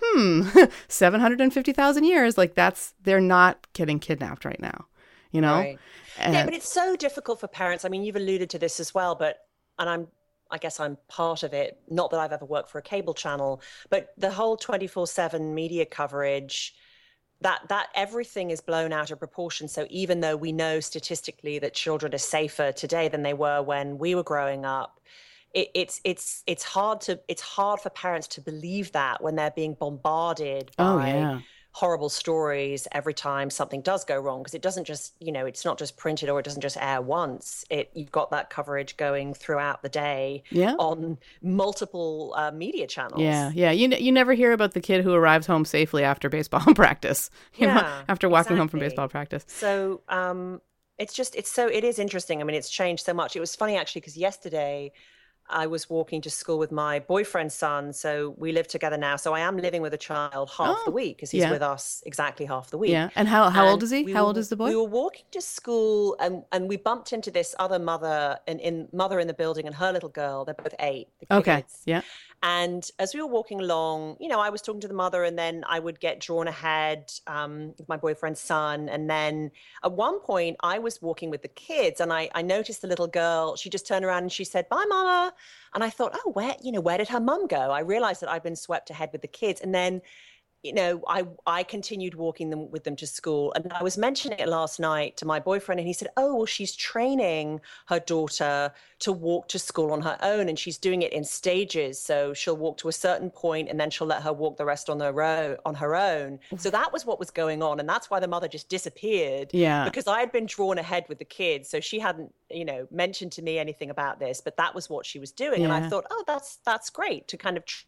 Hmm, 0.00 0.48
seven 0.88 1.20
hundred 1.20 1.40
and 1.40 1.52
fifty 1.52 1.72
thousand 1.72 2.04
years. 2.04 2.36
Like 2.36 2.54
that's 2.54 2.94
they're 3.02 3.20
not 3.20 3.66
getting 3.72 3.98
kidnapped 3.98 4.44
right 4.44 4.60
now. 4.60 4.86
You 5.30 5.40
know. 5.40 5.56
Right. 5.56 5.78
yeah, 6.18 6.44
but 6.44 6.54
it's 6.54 6.68
so 6.68 6.96
difficult 6.96 7.40
for 7.40 7.48
parents. 7.48 7.84
I 7.84 7.88
mean, 7.88 8.02
you've 8.02 8.16
alluded 8.16 8.50
to 8.50 8.58
this 8.58 8.80
as 8.80 8.92
well, 8.92 9.14
but 9.14 9.38
and 9.78 9.88
I'm 9.88 10.08
I 10.50 10.58
guess 10.58 10.80
I'm 10.80 10.96
part 11.08 11.42
of 11.42 11.52
it. 11.52 11.78
Not 11.88 12.10
that 12.10 12.20
I've 12.20 12.32
ever 12.32 12.44
worked 12.44 12.70
for 12.70 12.78
a 12.78 12.82
cable 12.82 13.14
channel, 13.14 13.60
but 13.90 14.14
the 14.16 14.30
whole 14.30 14.56
24 14.56 15.06
7 15.06 15.54
media 15.54 15.86
coverage 15.86 16.74
that 17.40 17.60
that 17.68 17.88
everything 17.94 18.50
is 18.50 18.60
blown 18.60 18.92
out 18.92 19.10
of 19.10 19.18
proportion 19.18 19.68
so 19.68 19.86
even 19.90 20.20
though 20.20 20.36
we 20.36 20.50
know 20.50 20.80
statistically 20.80 21.58
that 21.58 21.72
children 21.72 22.12
are 22.12 22.18
safer 22.18 22.72
today 22.72 23.08
than 23.08 23.22
they 23.22 23.34
were 23.34 23.62
when 23.62 23.96
we 23.96 24.14
were 24.14 24.24
growing 24.24 24.64
up 24.64 25.00
it, 25.54 25.68
it's 25.74 26.00
it's 26.04 26.42
it's 26.46 26.64
hard 26.64 27.00
to 27.00 27.20
it's 27.28 27.42
hard 27.42 27.80
for 27.80 27.90
parents 27.90 28.26
to 28.26 28.40
believe 28.40 28.90
that 28.92 29.22
when 29.22 29.36
they're 29.36 29.52
being 29.52 29.74
bombarded 29.74 30.72
oh, 30.78 30.96
by 30.96 31.12
oh, 31.12 31.14
yeah 31.14 31.40
horrible 31.78 32.08
stories 32.08 32.88
every 32.90 33.14
time 33.14 33.50
something 33.50 33.80
does 33.82 34.04
go 34.04 34.18
wrong 34.18 34.40
because 34.40 34.52
it 34.52 34.60
doesn't 34.60 34.82
just 34.82 35.14
you 35.20 35.30
know 35.30 35.46
it's 35.46 35.64
not 35.64 35.78
just 35.78 35.96
printed 35.96 36.28
or 36.28 36.40
it 36.40 36.42
doesn't 36.42 36.60
just 36.60 36.76
air 36.76 37.00
once. 37.00 37.64
It 37.70 37.88
you've 37.94 38.10
got 38.10 38.32
that 38.32 38.50
coverage 38.50 38.96
going 38.96 39.32
throughout 39.32 39.82
the 39.82 39.88
day 39.88 40.42
yeah. 40.50 40.74
on 40.80 41.18
multiple 41.40 42.34
uh, 42.36 42.50
media 42.50 42.88
channels. 42.88 43.22
Yeah 43.22 43.52
yeah. 43.54 43.70
You, 43.70 43.90
you 43.90 44.10
never 44.10 44.34
hear 44.34 44.50
about 44.50 44.74
the 44.74 44.80
kid 44.80 45.04
who 45.04 45.14
arrives 45.14 45.46
home 45.46 45.64
safely 45.64 46.02
after 46.02 46.28
baseball 46.28 46.64
practice 46.74 47.30
you 47.54 47.68
yeah, 47.68 47.74
know 47.74 48.02
after 48.08 48.28
walking 48.28 48.40
exactly. 48.40 48.58
home 48.58 48.68
from 48.68 48.80
baseball 48.80 49.06
practice. 49.06 49.44
So 49.46 50.00
um 50.08 50.60
it's 50.98 51.14
just 51.14 51.36
it's 51.36 51.52
so 51.52 51.68
it 51.68 51.84
is 51.84 52.00
interesting. 52.00 52.40
I 52.40 52.44
mean 52.44 52.56
it's 52.56 52.70
changed 52.70 53.04
so 53.04 53.14
much. 53.14 53.36
It 53.36 53.40
was 53.40 53.54
funny 53.54 53.76
actually 53.76 54.00
because 54.00 54.16
yesterday 54.16 54.90
I 55.50 55.66
was 55.66 55.88
walking 55.88 56.20
to 56.22 56.30
school 56.30 56.58
with 56.58 56.72
my 56.72 57.00
boyfriend's 57.00 57.54
son. 57.54 57.92
So 57.92 58.34
we 58.36 58.52
live 58.52 58.68
together 58.68 58.96
now. 58.96 59.16
So 59.16 59.34
I 59.34 59.40
am 59.40 59.56
living 59.56 59.82
with 59.82 59.94
a 59.94 59.98
child 59.98 60.50
half 60.50 60.76
oh, 60.78 60.82
the 60.84 60.90
week 60.90 61.16
because 61.16 61.30
he's 61.30 61.42
yeah. 61.42 61.50
with 61.50 61.62
us 61.62 62.02
exactly 62.06 62.46
half 62.46 62.70
the 62.70 62.78
week. 62.78 62.90
Yeah. 62.90 63.10
And 63.16 63.28
how, 63.28 63.48
how 63.50 63.62
and 63.62 63.70
old 63.70 63.82
is 63.82 63.90
he? 63.90 64.12
How 64.12 64.22
were, 64.22 64.26
old 64.28 64.38
is 64.38 64.48
the 64.48 64.56
boy? 64.56 64.70
We 64.70 64.76
were 64.76 64.84
walking 64.84 65.24
to 65.32 65.40
school 65.40 66.16
and, 66.20 66.44
and 66.52 66.68
we 66.68 66.76
bumped 66.76 67.12
into 67.12 67.30
this 67.30 67.54
other 67.58 67.78
mother 67.78 68.38
and 68.46 68.60
in, 68.60 68.80
in 68.80 68.88
mother 68.92 69.18
in 69.18 69.26
the 69.26 69.34
building 69.34 69.66
and 69.66 69.74
her 69.74 69.92
little 69.92 70.08
girl. 70.08 70.44
They're 70.44 70.54
both 70.54 70.74
eight. 70.80 71.08
Okay. 71.30 71.64
Yeah. 71.84 72.02
And 72.42 72.88
as 72.98 73.14
we 73.14 73.20
were 73.20 73.26
walking 73.26 73.60
along, 73.60 74.16
you 74.20 74.28
know, 74.28 74.38
I 74.38 74.50
was 74.50 74.62
talking 74.62 74.80
to 74.82 74.88
the 74.88 74.94
mother, 74.94 75.24
and 75.24 75.36
then 75.36 75.64
I 75.68 75.80
would 75.80 75.98
get 75.98 76.20
drawn 76.20 76.46
ahead 76.46 77.10
um, 77.26 77.74
with 77.78 77.88
my 77.88 77.96
boyfriend's 77.96 78.40
son. 78.40 78.88
And 78.88 79.10
then 79.10 79.50
at 79.82 79.92
one 79.92 80.20
point, 80.20 80.56
I 80.60 80.78
was 80.78 81.02
walking 81.02 81.30
with 81.30 81.42
the 81.42 81.48
kids, 81.48 82.00
and 82.00 82.12
I, 82.12 82.30
I 82.34 82.42
noticed 82.42 82.82
the 82.82 82.88
little 82.88 83.08
girl. 83.08 83.56
She 83.56 83.70
just 83.70 83.86
turned 83.86 84.04
around 84.04 84.22
and 84.22 84.32
she 84.32 84.44
said, 84.44 84.68
"Bye, 84.68 84.84
mama." 84.88 85.34
And 85.74 85.82
I 85.82 85.90
thought, 85.90 86.16
"Oh, 86.24 86.30
where, 86.30 86.54
you 86.62 86.70
know, 86.70 86.80
where 86.80 86.98
did 86.98 87.08
her 87.08 87.20
mum 87.20 87.48
go?" 87.48 87.70
I 87.72 87.80
realized 87.80 88.22
that 88.22 88.30
I'd 88.30 88.44
been 88.44 88.56
swept 88.56 88.90
ahead 88.90 89.10
with 89.12 89.22
the 89.22 89.28
kids, 89.28 89.60
and 89.60 89.74
then 89.74 90.00
you 90.64 90.72
know, 90.72 91.02
I 91.06 91.24
I 91.46 91.62
continued 91.62 92.16
walking 92.16 92.50
them 92.50 92.70
with 92.70 92.82
them 92.82 92.96
to 92.96 93.06
school, 93.06 93.52
and 93.54 93.72
I 93.72 93.82
was 93.82 93.96
mentioning 93.96 94.40
it 94.40 94.48
last 94.48 94.80
night 94.80 95.16
to 95.18 95.24
my 95.24 95.38
boyfriend, 95.38 95.78
and 95.78 95.86
he 95.86 95.92
said, 95.92 96.08
"Oh, 96.16 96.34
well, 96.34 96.46
she's 96.46 96.74
training 96.74 97.60
her 97.86 98.00
daughter 98.00 98.72
to 99.00 99.12
walk 99.12 99.46
to 99.48 99.58
school 99.60 99.92
on 99.92 100.02
her 100.02 100.18
own, 100.20 100.48
and 100.48 100.58
she's 100.58 100.76
doing 100.76 101.02
it 101.02 101.12
in 101.12 101.22
stages. 101.22 102.00
So 102.00 102.34
she'll 102.34 102.56
walk 102.56 102.76
to 102.78 102.88
a 102.88 102.92
certain 102.92 103.30
point, 103.30 103.68
and 103.68 103.78
then 103.78 103.90
she'll 103.90 104.08
let 104.08 104.22
her 104.22 104.32
walk 104.32 104.56
the 104.56 104.64
rest 104.64 104.90
on 104.90 104.98
her 104.98 105.22
own. 105.22 105.58
On 105.64 105.76
her 105.76 105.94
own. 105.94 106.40
Mm. 106.50 106.60
So 106.60 106.70
that 106.70 106.92
was 106.92 107.06
what 107.06 107.20
was 107.20 107.30
going 107.30 107.62
on, 107.62 107.78
and 107.78 107.88
that's 107.88 108.10
why 108.10 108.18
the 108.18 108.28
mother 108.28 108.48
just 108.48 108.68
disappeared. 108.68 109.50
Yeah, 109.52 109.84
because 109.84 110.08
I 110.08 110.18
had 110.18 110.32
been 110.32 110.46
drawn 110.46 110.78
ahead 110.78 111.04
with 111.08 111.20
the 111.20 111.24
kids, 111.24 111.68
so 111.68 111.78
she 111.78 112.00
hadn't, 112.00 112.34
you 112.50 112.64
know, 112.64 112.88
mentioned 112.90 113.30
to 113.32 113.42
me 113.42 113.60
anything 113.60 113.90
about 113.90 114.18
this, 114.18 114.40
but 114.40 114.56
that 114.56 114.74
was 114.74 114.90
what 114.90 115.06
she 115.06 115.20
was 115.20 115.30
doing, 115.30 115.62
yeah. 115.62 115.72
and 115.72 115.84
I 115.84 115.88
thought, 115.88 116.06
oh, 116.10 116.24
that's 116.26 116.56
that's 116.64 116.90
great 116.90 117.28
to 117.28 117.36
kind 117.36 117.56
of. 117.56 117.64
Tr- 117.64 117.84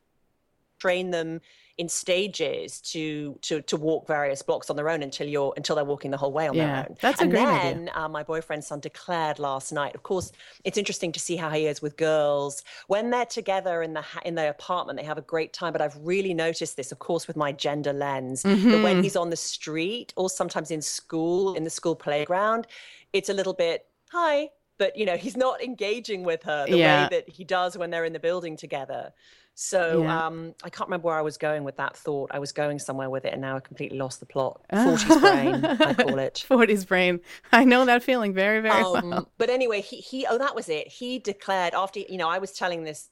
train 0.80 1.10
them 1.10 1.42
in 1.80 1.88
stages 1.88 2.78
to 2.78 3.38
to 3.40 3.62
to 3.62 3.74
walk 3.78 4.06
various 4.06 4.42
blocks 4.42 4.68
on 4.68 4.76
their 4.76 4.90
own 4.90 5.02
until 5.02 5.26
you're 5.26 5.54
until 5.56 5.74
they're 5.76 5.84
walking 5.84 6.10
the 6.10 6.16
whole 6.18 6.30
way 6.30 6.46
on 6.46 6.54
yeah, 6.54 6.66
their 6.66 6.86
own. 6.90 6.96
That's 7.00 7.20
a 7.20 7.22
and 7.22 7.30
great 7.32 7.46
then, 7.46 7.88
idea. 7.88 7.92
Uh, 7.94 8.08
my 8.08 8.22
boyfriend's 8.22 8.66
son 8.66 8.80
declared 8.80 9.38
last 9.38 9.72
night. 9.72 9.94
Of 9.94 10.02
course, 10.02 10.30
it's 10.62 10.76
interesting 10.76 11.10
to 11.12 11.18
see 11.18 11.36
how 11.36 11.48
he 11.48 11.66
is 11.66 11.80
with 11.80 11.96
girls 11.96 12.62
when 12.88 13.08
they're 13.08 13.24
together 13.24 13.82
in 13.82 13.94
the 13.94 14.04
in 14.26 14.34
their 14.34 14.50
apartment. 14.50 14.98
They 14.98 15.06
have 15.06 15.16
a 15.16 15.22
great 15.22 15.54
time. 15.54 15.72
But 15.72 15.80
I've 15.80 15.96
really 16.02 16.34
noticed 16.34 16.76
this, 16.76 16.92
of 16.92 16.98
course, 16.98 17.26
with 17.26 17.38
my 17.38 17.50
gender 17.50 17.94
lens, 17.94 18.42
mm-hmm. 18.42 18.72
that 18.72 18.82
when 18.82 19.02
he's 19.02 19.16
on 19.16 19.30
the 19.30 19.36
street 19.36 20.12
or 20.16 20.28
sometimes 20.28 20.70
in 20.70 20.82
school 20.82 21.54
in 21.54 21.64
the 21.64 21.70
school 21.70 21.96
playground, 21.96 22.66
it's 23.14 23.30
a 23.30 23.34
little 23.34 23.54
bit 23.54 23.86
hi 24.10 24.50
but 24.76 24.96
you 24.96 25.06
know 25.06 25.16
he's 25.16 25.36
not 25.36 25.62
engaging 25.62 26.24
with 26.24 26.42
her 26.42 26.66
the 26.66 26.78
yeah. 26.78 27.04
way 27.04 27.08
that 27.16 27.28
he 27.28 27.44
does 27.44 27.78
when 27.78 27.90
they're 27.90 28.04
in 28.04 28.12
the 28.12 28.18
building 28.18 28.56
together 28.56 29.12
so 29.54 30.02
yeah. 30.02 30.26
um, 30.26 30.54
I 30.64 30.70
can't 30.70 30.88
remember 30.88 31.08
where 31.08 31.18
I 31.18 31.22
was 31.22 31.36
going 31.36 31.64
with 31.64 31.76
that 31.76 31.96
thought. 31.96 32.30
I 32.32 32.38
was 32.38 32.52
going 32.52 32.78
somewhere 32.78 33.10
with 33.10 33.24
it, 33.24 33.32
and 33.32 33.42
now 33.42 33.56
I 33.56 33.60
completely 33.60 33.98
lost 33.98 34.20
the 34.20 34.26
plot. 34.26 34.60
40s 34.72 35.20
brain, 35.20 35.64
I 35.64 35.94
call 35.94 36.18
it. 36.18 36.44
40s 36.48 36.86
brain. 36.86 37.20
I 37.52 37.64
know 37.64 37.84
that 37.84 38.02
feeling 38.02 38.32
very, 38.32 38.60
very 38.60 38.82
um, 38.82 39.10
well. 39.10 39.30
But 39.38 39.50
anyway, 39.50 39.82
he, 39.82 39.96
he, 39.96 40.26
oh, 40.26 40.38
that 40.38 40.54
was 40.54 40.68
it. 40.68 40.88
He 40.88 41.18
declared 41.18 41.74
after, 41.74 42.00
you 42.00 42.16
know, 42.16 42.28
I 42.28 42.38
was 42.38 42.52
telling 42.52 42.84
this 42.84 43.08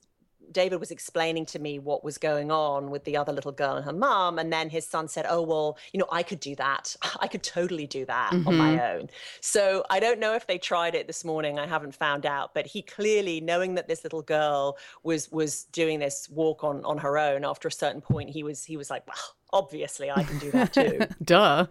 David 0.53 0.81
was 0.81 0.91
explaining 0.91 1.47
to 1.47 1.59
me 1.59 1.79
what 1.79 2.05
was 2.05 2.19
going 2.19 2.51
on 2.51 2.91
with 2.91 3.05
the 3.05 3.17
other 3.17 3.33
little 3.33 3.53
girl 3.53 3.77
and 3.77 3.85
her 3.85 3.93
mom. 3.93 4.39
And 4.39 4.53
then 4.53 4.71
his 4.71 4.87
son 4.87 5.09
said, 5.09 5.27
Oh, 5.29 5.43
well, 5.43 5.79
you 5.93 5.99
know, 5.99 6.09
I 6.11 6.23
could 6.23 6.41
do 6.41 6.55
that. 6.57 6.95
I 7.21 7.29
could 7.29 7.43
totally 7.43 7.87
do 7.87 8.05
that 8.07 8.33
mm-hmm. 8.33 8.49
on 8.49 8.57
my 8.57 8.77
mm-hmm. 8.77 9.01
own. 9.01 9.11
So 9.41 9.85
I 9.91 10.01
don't 10.01 10.21
know 10.21 10.35
if 10.35 10.47
they 10.47 10.59
tried 10.59 10.95
it 10.95 11.07
this 11.07 11.25
morning. 11.25 11.59
I 11.59 11.67
haven't 11.67 11.95
found 11.95 12.27
out. 12.27 12.55
But 12.55 12.67
he 12.67 12.83
clearly, 12.83 13.41
knowing 13.41 13.75
that 13.75 13.89
this 13.89 14.05
little 14.05 14.23
girl 14.23 14.77
was 15.03 15.31
was 15.31 15.65
doing 15.65 15.99
this 15.99 16.29
walk 16.31 16.65
on 16.65 16.85
on 16.85 16.99
her 16.99 17.19
own 17.19 17.45
after 17.45 17.69
a 17.69 17.73
certain 17.73 18.01
point, 18.01 18.31
he 18.31 18.43
was 18.43 18.65
he 18.65 18.77
was 18.77 18.91
like, 18.91 19.07
Well, 19.07 19.37
obviously 19.53 20.11
I 20.11 20.23
can 20.23 20.39
do 20.39 20.51
that 20.53 20.73
too. 20.73 21.01
Duh. 21.25 21.67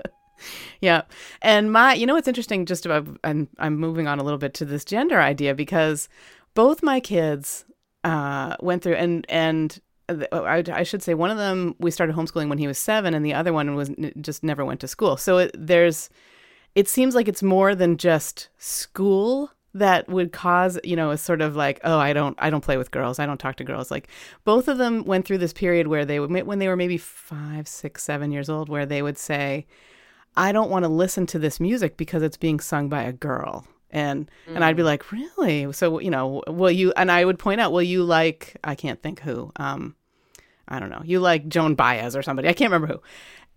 yeah. 0.80 1.02
And 1.42 1.72
my, 1.72 1.94
you 1.94 2.06
know, 2.06 2.14
what's 2.14 2.28
interesting 2.28 2.66
just 2.66 2.86
about, 2.86 3.06
I'm, 3.24 3.48
I'm 3.58 3.76
moving 3.76 4.06
on 4.06 4.18
a 4.18 4.24
little 4.24 4.38
bit 4.38 4.54
to 4.54 4.64
this 4.64 4.84
gender 4.84 5.20
idea 5.20 5.54
because 5.54 6.08
both 6.54 6.82
my 6.82 7.00
kids 7.00 7.64
uh, 8.06 8.56
went 8.60 8.82
through 8.84 8.94
and 8.94 9.26
and 9.28 9.80
I, 10.08 10.62
I, 10.72 10.82
should 10.84 11.02
say 11.02 11.14
one 11.14 11.32
of 11.32 11.38
them 11.38 11.74
we 11.80 11.90
started 11.90 12.14
homeschooling 12.14 12.48
when 12.48 12.58
he 12.58 12.68
was 12.68 12.78
seven, 12.78 13.12
and 13.12 13.26
the 13.26 13.34
other 13.34 13.52
one 13.52 13.74
was 13.74 13.90
just 14.20 14.44
never 14.44 14.64
went 14.64 14.78
to 14.80 14.88
school. 14.88 15.16
So 15.16 15.38
it, 15.38 15.50
there's, 15.58 16.08
it 16.76 16.88
seems 16.88 17.16
like 17.16 17.26
it's 17.26 17.42
more 17.42 17.74
than 17.74 17.96
just 17.96 18.48
school 18.58 19.50
that 19.74 20.08
would 20.08 20.32
cause 20.32 20.78
you 20.84 20.94
know 20.94 21.10
a 21.10 21.18
sort 21.18 21.42
of 21.42 21.56
like 21.56 21.80
oh 21.84 21.98
I 21.98 22.14
don't 22.14 22.34
I 22.40 22.48
don't 22.48 22.64
play 22.64 22.78
with 22.78 22.92
girls 22.92 23.18
I 23.18 23.26
don't 23.26 23.36
talk 23.36 23.56
to 23.56 23.64
girls 23.64 23.90
like 23.90 24.08
both 24.44 24.68
of 24.68 24.78
them 24.78 25.04
went 25.04 25.26
through 25.26 25.36
this 25.36 25.52
period 25.52 25.88
where 25.88 26.06
they 26.06 26.18
would 26.18 26.30
when 26.30 26.58
they 26.60 26.68
were 26.68 26.76
maybe 26.76 26.96
five 26.96 27.68
six 27.68 28.02
seven 28.02 28.32
years 28.32 28.48
old 28.48 28.70
where 28.70 28.86
they 28.86 29.02
would 29.02 29.18
say 29.18 29.66
I 30.34 30.52
don't 30.52 30.70
want 30.70 30.84
to 30.84 30.88
listen 30.88 31.26
to 31.26 31.38
this 31.38 31.60
music 31.60 31.98
because 31.98 32.22
it's 32.22 32.38
being 32.38 32.58
sung 32.58 32.88
by 32.88 33.02
a 33.02 33.12
girl 33.12 33.66
and 33.90 34.30
mm. 34.48 34.54
and 34.54 34.64
I'd 34.64 34.76
be 34.76 34.82
mm. 34.82 34.86
like, 34.86 35.12
really? 35.12 35.72
So 35.72 35.98
you 36.00 36.10
know, 36.10 36.42
will 36.46 36.70
you? 36.70 36.92
And 36.96 37.10
I 37.10 37.24
would 37.24 37.38
point 37.38 37.60
out, 37.60 37.72
will 37.72 37.82
you 37.82 38.04
like? 38.04 38.56
I 38.64 38.74
can't 38.74 39.02
think 39.02 39.20
who. 39.20 39.52
Um, 39.56 39.96
I 40.68 40.80
don't 40.80 40.90
know. 40.90 41.02
You 41.04 41.20
like 41.20 41.48
Joan 41.48 41.74
Baez 41.74 42.16
or 42.16 42.22
somebody? 42.22 42.48
I 42.48 42.52
can't 42.52 42.70
remember 42.70 42.94
who. 42.94 43.02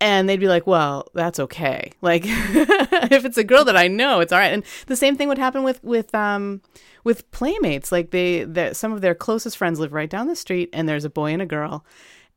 And 0.02 0.30
they'd 0.30 0.40
be 0.40 0.48
like, 0.48 0.66
well, 0.66 1.08
that's 1.14 1.40
okay. 1.40 1.92
Like, 2.02 2.24
if 2.26 3.26
it's 3.26 3.38
a 3.38 3.44
girl 3.44 3.66
that 3.66 3.76
I 3.76 3.88
know, 3.88 4.22
it's 4.22 4.32
all 4.32 4.40
right. 4.40 4.54
And 4.54 4.64
the 4.88 4.96
same 4.96 5.18
thing 5.18 5.28
would 5.28 5.38
happen 5.38 5.64
with 5.64 5.84
with 5.84 6.14
um 6.16 6.62
with 7.04 7.30
playmates. 7.32 7.92
Like 7.92 8.12
they, 8.12 8.44
that 8.46 8.76
some 8.78 8.94
of 8.94 9.02
their 9.02 9.16
closest 9.16 9.58
friends 9.58 9.80
live 9.80 9.94
right 9.94 10.10
down 10.10 10.28
the 10.28 10.36
street, 10.36 10.70
and 10.74 10.88
there's 10.88 11.06
a 11.06 11.10
boy 11.10 11.34
and 11.34 11.42
a 11.42 11.46
girl, 11.46 11.86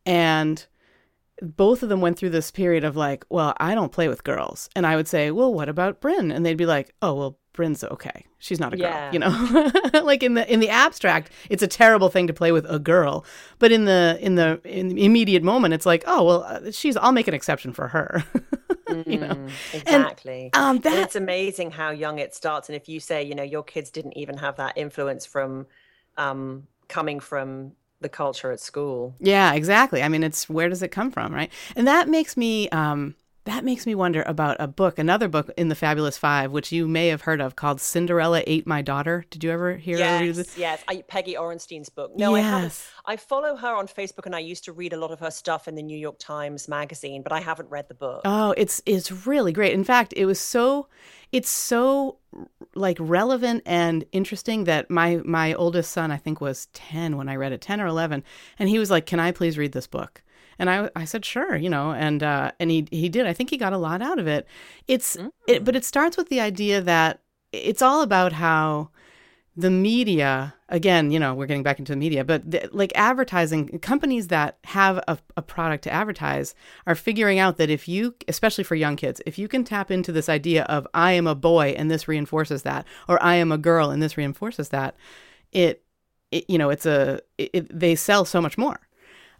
and 0.04 0.66
both 1.42 1.82
of 1.82 1.88
them 1.88 2.00
went 2.00 2.18
through 2.18 2.30
this 2.30 2.50
period 2.50 2.84
of 2.84 2.96
like, 2.96 3.24
well, 3.28 3.54
I 3.58 3.74
don't 3.74 3.92
play 3.92 4.08
with 4.08 4.24
girls. 4.24 4.70
And 4.76 4.86
I 4.86 4.96
would 4.96 5.08
say, 5.08 5.30
well, 5.30 5.52
what 5.52 5.68
about 5.68 6.00
Bryn? 6.00 6.30
And 6.30 6.46
they'd 6.46 6.56
be 6.56 6.66
like, 6.66 6.94
oh, 7.02 7.14
well, 7.14 7.38
Bryn's 7.52 7.84
okay. 7.84 8.24
She's 8.38 8.58
not 8.58 8.72
a 8.72 8.76
girl, 8.76 8.88
yeah. 8.88 9.12
you 9.12 9.18
know. 9.18 9.70
like 10.02 10.22
in 10.22 10.34
the 10.34 10.50
in 10.50 10.60
the 10.60 10.68
abstract, 10.68 11.30
it's 11.50 11.62
a 11.62 11.66
terrible 11.66 12.08
thing 12.08 12.26
to 12.26 12.32
play 12.32 12.50
with 12.50 12.64
a 12.68 12.78
girl, 12.78 13.24
but 13.58 13.70
in 13.70 13.84
the 13.84 14.18
in 14.20 14.36
the 14.36 14.60
in 14.64 14.88
the 14.88 15.04
immediate 15.04 15.42
moment, 15.42 15.74
it's 15.74 15.86
like, 15.86 16.02
oh 16.06 16.24
well, 16.24 16.42
uh, 16.44 16.70
she's. 16.70 16.96
I'll 16.96 17.12
make 17.12 17.28
an 17.28 17.34
exception 17.34 17.72
for 17.72 17.88
her. 17.88 18.24
you 19.06 19.18
know 19.18 19.28
mm, 19.28 19.50
exactly. 19.74 20.50
And, 20.54 20.62
um, 20.62 20.78
that... 20.80 20.92
and 20.92 21.02
it's 21.02 21.16
amazing 21.16 21.70
how 21.72 21.90
young 21.90 22.18
it 22.18 22.34
starts. 22.34 22.68
And 22.68 22.76
if 22.76 22.88
you 22.88 23.00
say, 23.00 23.22
you 23.22 23.34
know, 23.34 23.42
your 23.42 23.62
kids 23.62 23.90
didn't 23.90 24.16
even 24.16 24.38
have 24.38 24.56
that 24.56 24.76
influence 24.76 25.26
from 25.26 25.66
um, 26.16 26.66
coming 26.88 27.20
from 27.20 27.72
the 28.00 28.08
culture 28.08 28.50
at 28.50 28.60
school. 28.60 29.14
Yeah, 29.20 29.54
exactly. 29.54 30.02
I 30.02 30.08
mean, 30.08 30.22
it's 30.22 30.48
where 30.48 30.68
does 30.68 30.82
it 30.82 30.88
come 30.88 31.10
from, 31.10 31.32
right? 31.34 31.50
And 31.76 31.86
that 31.86 32.08
makes 32.08 32.36
me 32.36 32.68
um, 32.70 33.14
that 33.44 33.64
makes 33.64 33.86
me 33.86 33.94
wonder 33.94 34.22
about 34.26 34.56
a 34.60 34.68
book, 34.68 34.98
another 34.98 35.28
book 35.28 35.50
in 35.56 35.68
the 35.68 35.74
Fabulous 35.74 36.16
Five, 36.16 36.52
which 36.52 36.70
you 36.70 36.86
may 36.86 37.08
have 37.08 37.22
heard 37.22 37.40
of, 37.40 37.56
called 37.56 37.80
"Cinderella 37.80 38.42
Ate 38.46 38.66
My 38.66 38.82
Daughter." 38.82 39.24
Did 39.30 39.42
you 39.42 39.50
ever 39.50 39.76
hear? 39.76 39.96
Of 39.96 40.36
this? 40.36 40.56
Yes, 40.56 40.58
yes. 40.58 40.84
I, 40.86 41.02
Peggy 41.08 41.34
Orenstein's 41.34 41.88
book. 41.88 42.12
No, 42.16 42.36
yes. 42.36 42.44
I 42.44 42.48
haven't. 42.48 42.82
I 43.04 43.16
follow 43.16 43.56
her 43.56 43.74
on 43.74 43.88
Facebook, 43.88 44.26
and 44.26 44.36
I 44.36 44.38
used 44.38 44.64
to 44.64 44.72
read 44.72 44.92
a 44.92 44.96
lot 44.96 45.10
of 45.10 45.18
her 45.20 45.30
stuff 45.30 45.66
in 45.66 45.74
the 45.74 45.82
New 45.82 45.98
York 45.98 46.18
Times 46.18 46.68
Magazine, 46.68 47.22
but 47.22 47.32
I 47.32 47.40
haven't 47.40 47.68
read 47.68 47.88
the 47.88 47.94
book. 47.94 48.22
Oh, 48.24 48.54
it's 48.56 48.80
it's 48.86 49.26
really 49.26 49.52
great. 49.52 49.72
In 49.72 49.84
fact, 49.84 50.14
it 50.16 50.26
was 50.26 50.38
so 50.38 50.86
it's 51.32 51.50
so 51.50 52.18
like 52.74 52.96
relevant 53.00 53.62
and 53.66 54.04
interesting 54.12 54.64
that 54.64 54.88
my 54.88 55.20
my 55.24 55.54
oldest 55.54 55.90
son, 55.90 56.10
I 56.12 56.16
think, 56.16 56.40
was 56.40 56.66
ten 56.66 57.16
when 57.16 57.28
I 57.28 57.36
read 57.36 57.52
it, 57.52 57.60
ten 57.60 57.80
or 57.80 57.86
eleven, 57.86 58.22
and 58.58 58.68
he 58.68 58.78
was 58.78 58.90
like, 58.90 59.06
"Can 59.06 59.18
I 59.18 59.32
please 59.32 59.58
read 59.58 59.72
this 59.72 59.86
book?" 59.86 60.22
And 60.62 60.70
I, 60.70 60.88
I 60.94 61.06
said, 61.06 61.24
sure, 61.24 61.56
you 61.56 61.68
know, 61.68 61.90
and 61.90 62.22
uh, 62.22 62.52
and 62.60 62.70
he 62.70 62.86
he 62.92 63.08
did. 63.08 63.26
I 63.26 63.32
think 63.32 63.50
he 63.50 63.56
got 63.56 63.72
a 63.72 63.78
lot 63.78 64.00
out 64.00 64.20
of 64.20 64.28
it. 64.28 64.46
It's 64.86 65.16
mm-hmm. 65.16 65.26
it, 65.48 65.64
but 65.64 65.74
it 65.74 65.84
starts 65.84 66.16
with 66.16 66.28
the 66.28 66.38
idea 66.38 66.80
that 66.80 67.18
it's 67.50 67.82
all 67.82 68.00
about 68.00 68.32
how 68.34 68.90
the 69.56 69.70
media 69.70 70.54
again 70.68 71.10
you 71.10 71.18
know 71.18 71.34
we're 71.34 71.46
getting 71.46 71.64
back 71.64 71.78
into 71.78 71.92
the 71.92 71.96
media 71.96 72.24
but 72.24 72.48
the, 72.48 72.66
like 72.72 72.90
advertising 72.94 73.78
companies 73.80 74.28
that 74.28 74.56
have 74.64 74.96
a, 75.08 75.18
a 75.36 75.42
product 75.42 75.84
to 75.84 75.92
advertise 75.92 76.54
are 76.86 76.94
figuring 76.94 77.38
out 77.38 77.58
that 77.58 77.68
if 77.68 77.86
you 77.86 78.14
especially 78.28 78.64
for 78.64 78.76
young 78.76 78.96
kids 78.96 79.20
if 79.26 79.38
you 79.38 79.48
can 79.48 79.62
tap 79.62 79.90
into 79.90 80.10
this 80.10 80.30
idea 80.30 80.62
of 80.70 80.86
i 80.94 81.12
am 81.12 81.26
a 81.26 81.34
boy 81.34 81.74
and 81.76 81.90
this 81.90 82.08
reinforces 82.08 82.62
that 82.62 82.86
or 83.08 83.22
i 83.22 83.34
am 83.34 83.52
a 83.52 83.58
girl 83.58 83.90
and 83.90 84.02
this 84.02 84.16
reinforces 84.16 84.70
that 84.70 84.96
it, 85.52 85.84
it 86.30 86.48
you 86.48 86.56
know 86.56 86.70
it's 86.70 86.86
a 86.86 87.20
it, 87.36 87.68
they 87.78 87.94
sell 87.94 88.24
so 88.24 88.40
much 88.40 88.56
more 88.56 88.80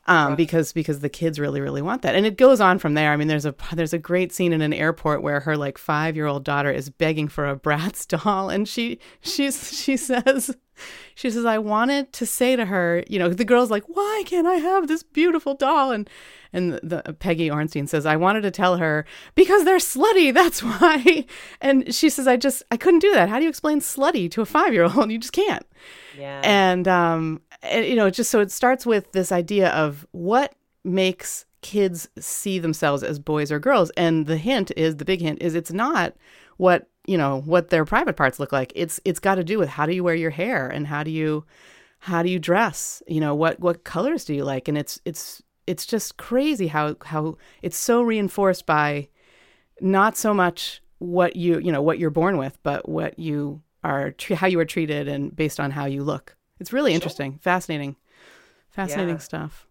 um, 0.07 0.35
because 0.35 0.73
because 0.73 1.01
the 1.01 1.09
kids 1.09 1.39
really 1.39 1.61
really 1.61 1.83
want 1.83 2.03
that, 2.03 2.15
and 2.15 2.27
it 2.27 2.37
goes 2.37 2.61
on 2.61 2.79
from 2.79 2.95
there. 2.95 3.13
I 3.13 3.17
mean, 3.17 3.29
there's 3.29 3.47
a 3.47 3.55
there's 3.73 3.93
a 3.93 3.99
great 3.99 4.33
scene 4.33 4.53
in 4.53 4.61
an 4.61 4.73
airport 4.73 5.23
where 5.23 5.41
her 5.41 5.57
like 5.57 5.79
five 5.79 6.17
year 6.17 6.27
old 6.27 6.45
daughter 6.45 6.71
is 6.71 6.91
begging 6.91 7.29
for 7.29 7.49
a 7.49 7.57
Bratz 7.57 8.07
doll, 8.25 8.51
and 8.51 8.69
she 8.69 8.99
she's 9.21 9.79
she 9.79 9.97
says 9.97 10.57
she 11.15 11.31
says 11.31 11.45
I 11.45 11.59
wanted 11.59 12.13
to 12.15 12.27
say 12.27 12.57
to 12.57 12.65
her, 12.65 13.05
you 13.09 13.19
know, 13.19 13.29
the 13.29 13.45
girl's 13.45 13.71
like, 13.71 13.85
why 13.87 14.23
can't 14.27 14.47
I 14.47 14.55
have 14.55 14.89
this 14.89 15.03
beautiful 15.03 15.55
doll? 15.55 15.93
And 15.93 16.09
and 16.53 16.75
the 16.83 17.17
Peggy 17.19 17.49
Orenstein 17.49 17.89
says 17.89 18.05
I 18.05 18.17
wanted 18.17 18.43
to 18.43 18.51
tell 18.51 18.79
her 18.79 19.05
because 19.35 19.65
they're 19.65 19.79
slutty. 19.79 20.33
That's 20.35 20.63
why. 20.63 21.27
And 21.61 21.95
she 21.95 22.09
says 22.09 22.27
I 22.27 22.37
just 22.37 22.63
I 22.71 22.77
couldn't 22.77 23.01
do 23.01 23.13
that. 23.15 23.29
How 23.29 23.39
do 23.39 23.45
you 23.45 23.49
explain 23.49 23.81
slutty 23.81 24.31
to 24.33 24.43
a 24.43 24.47
five 24.47 24.73
year 24.73 24.85
old? 24.85 25.11
You 25.11 25.19
just 25.19 25.33
can't. 25.33 25.67
Yeah. 26.19 26.41
And 26.45 26.89
um 26.89 27.41
and, 27.63 27.87
you 27.87 27.95
know, 27.95 28.11
just 28.11 28.31
so 28.31 28.41
it 28.41 28.51
starts 28.51 28.85
with 28.85 29.13
this 29.13 29.33
idea 29.33 29.71
of 29.71 30.07
what 30.13 30.55
makes 30.85 31.45
kids 31.61 32.09
see 32.19 32.59
themselves 32.59 33.03
as 33.03 33.19
boys 33.19 33.53
or 33.53 33.59
girls. 33.59 33.91
And 33.91 34.27
the 34.27 34.37
hint 34.37 34.73
is 34.77 34.97
the 34.97 35.05
big 35.05 35.21
hint 35.21 35.41
is 35.41 35.55
it's 35.55 35.73
not 35.73 36.15
what, 36.57 36.89
you 37.07 37.17
know, 37.17 37.41
what 37.45 37.71
their 37.71 37.85
private 37.85 38.17
parts 38.17 38.39
look 38.39 38.53
like. 38.53 38.73
It's 38.75 39.01
it's 39.05 39.21
got 39.21 39.37
to 39.37 39.45
do 39.45 39.59
with 39.59 39.69
how 39.69 39.87
do 39.87 39.95
you 39.95 40.05
wear 40.05 40.15
your 40.15 40.31
hair 40.31 40.69
and 40.69 40.87
how 40.87 41.03
do 41.03 41.11
you 41.11 41.45
how 42.01 42.23
do 42.23 42.29
you 42.29 42.39
dress? 42.39 43.03
You 43.07 43.21
know, 43.21 43.35
what 43.35 43.61
what 43.61 43.85
colors 43.85 44.25
do 44.25 44.35
you 44.35 44.45
like? 44.45 44.69
And 44.69 44.77
it's 44.77 45.01
it's 45.05 45.41
it's 45.67 45.87
just 45.87 46.17
crazy 46.17 46.67
how 46.67 46.97
how 47.05 47.39
it's 47.63 47.77
so 47.77 48.03
reinforced 48.03 48.67
by 48.67 49.09
not 49.81 50.17
so 50.17 50.35
much 50.35 50.83
what 50.99 51.37
you, 51.37 51.59
you 51.59 51.73
know, 51.73 51.83
what 51.83 51.99
you're 51.99 52.11
born 52.11 52.39
with, 52.39 52.59
but 52.63 52.89
what 52.89 53.19
you 53.19 53.63
are 53.85 54.15
how 54.35 54.47
you 54.47 54.59
are 54.59 54.65
treated 54.65 55.09
and 55.09 55.35
based 55.35 55.61
on 55.61 55.71
how 55.71 55.85
you 55.87 56.03
look. 56.03 56.37
It's 56.63 56.73
really 56.73 56.95
interesting, 56.95 57.41
fascinating, 57.43 57.97
fascinating 58.71 59.17
yeah. 59.17 59.19
stuff. 59.19 59.67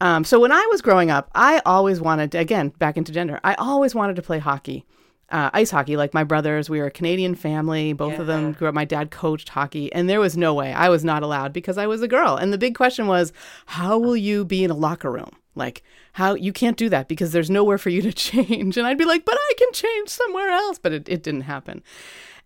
Um, 0.00 0.22
so 0.22 0.38
when 0.38 0.52
I 0.52 0.64
was 0.70 0.80
growing 0.80 1.10
up, 1.10 1.28
I 1.34 1.60
always 1.66 2.00
wanted 2.00 2.30
to, 2.32 2.38
again 2.38 2.68
back 2.78 2.96
into 2.96 3.10
gender. 3.10 3.40
I 3.42 3.54
always 3.54 3.96
wanted 3.96 4.14
to 4.14 4.22
play 4.22 4.38
hockey, 4.38 4.86
uh, 5.30 5.50
ice 5.52 5.72
hockey. 5.72 5.96
Like 5.96 6.14
my 6.14 6.22
brothers, 6.22 6.70
we 6.70 6.78
were 6.78 6.86
a 6.86 6.90
Canadian 6.92 7.34
family. 7.34 7.92
Both 7.92 8.12
yeah. 8.12 8.20
of 8.20 8.26
them 8.28 8.52
grew 8.52 8.68
up. 8.68 8.74
My 8.74 8.84
dad 8.84 9.10
coached 9.10 9.48
hockey, 9.48 9.92
and 9.92 10.08
there 10.08 10.20
was 10.20 10.36
no 10.36 10.54
way 10.54 10.72
I 10.72 10.88
was 10.88 11.04
not 11.04 11.24
allowed 11.24 11.52
because 11.52 11.76
I 11.76 11.88
was 11.88 12.00
a 12.00 12.08
girl. 12.08 12.36
And 12.36 12.52
the 12.52 12.58
big 12.58 12.76
question 12.76 13.08
was, 13.08 13.32
how 13.66 13.98
will 13.98 14.16
you 14.16 14.44
be 14.44 14.62
in 14.62 14.70
a 14.70 14.76
locker 14.76 15.10
room? 15.10 15.30
Like 15.56 15.82
how 16.12 16.34
you 16.34 16.52
can't 16.52 16.76
do 16.76 16.88
that 16.90 17.08
because 17.08 17.32
there's 17.32 17.50
nowhere 17.50 17.76
for 17.76 17.90
you 17.90 18.02
to 18.02 18.12
change. 18.30 18.78
And 18.78 18.86
I'd 18.86 18.98
be 18.98 19.04
like, 19.04 19.24
but 19.24 19.36
I 19.36 19.52
can 19.58 19.72
change 19.72 20.10
somewhere 20.10 20.48
else. 20.48 20.78
But 20.78 20.92
it, 20.92 21.08
it 21.08 21.24
didn't 21.24 21.42
happen. 21.42 21.82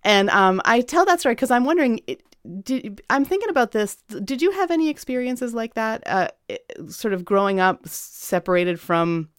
And 0.02 0.28
um, 0.30 0.60
I 0.64 0.80
tell 0.80 1.04
that 1.04 1.20
story 1.20 1.34
because 1.34 1.50
I'm 1.50 1.64
wondering, 1.64 2.00
it, 2.06 2.22
did, 2.62 3.02
I'm 3.10 3.24
thinking 3.24 3.48
about 3.48 3.72
this. 3.72 3.96
Did 4.24 4.42
you 4.42 4.50
have 4.52 4.70
any 4.70 4.88
experiences 4.88 5.54
like 5.54 5.74
that? 5.74 6.02
Uh, 6.06 6.28
sort 6.88 7.14
of 7.14 7.24
growing 7.24 7.60
up 7.60 7.88
separated 7.88 8.78
from 8.78 9.30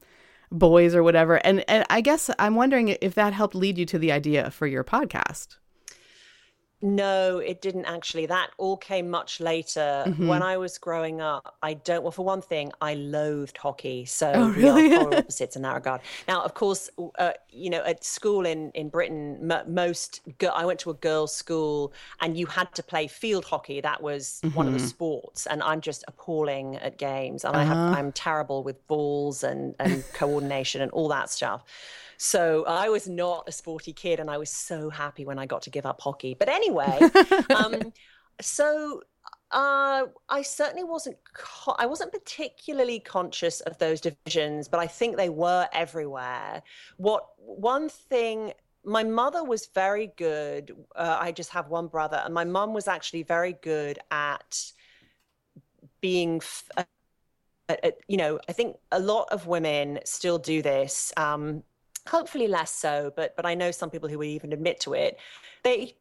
boys 0.51 0.95
or 0.95 1.03
whatever. 1.03 1.35
And, 1.45 1.63
and 1.69 1.85
I 1.89 2.01
guess 2.01 2.29
I'm 2.39 2.55
wondering 2.55 2.89
if 3.01 3.15
that 3.15 3.33
helped 3.33 3.55
lead 3.55 3.77
you 3.77 3.85
to 3.87 3.99
the 3.99 4.11
idea 4.11 4.51
for 4.51 4.67
your 4.67 4.83
podcast. 4.83 5.57
No, 6.85 7.39
it 7.39 7.61
didn't 7.61 7.85
actually. 7.85 8.27
That 8.27 8.51
all 8.59 8.77
came 8.77 9.09
much 9.09 9.39
later. 9.39 10.03
Mm-hmm. 10.05 10.27
When 10.27 10.43
I 10.43 10.57
was 10.57 10.77
growing 10.77 11.19
up, 11.19 11.55
I 11.63 11.73
don't. 11.73 12.03
Well, 12.03 12.11
for 12.11 12.23
one 12.23 12.43
thing, 12.43 12.71
I 12.79 12.93
loathed 12.93 13.57
hockey. 13.57 14.05
So 14.05 14.31
oh, 14.35 14.49
really? 14.49 14.89
we 14.89 14.95
are 14.95 15.03
polar 15.03 15.17
opposites 15.17 15.55
in 15.55 15.63
that 15.63 15.73
regard. 15.73 16.01
Now, 16.27 16.43
of 16.43 16.53
course, 16.53 16.91
uh, 17.17 17.31
you 17.49 17.71
know, 17.71 17.83
at 17.83 18.03
school 18.03 18.45
in 18.45 18.69
in 18.71 18.89
Britain, 18.89 19.51
m- 19.51 19.73
most 19.73 20.21
I 20.53 20.63
went 20.63 20.79
to 20.81 20.91
a 20.91 20.93
girls' 20.93 21.35
school, 21.35 21.91
and 22.21 22.37
you 22.37 22.45
had 22.45 22.71
to 22.75 22.83
play 22.83 23.07
field 23.07 23.45
hockey. 23.45 23.81
That 23.81 24.03
was 24.03 24.39
mm-hmm. 24.43 24.55
one 24.55 24.67
of 24.67 24.73
the 24.73 24.79
mm-hmm. 24.79 24.87
sports, 24.87 25.47
and 25.47 25.63
I'm 25.63 25.81
just 25.81 26.03
appalling 26.07 26.75
at 26.77 26.99
games, 26.99 27.43
and 27.45 27.55
uh-huh. 27.55 27.61
I 27.61 27.65
have, 27.65 27.77
uh-huh. 27.77 27.99
I'm 27.99 28.11
terrible 28.11 28.61
with 28.63 28.85
balls 28.85 29.43
and 29.43 29.73
and 29.79 30.03
coordination 30.13 30.83
and 30.83 30.91
all 30.91 31.07
that 31.07 31.31
stuff. 31.31 31.63
So 32.17 32.65
I 32.65 32.89
was 32.89 33.07
not 33.07 33.47
a 33.47 33.51
sporty 33.51 33.93
kid, 33.93 34.19
and 34.19 34.29
I 34.29 34.37
was 34.37 34.49
so 34.49 34.89
happy 34.89 35.25
when 35.25 35.39
I 35.39 35.45
got 35.45 35.61
to 35.63 35.69
give 35.69 35.85
up 35.85 36.01
hockey. 36.01 36.35
But 36.37 36.49
anyway, 36.49 36.99
um, 37.55 37.91
so 38.41 39.01
uh, 39.51 40.05
I 40.29 40.41
certainly 40.41 40.83
wasn't. 40.83 41.17
Co- 41.33 41.75
I 41.77 41.85
wasn't 41.85 42.11
particularly 42.11 42.99
conscious 42.99 43.61
of 43.61 43.77
those 43.77 44.01
divisions, 44.01 44.67
but 44.67 44.79
I 44.79 44.87
think 44.87 45.17
they 45.17 45.29
were 45.29 45.67
everywhere. 45.73 46.61
What 46.97 47.25
one 47.37 47.89
thing 47.89 48.53
my 48.83 49.03
mother 49.03 49.43
was 49.43 49.67
very 49.67 50.07
good. 50.17 50.75
Uh, 50.95 51.17
I 51.19 51.31
just 51.31 51.49
have 51.51 51.69
one 51.69 51.87
brother, 51.87 52.21
and 52.23 52.33
my 52.33 52.43
mum 52.43 52.73
was 52.73 52.87
actually 52.87 53.23
very 53.23 53.53
good 53.53 53.99
at 54.11 54.61
being. 56.01 56.37
F- 56.37 56.69
uh, 57.67 57.75
you 58.07 58.17
know, 58.17 58.39
I 58.47 58.51
think 58.51 58.77
a 58.91 58.99
lot 58.99 59.27
of 59.31 59.47
women 59.47 59.99
still 60.05 60.37
do 60.37 60.61
this. 60.61 61.11
Um, 61.17 61.63
hopefully 62.07 62.47
less 62.47 62.71
so, 62.71 63.11
but 63.15 63.35
but 63.35 63.45
I 63.45 63.55
know 63.55 63.71
some 63.71 63.89
people 63.89 64.09
who 64.09 64.17
would 64.19 64.27
even 64.27 64.53
admit 64.53 64.79
to 64.81 64.93
it. 64.93 65.17
They 65.63 65.95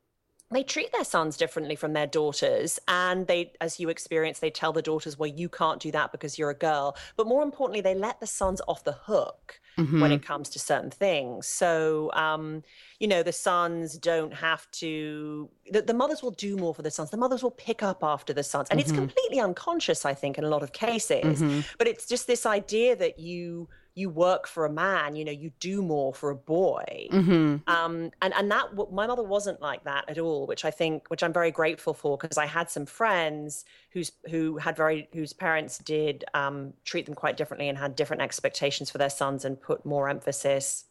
they 0.51 0.63
treat 0.63 0.93
their 0.93 1.05
sons 1.05 1.37
differently 1.37 1.75
from 1.75 1.93
their 1.93 2.07
daughters 2.07 2.79
and 2.87 3.27
they 3.27 3.53
as 3.61 3.81
you 3.81 3.89
experience 3.89 4.39
they 4.39 4.51
tell 4.51 4.73
the 4.73 4.83
daughters 4.83 5.19
well 5.19 5.29
you 5.29 5.49
can't 5.49 5.81
do 5.81 5.91
that 5.91 6.13
because 6.13 6.39
you're 6.39 6.51
a 6.51 6.55
girl 6.55 6.97
but 7.17 7.27
more 7.27 7.43
importantly 7.43 7.81
they 7.81 7.95
let 7.95 8.21
the 8.21 8.27
sons 8.27 8.61
off 8.69 8.85
the 8.85 8.93
hook 8.93 9.61
mm-hmm. 9.77 10.01
when 10.01 10.13
it 10.13 10.25
comes 10.25 10.49
to 10.49 10.59
certain 10.59 10.91
things 10.91 11.47
so 11.47 12.11
um, 12.13 12.63
you 13.01 13.09
know 13.09 13.23
the 13.23 13.33
sons 13.33 13.99
don't 13.99 14.35
have 14.35 14.71
to 14.71 15.49
the, 15.71 15.83
the, 15.83 15.95
mothers 15.95 16.23
will 16.23 16.31
do 16.31 16.57
more 16.57 16.75
for 16.75 16.83
the 16.83 16.91
sons 16.91 17.11
the 17.11 17.17
mothers 17.17 17.43
will 17.43 17.51
pick 17.51 17.83
up 17.83 18.05
after 18.05 18.33
the 18.33 18.43
sons 18.43 18.69
and 18.71 18.79
mm-hmm. 18.79 18.89
it's 18.89 18.97
completely 18.97 19.41
unconscious 19.41 20.05
i 20.05 20.15
think 20.15 20.39
in 20.39 20.45
a 20.45 20.49
lot 20.49 20.63
of 20.63 20.73
cases 20.73 21.41
mm-hmm. 21.41 21.61
but 21.79 21.89
it's 21.89 22.07
just 22.07 22.27
this 22.27 22.47
idea 22.47 22.95
that 22.95 23.19
you 23.19 23.69
you 23.95 24.11
work 24.11 24.47
for 24.47 24.65
a 24.65 24.71
man 24.71 25.15
you 25.15 25.25
know 25.25 25.33
you 25.33 25.51
do 25.61 25.83
more 25.83 26.13
for 26.13 26.31
a 26.31 26.35
boy 26.35 27.09
mm-hmm. 27.11 27.57
um, 27.71 28.11
and 28.23 28.35
and 28.35 28.51
that 28.51 28.67
my 28.93 29.07
mother 29.07 29.23
wasn't 29.23 29.61
like 29.61 29.85
that 29.85 30.05
at 30.09 30.19
all 30.19 30.47
which 30.47 30.65
i 30.65 30.71
think 30.71 31.09
which 31.09 31.23
i'm 31.23 31.33
very 31.33 31.51
grateful 31.51 31.95
for 31.95 32.17
because 32.17 32.39
i 32.39 32.47
had 32.47 32.69
some 32.71 32.87
friends 32.87 33.65
who's 33.91 34.13
who 34.31 34.59
had 34.59 34.77
very 34.77 35.09
whose 35.13 35.33
parents 35.33 35.79
did 35.79 36.25
um, 36.35 36.73
treat 36.85 37.07
them 37.07 37.15
quite 37.15 37.37
differently 37.37 37.69
and 37.69 37.79
had 37.79 37.95
different 37.95 38.23
expectations 38.23 38.91
for 38.91 38.99
their 38.99 39.11
sons 39.11 39.45
and 39.45 39.61
put 39.61 39.85
more 39.87 40.09
emphasis 40.09 40.85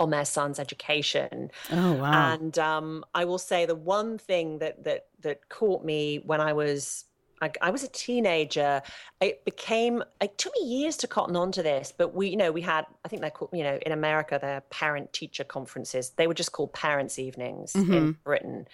on 0.00 0.10
their 0.10 0.24
son's 0.24 0.58
education. 0.58 1.50
Oh 1.70 1.92
wow! 1.92 2.32
And 2.32 2.58
um, 2.58 3.04
I 3.14 3.24
will 3.24 3.38
say 3.38 3.66
the 3.66 3.74
one 3.74 4.18
thing 4.18 4.58
that 4.58 4.84
that 4.84 5.06
that 5.20 5.48
caught 5.48 5.84
me 5.84 6.20
when 6.24 6.40
I 6.40 6.52
was 6.52 7.04
I, 7.40 7.50
I, 7.60 7.70
was 7.70 7.82
a 7.82 7.88
teenager. 7.88 8.82
It 9.20 9.44
became, 9.44 10.02
it 10.20 10.38
took 10.38 10.52
me 10.60 10.66
years 10.66 10.96
to 10.98 11.06
cotton 11.06 11.36
on 11.36 11.52
to 11.52 11.62
this, 11.62 11.92
but 11.96 12.14
we, 12.14 12.28
you 12.28 12.36
know, 12.36 12.52
we 12.52 12.60
had, 12.60 12.86
I 13.04 13.08
think 13.08 13.22
they're 13.22 13.30
called, 13.30 13.50
you 13.52 13.64
know, 13.64 13.78
in 13.84 13.92
America, 13.92 14.38
they're 14.40 14.62
parent 14.70 15.12
teacher 15.12 15.44
conferences. 15.44 16.10
They 16.16 16.26
were 16.26 16.34
just 16.34 16.52
called 16.52 16.72
parents' 16.72 17.18
evenings 17.18 17.72
mm-hmm. 17.72 17.92
in 17.92 18.12
Britain. 18.24 18.66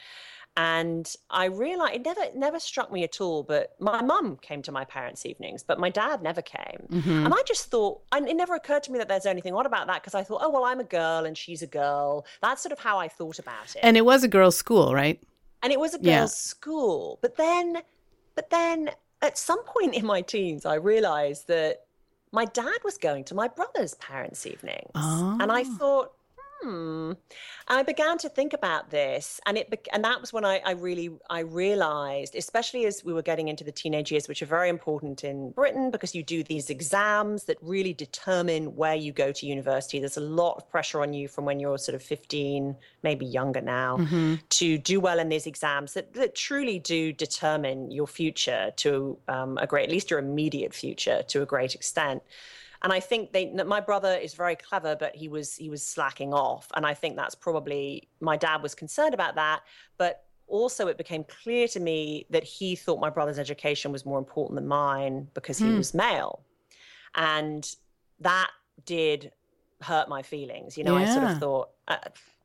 And 0.56 1.10
I 1.30 1.46
realized 1.46 1.94
it 1.94 2.04
never, 2.04 2.20
never 2.34 2.58
struck 2.58 2.92
me 2.92 3.04
at 3.04 3.20
all. 3.20 3.42
But 3.42 3.76
my 3.78 4.02
mum 4.02 4.36
came 4.42 4.62
to 4.62 4.72
my 4.72 4.84
parents' 4.84 5.24
evenings, 5.24 5.62
but 5.62 5.78
my 5.78 5.90
dad 5.90 6.22
never 6.22 6.42
came. 6.42 6.86
Mm-hmm. 6.90 7.24
And 7.26 7.32
I 7.32 7.42
just 7.46 7.70
thought, 7.70 8.02
and 8.12 8.28
it 8.28 8.36
never 8.36 8.54
occurred 8.54 8.82
to 8.84 8.92
me 8.92 8.98
that 8.98 9.08
there's 9.08 9.26
anything 9.26 9.54
odd 9.54 9.66
about 9.66 9.86
that 9.86 10.02
because 10.02 10.14
I 10.14 10.24
thought, 10.24 10.40
oh, 10.42 10.50
well, 10.50 10.64
I'm 10.64 10.80
a 10.80 10.84
girl 10.84 11.24
and 11.24 11.38
she's 11.38 11.62
a 11.62 11.66
girl. 11.66 12.26
That's 12.42 12.62
sort 12.62 12.72
of 12.72 12.80
how 12.80 12.98
I 12.98 13.08
thought 13.08 13.38
about 13.38 13.76
it. 13.76 13.80
And 13.82 13.96
it 13.96 14.04
was 14.04 14.24
a 14.24 14.28
girls' 14.28 14.56
school, 14.56 14.92
right? 14.92 15.20
And 15.62 15.72
it 15.72 15.78
was 15.78 15.94
a 15.94 15.98
girls' 15.98 16.06
yeah. 16.06 16.26
school. 16.26 17.18
But 17.22 17.36
then 17.36 17.78
but 18.34 18.50
then 18.50 18.90
at 19.22 19.38
some 19.38 19.62
point 19.64 19.94
in 19.94 20.06
my 20.06 20.22
teens, 20.22 20.64
I 20.64 20.74
realized 20.74 21.48
that 21.48 21.84
my 22.32 22.44
dad 22.44 22.78
was 22.84 22.96
going 22.96 23.24
to 23.24 23.34
my 23.34 23.48
brother's 23.48 23.94
parents' 23.94 24.46
evenings. 24.46 24.90
Oh. 24.94 25.38
And 25.40 25.50
I 25.50 25.62
ah. 25.62 25.76
thought, 25.78 26.12
hmm. 26.62 27.12
And 27.68 27.78
I 27.78 27.82
began 27.82 28.18
to 28.18 28.28
think 28.28 28.52
about 28.52 28.90
this, 28.90 29.40
and 29.46 29.56
it 29.56 29.88
and 29.92 30.04
that 30.04 30.20
was 30.20 30.32
when 30.32 30.44
I, 30.44 30.60
I 30.64 30.72
really 30.72 31.10
I 31.28 31.40
realized, 31.40 32.34
especially 32.34 32.86
as 32.86 33.04
we 33.04 33.12
were 33.12 33.22
getting 33.22 33.48
into 33.48 33.64
the 33.64 33.72
teenage 33.72 34.10
years, 34.10 34.28
which 34.28 34.42
are 34.42 34.46
very 34.46 34.68
important 34.68 35.24
in 35.24 35.50
Britain 35.52 35.90
because 35.90 36.14
you 36.14 36.22
do 36.22 36.42
these 36.42 36.70
exams 36.70 37.44
that 37.44 37.58
really 37.62 37.92
determine 37.92 38.74
where 38.76 38.94
you 38.94 39.12
go 39.12 39.32
to 39.32 39.46
university. 39.46 40.00
There's 40.00 40.16
a 40.16 40.20
lot 40.20 40.56
of 40.56 40.68
pressure 40.68 41.00
on 41.00 41.12
you 41.12 41.28
from 41.28 41.44
when 41.44 41.60
you're 41.60 41.78
sort 41.78 41.94
of 41.94 42.02
15, 42.02 42.76
maybe 43.02 43.26
younger 43.26 43.60
now, 43.60 43.98
mm-hmm. 43.98 44.34
to 44.48 44.78
do 44.78 45.00
well 45.00 45.18
in 45.18 45.28
these 45.28 45.46
exams 45.46 45.94
that, 45.94 46.14
that 46.14 46.34
truly 46.34 46.78
do 46.78 47.12
determine 47.12 47.90
your 47.90 48.06
future 48.06 48.72
to 48.76 49.18
um, 49.28 49.58
a 49.58 49.66
great, 49.66 49.84
at 49.84 49.90
least 49.90 50.10
your 50.10 50.18
immediate 50.18 50.74
future 50.74 51.22
to 51.28 51.42
a 51.42 51.46
great 51.46 51.74
extent 51.74 52.22
and 52.82 52.92
I 52.92 53.00
think 53.00 53.32
they 53.32 53.52
my 53.52 53.80
brother 53.80 54.14
is 54.14 54.34
very 54.34 54.56
clever, 54.56 54.96
but 54.96 55.14
he 55.14 55.28
was 55.28 55.54
he 55.56 55.68
was 55.68 55.84
slacking 55.84 56.32
off, 56.32 56.68
and 56.74 56.86
I 56.86 56.94
think 56.94 57.16
that's 57.16 57.34
probably 57.34 58.08
my 58.20 58.36
dad 58.36 58.62
was 58.62 58.74
concerned 58.74 59.14
about 59.14 59.34
that, 59.34 59.60
but 59.98 60.24
also 60.46 60.88
it 60.88 60.96
became 60.96 61.24
clear 61.24 61.68
to 61.68 61.80
me 61.80 62.26
that 62.30 62.42
he 62.42 62.74
thought 62.74 62.98
my 62.98 63.10
brother's 63.10 63.38
education 63.38 63.92
was 63.92 64.04
more 64.04 64.18
important 64.18 64.56
than 64.56 64.66
mine 64.66 65.28
because 65.34 65.58
he 65.58 65.66
hmm. 65.66 65.76
was 65.76 65.94
male, 65.94 66.42
and 67.14 67.76
that 68.20 68.50
did 68.86 69.32
hurt 69.82 70.08
my 70.08 70.22
feelings. 70.22 70.78
You 70.78 70.84
know, 70.84 70.96
yeah. 70.96 71.10
I 71.10 71.14
sort 71.14 71.30
of 71.30 71.38
thought. 71.38 71.70
Uh, 71.88 71.96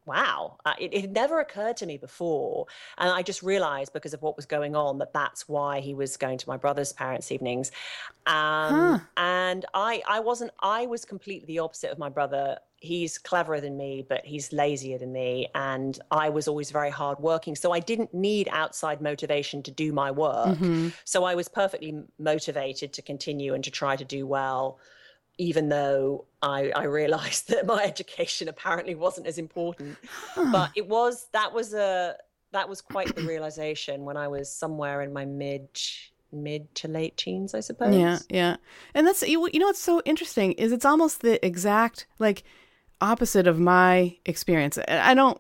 wow, 0.05 0.57
uh, 0.65 0.73
it, 0.79 0.93
it, 0.93 1.11
never 1.11 1.39
occurred 1.39 1.77
to 1.77 1.85
me 1.85 1.97
before. 1.97 2.67
And 2.97 3.09
I 3.09 3.21
just 3.21 3.41
realized 3.41 3.93
because 3.93 4.13
of 4.13 4.21
what 4.21 4.35
was 4.35 4.45
going 4.45 4.75
on 4.75 4.99
that 4.99 5.13
that's 5.13 5.47
why 5.47 5.79
he 5.79 5.93
was 5.93 6.17
going 6.17 6.37
to 6.37 6.49
my 6.49 6.57
brother's 6.57 6.93
parents' 6.93 7.31
evenings. 7.31 7.71
Um, 8.27 8.35
huh. 8.35 8.99
And 9.17 9.65
I, 9.73 10.03
I 10.07 10.19
wasn't, 10.19 10.51
I 10.59 10.85
was 10.85 11.05
completely 11.05 11.47
the 11.47 11.59
opposite 11.59 11.91
of 11.91 11.97
my 11.97 12.09
brother. 12.09 12.57
He's 12.77 13.17
cleverer 13.17 13.61
than 13.61 13.77
me, 13.77 14.05
but 14.07 14.23
he's 14.25 14.53
lazier 14.53 14.97
than 14.97 15.11
me. 15.11 15.47
And 15.55 15.97
I 16.11 16.29
was 16.29 16.47
always 16.47 16.71
very 16.71 16.91
hardworking. 16.91 17.55
So 17.55 17.71
I 17.71 17.79
didn't 17.79 18.13
need 18.13 18.47
outside 18.51 19.01
motivation 19.01 19.63
to 19.63 19.71
do 19.71 19.91
my 19.91 20.11
work. 20.11 20.57
Mm-hmm. 20.57 20.89
So 21.03 21.23
I 21.23 21.35
was 21.35 21.47
perfectly 21.47 22.03
motivated 22.19 22.93
to 22.93 23.01
continue 23.01 23.53
and 23.53 23.63
to 23.63 23.71
try 23.71 23.95
to 23.95 24.05
do 24.05 24.27
well 24.27 24.79
even 25.37 25.69
though 25.69 26.25
I, 26.41 26.71
I, 26.75 26.83
realized 26.85 27.49
that 27.49 27.65
my 27.65 27.83
education 27.83 28.47
apparently 28.47 28.95
wasn't 28.95 29.27
as 29.27 29.37
important. 29.37 29.97
But 30.35 30.71
it 30.75 30.87
was 30.87 31.27
that 31.33 31.53
was 31.53 31.73
a 31.73 32.15
that 32.51 32.69
was 32.69 32.81
quite 32.81 33.13
the 33.15 33.23
realization 33.23 34.05
when 34.05 34.17
I 34.17 34.27
was 34.27 34.51
somewhere 34.51 35.01
in 35.01 35.11
my 35.11 35.25
mid 35.25 35.67
mid 36.31 36.73
to 36.75 36.87
late 36.87 37.17
teens, 37.17 37.53
I 37.53 37.59
suppose. 37.59 37.95
Yeah, 37.95 38.19
yeah. 38.29 38.57
And 38.93 39.05
that's 39.05 39.27
you, 39.27 39.49
you 39.51 39.59
know 39.59 39.67
what's 39.67 39.81
so 39.81 40.01
interesting 40.05 40.53
is 40.53 40.71
it's 40.71 40.85
almost 40.85 41.21
the 41.21 41.43
exact 41.45 42.07
like 42.19 42.43
opposite 43.01 43.47
of 43.47 43.59
my 43.59 44.17
experience. 44.25 44.77
I 44.87 45.13
don't 45.13 45.39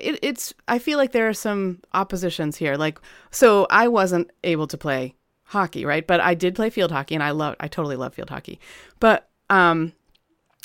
it, 0.00 0.18
it's 0.22 0.54
I 0.66 0.78
feel 0.78 0.98
like 0.98 1.12
there 1.12 1.28
are 1.28 1.34
some 1.34 1.80
oppositions 1.92 2.56
here. 2.56 2.76
Like 2.76 3.00
so 3.30 3.66
I 3.70 3.88
wasn't 3.88 4.30
able 4.44 4.66
to 4.68 4.78
play 4.78 5.14
hockey, 5.48 5.84
right? 5.84 6.06
But 6.06 6.20
I 6.20 6.34
did 6.34 6.54
play 6.54 6.70
field 6.70 6.92
hockey 6.92 7.14
and 7.14 7.24
I 7.24 7.30
love 7.30 7.56
I 7.58 7.68
totally 7.68 7.96
love 7.96 8.14
field 8.14 8.30
hockey. 8.30 8.60
But 9.00 9.28
um 9.50 9.92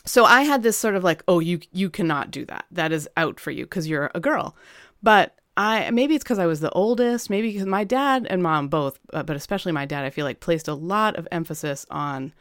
so 0.06 0.26
I 0.26 0.42
had 0.42 0.64
this 0.64 0.78
sort 0.78 0.96
of 0.96 1.04
like, 1.04 1.24
oh, 1.28 1.40
you 1.40 1.60
you 1.72 1.90
cannot 1.90 2.32
do 2.32 2.46
that. 2.46 2.66
That 2.72 2.92
is 2.92 3.08
out 3.18 3.40
for 3.40 3.52
you 3.52 3.66
because 3.66 3.88
you're 3.88 4.12
a 4.14 4.20
girl. 4.20 4.56
But 5.02 5.36
I 5.56 5.90
maybe 5.92 6.16
it's 6.16 6.24
because 6.24 6.40
I 6.40 6.46
was 6.46 6.60
the 6.60 6.72
oldest, 6.72 7.30
maybe 7.30 7.52
because 7.52 7.66
my 7.66 7.84
dad 7.84 8.28
and 8.30 8.44
mom 8.44 8.68
both, 8.68 9.00
uh, 9.14 9.24
but 9.24 9.36
especially 9.36 9.72
my 9.72 9.86
dad, 9.86 10.04
I 10.04 10.10
feel 10.10 10.26
like 10.26 10.40
placed 10.40 10.68
a 10.68 10.74
lot 10.74 11.16
of 11.16 11.28
emphasis 11.32 11.86
on 11.90 12.34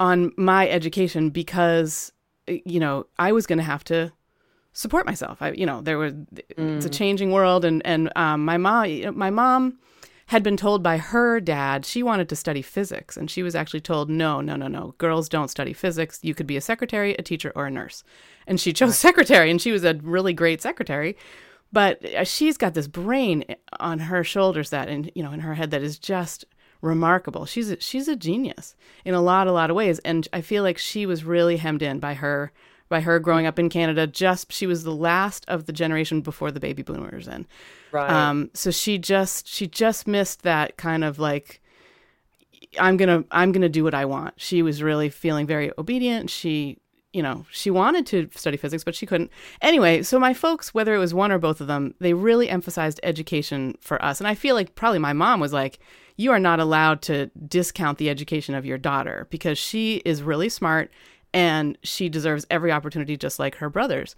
on 0.00 0.32
my 0.36 0.68
education 0.68 1.30
because 1.30 2.12
you 2.46 2.80
know 2.80 3.06
I 3.18 3.32
was 3.32 3.46
going 3.46 3.58
to 3.58 3.64
have 3.64 3.84
to 3.84 4.12
support 4.72 5.04
myself. 5.04 5.42
I 5.42 5.50
you 5.52 5.66
know 5.66 5.82
there 5.82 5.98
was 5.98 6.14
mm. 6.14 6.76
it's 6.76 6.86
a 6.86 6.90
mm. 6.90 6.94
changing 6.94 7.32
world, 7.32 7.64
and 7.66 7.84
and 7.84 8.10
um, 8.16 8.44
my 8.44 8.56
mom 8.56 9.16
my 9.16 9.30
mom 9.30 9.78
had 10.28 10.42
been 10.42 10.56
told 10.56 10.82
by 10.82 10.96
her 10.98 11.40
dad 11.40 11.84
she 11.84 12.02
wanted 12.02 12.28
to 12.28 12.36
study 12.36 12.62
physics. 12.62 13.16
And 13.16 13.30
she 13.30 13.42
was 13.42 13.54
actually 13.54 13.80
told, 13.80 14.08
no, 14.08 14.40
no, 14.40 14.56
no, 14.56 14.68
no, 14.68 14.94
girls 14.98 15.28
don't 15.28 15.48
study 15.48 15.72
physics. 15.72 16.20
You 16.22 16.34
could 16.34 16.46
be 16.46 16.56
a 16.56 16.60
secretary, 16.60 17.14
a 17.14 17.22
teacher, 17.22 17.52
or 17.54 17.66
a 17.66 17.70
nurse. 17.70 18.04
And 18.46 18.60
she 18.60 18.72
chose 18.72 18.98
secretary, 18.98 19.50
and 19.50 19.60
she 19.60 19.72
was 19.72 19.84
a 19.84 19.94
really 20.02 20.32
great 20.32 20.62
secretary. 20.62 21.16
but 21.72 22.02
uh, 22.14 22.24
she's 22.24 22.56
got 22.56 22.74
this 22.74 22.86
brain 22.86 23.44
on 23.80 23.98
her 23.98 24.24
shoulders 24.24 24.70
that 24.70 24.88
and 24.88 25.10
you 25.14 25.22
know 25.22 25.32
in 25.32 25.40
her 25.40 25.54
head 25.54 25.70
that 25.70 25.82
is 25.82 25.98
just 25.98 26.44
remarkable 26.80 27.44
she's 27.44 27.70
a, 27.70 27.80
she's 27.80 28.08
a 28.08 28.16
genius 28.16 28.74
in 29.04 29.12
a 29.14 29.20
lot 29.20 29.46
a 29.46 29.52
lot 29.52 29.68
of 29.68 29.76
ways 29.76 29.98
and 30.00 30.28
i 30.32 30.40
feel 30.40 30.62
like 30.62 30.78
she 30.78 31.04
was 31.06 31.24
really 31.24 31.56
hemmed 31.56 31.82
in 31.82 31.98
by 31.98 32.14
her 32.14 32.52
by 32.88 33.00
her 33.00 33.18
growing 33.18 33.46
up 33.46 33.58
in 33.58 33.68
canada 33.68 34.06
just 34.06 34.52
she 34.52 34.66
was 34.66 34.84
the 34.84 34.94
last 34.94 35.44
of 35.48 35.66
the 35.66 35.72
generation 35.72 36.20
before 36.20 36.50
the 36.52 36.60
baby 36.60 36.82
boomers 36.82 37.26
and 37.28 37.46
right 37.92 38.10
um 38.10 38.50
so 38.54 38.70
she 38.70 38.98
just 38.98 39.46
she 39.46 39.66
just 39.66 40.06
missed 40.06 40.42
that 40.42 40.76
kind 40.76 41.04
of 41.04 41.18
like 41.18 41.60
i'm 42.78 42.96
gonna 42.96 43.24
i'm 43.30 43.52
gonna 43.52 43.68
do 43.68 43.84
what 43.84 43.94
i 43.94 44.04
want 44.04 44.34
she 44.36 44.62
was 44.62 44.82
really 44.82 45.08
feeling 45.08 45.46
very 45.46 45.70
obedient 45.78 46.30
she 46.30 46.78
you 47.12 47.22
know, 47.22 47.46
she 47.50 47.70
wanted 47.70 48.06
to 48.06 48.28
study 48.34 48.56
physics, 48.56 48.84
but 48.84 48.94
she 48.94 49.06
couldn't. 49.06 49.30
Anyway, 49.62 50.02
so 50.02 50.18
my 50.18 50.34
folks, 50.34 50.74
whether 50.74 50.94
it 50.94 50.98
was 50.98 51.14
one 51.14 51.32
or 51.32 51.38
both 51.38 51.60
of 51.60 51.66
them, 51.66 51.94
they 52.00 52.12
really 52.12 52.50
emphasized 52.50 53.00
education 53.02 53.76
for 53.80 54.02
us. 54.04 54.20
And 54.20 54.28
I 54.28 54.34
feel 54.34 54.54
like 54.54 54.74
probably 54.74 54.98
my 54.98 55.14
mom 55.14 55.40
was 55.40 55.52
like, 55.52 55.78
you 56.16 56.32
are 56.32 56.38
not 56.38 56.60
allowed 56.60 57.00
to 57.02 57.26
discount 57.48 57.98
the 57.98 58.10
education 58.10 58.54
of 58.54 58.66
your 58.66 58.76
daughter 58.76 59.26
because 59.30 59.56
she 59.56 59.96
is 60.04 60.22
really 60.22 60.48
smart 60.48 60.90
and 61.32 61.78
she 61.82 62.08
deserves 62.08 62.46
every 62.50 62.72
opportunity 62.72 63.16
just 63.16 63.38
like 63.38 63.56
her 63.56 63.70
brothers. 63.70 64.14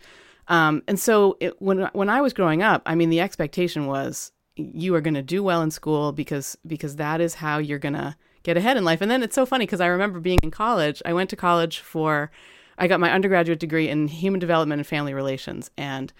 Um, 0.49 0.83
and 0.89 0.99
so 0.99 1.37
it, 1.41 1.61
when 1.61 1.89
when 1.93 2.09
I 2.09 2.21
was 2.21 2.33
growing 2.33 2.63
up, 2.63 2.83
I 2.87 2.95
mean, 2.95 3.11
the 3.11 3.21
expectation 3.21 3.87
was 3.87 4.33
you 4.57 4.95
are 4.95 5.01
going 5.01 5.15
to 5.15 5.23
do 5.23 5.43
well 5.43 5.63
in 5.63 5.71
school 5.71 6.13
because 6.13 6.57
because 6.67 6.97
that 6.97 7.21
is 7.21 7.35
how 7.35 7.59
you're 7.59 7.79
going 7.79 7.95
to 7.95 8.17
get 8.43 8.57
ahead 8.57 8.77
in 8.77 8.85
life. 8.85 9.01
And 9.01 9.11
then 9.11 9.23
it's 9.23 9.35
so 9.35 9.47
funny 9.47 9.67
because 9.67 9.81
I 9.81 9.87
remember 9.87 10.21
being 10.21 10.41
in 10.43 10.51
college. 10.51 11.03
I 11.05 11.13
went 11.13 11.31
to 11.31 11.37
college 11.37 11.81
for 11.81 12.31
I 12.79 12.89
got 12.89 12.99
my 12.99 13.13
undergraduate 13.13 13.61
degree 13.61 13.89
in 13.89 14.09
human 14.09 14.41
development 14.41 14.81
and 14.81 14.87
family 14.87 15.13
relations. 15.13 15.71
And 15.77 16.13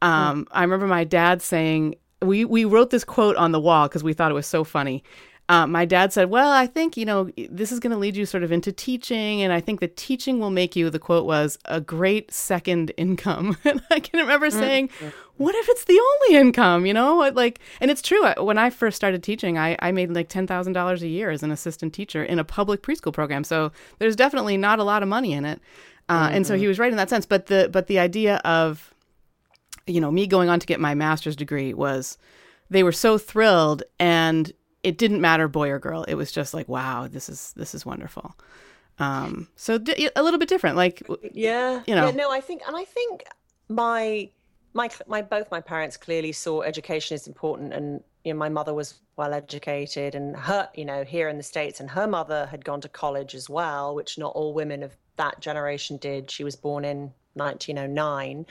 um, 0.00 0.44
mm. 0.44 0.48
I 0.52 0.62
remember 0.62 0.86
my 0.86 1.04
dad 1.04 1.42
saying, 1.42 1.96
we, 2.22 2.44
we 2.44 2.64
wrote 2.64 2.90
this 2.90 3.04
quote 3.04 3.36
on 3.36 3.52
the 3.52 3.60
wall 3.60 3.86
because 3.88 4.02
we 4.02 4.14
thought 4.14 4.30
it 4.30 4.34
was 4.34 4.46
so 4.46 4.64
funny. 4.64 5.04
Uh, 5.48 5.66
my 5.66 5.86
dad 5.86 6.12
said, 6.12 6.28
Well, 6.28 6.50
I 6.50 6.66
think, 6.66 6.96
you 6.96 7.06
know, 7.06 7.30
this 7.48 7.72
is 7.72 7.80
going 7.80 7.92
to 7.92 7.96
lead 7.96 8.16
you 8.16 8.26
sort 8.26 8.42
of 8.42 8.52
into 8.52 8.70
teaching. 8.70 9.40
And 9.40 9.52
I 9.52 9.60
think 9.60 9.80
the 9.80 9.88
teaching 9.88 10.40
will 10.40 10.50
make 10.50 10.76
you, 10.76 10.90
the 10.90 10.98
quote 10.98 11.24
was, 11.24 11.58
a 11.64 11.80
great 11.80 12.32
second 12.32 12.92
income. 12.98 13.56
and 13.64 13.82
I 13.90 14.00
can 14.00 14.20
remember 14.20 14.48
mm-hmm. 14.48 14.58
saying, 14.58 14.90
What 15.38 15.54
if 15.54 15.68
it's 15.70 15.84
the 15.84 15.98
only 15.98 16.40
income? 16.40 16.84
You 16.84 16.92
know, 16.92 17.30
like, 17.34 17.60
and 17.80 17.90
it's 17.90 18.02
true. 18.02 18.30
When 18.34 18.58
I 18.58 18.68
first 18.68 18.96
started 18.96 19.22
teaching, 19.22 19.56
I, 19.56 19.76
I 19.80 19.90
made 19.90 20.10
like 20.10 20.28
$10,000 20.28 21.00
a 21.00 21.08
year 21.08 21.30
as 21.30 21.42
an 21.42 21.50
assistant 21.50 21.94
teacher 21.94 22.22
in 22.22 22.38
a 22.38 22.44
public 22.44 22.82
preschool 22.82 23.12
program. 23.12 23.42
So 23.42 23.72
there's 23.98 24.16
definitely 24.16 24.58
not 24.58 24.78
a 24.78 24.84
lot 24.84 25.02
of 25.02 25.08
money 25.08 25.32
in 25.32 25.46
it. 25.46 25.60
Uh, 26.10 26.26
mm-hmm. 26.26 26.36
And 26.36 26.46
so 26.46 26.54
he 26.54 26.62
mm-hmm. 26.62 26.68
was 26.68 26.78
right 26.78 26.90
in 26.90 26.98
that 26.98 27.08
sense. 27.08 27.24
But 27.24 27.46
the 27.46 27.70
but 27.72 27.86
the 27.86 27.98
idea 27.98 28.36
of, 28.44 28.92
you 29.86 30.00
know, 30.00 30.10
me 30.10 30.26
going 30.26 30.50
on 30.50 30.60
to 30.60 30.66
get 30.66 30.78
my 30.78 30.94
master's 30.94 31.36
degree 31.36 31.72
was, 31.72 32.18
they 32.70 32.82
were 32.82 32.92
so 32.92 33.16
thrilled, 33.16 33.82
and 33.98 34.52
it 34.88 34.96
didn't 34.96 35.20
matter 35.20 35.48
boy 35.48 35.68
or 35.68 35.78
girl. 35.78 36.02
It 36.04 36.14
was 36.14 36.32
just 36.32 36.54
like, 36.54 36.66
wow, 36.66 37.08
this 37.08 37.28
is 37.28 37.52
this 37.56 37.74
is 37.74 37.84
wonderful. 37.84 38.34
Um, 38.98 39.48
so 39.54 39.76
di- 39.76 40.08
a 40.16 40.22
little 40.22 40.40
bit 40.40 40.48
different, 40.48 40.76
like 40.76 41.06
yeah, 41.34 41.82
you 41.86 41.94
know, 41.94 42.06
yeah, 42.06 42.12
no, 42.12 42.30
I 42.30 42.40
think, 42.40 42.62
and 42.66 42.74
I 42.74 42.84
think 42.84 43.24
my 43.68 44.30
my 44.72 44.88
my 45.06 45.20
both 45.20 45.50
my 45.50 45.60
parents 45.60 45.98
clearly 45.98 46.32
saw 46.32 46.62
education 46.62 47.16
is 47.16 47.26
important, 47.26 47.74
and 47.74 48.02
you 48.24 48.32
know, 48.32 48.38
my 48.38 48.48
mother 48.48 48.72
was 48.72 48.94
well 49.16 49.34
educated, 49.34 50.14
and 50.14 50.34
her, 50.34 50.70
you 50.74 50.86
know, 50.86 51.04
here 51.04 51.28
in 51.28 51.36
the 51.36 51.42
states, 51.42 51.80
and 51.80 51.90
her 51.90 52.06
mother 52.06 52.46
had 52.46 52.64
gone 52.64 52.80
to 52.80 52.88
college 52.88 53.34
as 53.34 53.50
well, 53.50 53.94
which 53.94 54.16
not 54.16 54.34
all 54.34 54.54
women 54.54 54.82
of 54.82 54.96
that 55.16 55.38
generation 55.40 55.98
did. 55.98 56.30
She 56.30 56.44
was 56.44 56.56
born 56.56 56.86
in 56.86 57.12
1909 57.34 58.46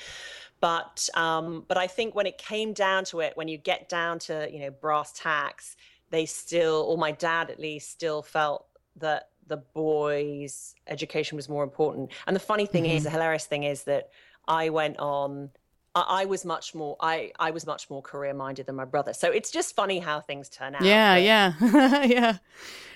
but 0.60 1.08
um, 1.14 1.66
but 1.68 1.78
I 1.78 1.86
think 1.86 2.16
when 2.16 2.26
it 2.26 2.38
came 2.40 2.74
down 2.74 3.06
to 3.06 3.20
it, 3.20 3.38
when 3.38 3.48
you 3.48 3.58
get 3.58 3.90
down 3.90 4.18
to 4.20 4.50
you 4.52 4.60
know 4.60 4.72
brass 4.72 5.14
tacks, 5.14 5.76
they 6.10 6.26
still, 6.26 6.86
or 6.88 6.98
my 6.98 7.12
dad 7.12 7.50
at 7.50 7.60
least, 7.60 7.90
still 7.90 8.22
felt 8.22 8.66
that 8.98 9.30
the 9.48 9.58
boys' 9.58 10.76
education 10.88 11.36
was 11.36 11.48
more 11.50 11.64
important. 11.64 12.12
And 12.26 12.36
the 12.36 12.40
funny 12.40 12.66
thing 12.66 12.84
mm-hmm. 12.84 12.98
is, 12.98 13.04
the 13.04 13.10
hilarious 13.10 13.46
thing 13.46 13.64
is 13.64 13.84
that 13.84 14.10
I 14.48 14.70
went 14.70 14.98
on. 15.00 15.52
I, 15.96 16.26
was 16.26 16.46
much 16.46 16.76
more. 16.76 16.96
I 17.00 17.32
I 17.40 17.50
was 17.50 17.66
much 17.66 17.90
more 17.90 18.04
career 18.04 18.32
minded 18.32 18.68
than 18.68 18.76
my 18.76 18.86
brother. 18.86 19.14
So 19.14 19.32
it's 19.32 19.50
just 19.50 19.76
funny 19.76 19.98
how 19.98 20.22
things 20.22 20.48
turn 20.48 20.76
out. 20.76 20.84
Yeah, 20.84 21.16
but, 21.16 21.24
yeah, 21.24 22.04
yeah. 22.04 22.38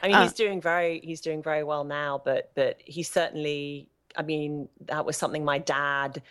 I 0.03 0.07
mean, 0.07 0.15
uh, 0.15 0.21
he's 0.21 0.33
doing 0.33 0.61
very 0.61 0.99
he's 1.03 1.19
doing 1.19 1.41
very 1.41 1.63
well 1.63 1.83
now, 1.83 2.21
but 2.23 2.51
but 2.53 2.79
he 2.85 3.01
certainly. 3.01 3.87
I 4.15 4.21
mean, 4.23 4.67
that 4.85 5.05
was 5.05 5.17
something 5.17 5.43
my 5.43 5.57
dad 5.57 6.21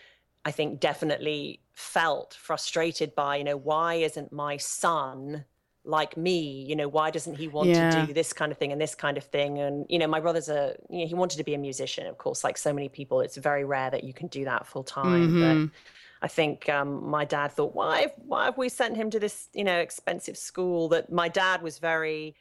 I 0.44 0.50
think 0.50 0.80
definitely 0.80 1.60
felt 1.72 2.34
frustrated 2.34 3.14
by, 3.14 3.36
you 3.36 3.44
know, 3.44 3.56
why 3.56 3.94
isn't 3.94 4.32
my 4.32 4.56
son 4.56 5.44
like 5.84 6.16
me 6.16 6.64
you 6.68 6.76
know 6.76 6.88
why 6.88 7.10
doesn't 7.10 7.36
he 7.36 7.48
want 7.48 7.68
yeah. 7.68 7.90
to 7.90 8.06
do 8.06 8.12
this 8.12 8.32
kind 8.32 8.52
of 8.52 8.58
thing 8.58 8.70
and 8.70 8.80
this 8.80 8.94
kind 8.94 9.16
of 9.16 9.24
thing 9.24 9.58
and 9.58 9.86
you 9.88 9.98
know 9.98 10.06
my 10.06 10.20
brother's 10.20 10.48
a 10.48 10.74
you 10.90 11.00
know 11.00 11.06
he 11.06 11.14
wanted 11.14 11.38
to 11.38 11.44
be 11.44 11.54
a 11.54 11.58
musician 11.58 12.06
of 12.06 12.18
course 12.18 12.44
like 12.44 12.58
so 12.58 12.72
many 12.72 12.88
people 12.88 13.20
it's 13.20 13.36
very 13.36 13.64
rare 13.64 13.90
that 13.90 14.04
you 14.04 14.12
can 14.12 14.26
do 14.28 14.44
that 14.44 14.66
full 14.66 14.84
time 14.84 15.28
mm-hmm. 15.28 15.64
but 15.64 15.72
I 16.22 16.28
think 16.28 16.68
um, 16.68 17.08
my 17.08 17.24
dad 17.24 17.52
thought, 17.52 17.74
why, 17.74 18.12
why 18.16 18.44
have 18.44 18.58
we 18.58 18.68
sent 18.68 18.94
him 18.94 19.08
to 19.10 19.18
this, 19.18 19.48
you 19.54 19.64
know, 19.64 19.78
expensive 19.78 20.36
school 20.36 20.88
that 20.90 21.10
my 21.10 21.28
dad 21.28 21.62
was 21.62 21.78
very 21.78 22.34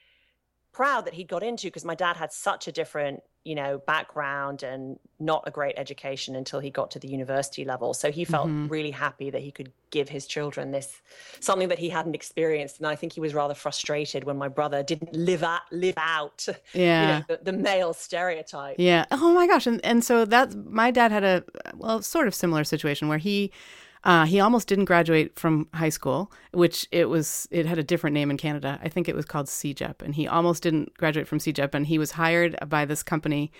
proud 0.71 1.05
that 1.05 1.13
he'd 1.13 1.29
got 1.29 1.43
into 1.43 1.67
because 1.67 1.85
my 1.85 1.95
dad 1.95 2.17
had 2.17 2.31
such 2.33 2.67
a 2.67 2.71
different 2.71 3.21
you 3.43 3.55
know, 3.55 3.77
background 3.87 4.63
and 4.63 4.99
not 5.19 5.43
a 5.47 5.51
great 5.51 5.75
education 5.77 6.35
until 6.35 6.59
he 6.59 6.69
got 6.69 6.91
to 6.91 6.99
the 6.99 7.07
university 7.07 7.63
level. 7.63 7.93
So 7.93 8.11
he 8.11 8.25
felt 8.25 8.47
mm-hmm. 8.47 8.67
really 8.67 8.91
happy 8.91 9.29
that 9.29 9.41
he 9.41 9.51
could 9.51 9.71
give 9.91 10.09
his 10.09 10.27
children 10.27 10.71
this 10.71 11.01
something 11.39 11.69
that 11.69 11.79
he 11.79 11.89
hadn't 11.89 12.15
experienced. 12.15 12.79
And 12.79 12.87
I 12.87 12.95
think 12.95 13.13
he 13.13 13.19
was 13.19 13.33
rather 13.33 13.53
frustrated 13.53 14.23
when 14.23 14.37
my 14.37 14.49
brother 14.49 14.83
didn't 14.83 15.13
live 15.13 15.43
out 15.43 15.61
live 15.71 15.97
out 15.97 16.47
yeah. 16.73 16.99
You 16.99 17.07
know, 17.07 17.23
the, 17.27 17.51
the, 17.51 17.57
male 17.57 17.93
stereotype. 17.93 18.75
Yeah. 18.77 19.05
Oh 19.11 19.33
my 19.33 19.47
gosh. 19.47 19.67
And 19.67 19.83
and 19.85 20.03
so 20.03 20.25
that 20.25 20.53
my 20.55 20.91
dad 20.91 21.11
had 21.11 21.23
a 21.23 21.43
well 21.75 22.01
sort 22.01 22.27
of 22.27 22.35
similar 22.35 22.63
situation 22.63 23.07
where 23.07 23.17
he 23.17 23.51
uh, 24.03 24.25
he 24.25 24.39
almost 24.39 24.67
didn't 24.67 24.85
graduate 24.85 25.37
from 25.37 25.67
high 25.73 25.89
school, 25.89 26.31
which 26.51 26.87
it 26.91 27.09
was 27.09 27.47
it 27.51 27.65
had 27.65 27.77
a 27.77 27.83
different 27.83 28.13
name 28.13 28.31
in 28.31 28.37
Canada. 28.37 28.79
I 28.81 28.89
think 28.89 29.09
it 29.09 29.15
was 29.15 29.25
called 29.25 29.47
CEGEP, 29.47 30.01
and 30.01 30.15
he 30.15 30.27
almost 30.27 30.63
didn't 30.63 30.93
graduate 30.95 31.27
from 31.27 31.39
CEGEP, 31.39 31.73
and 31.73 31.87
he 31.87 31.97
was 31.97 32.11
hired 32.11 32.57
by 32.67 32.85
this 32.85 33.03
company 33.03 33.51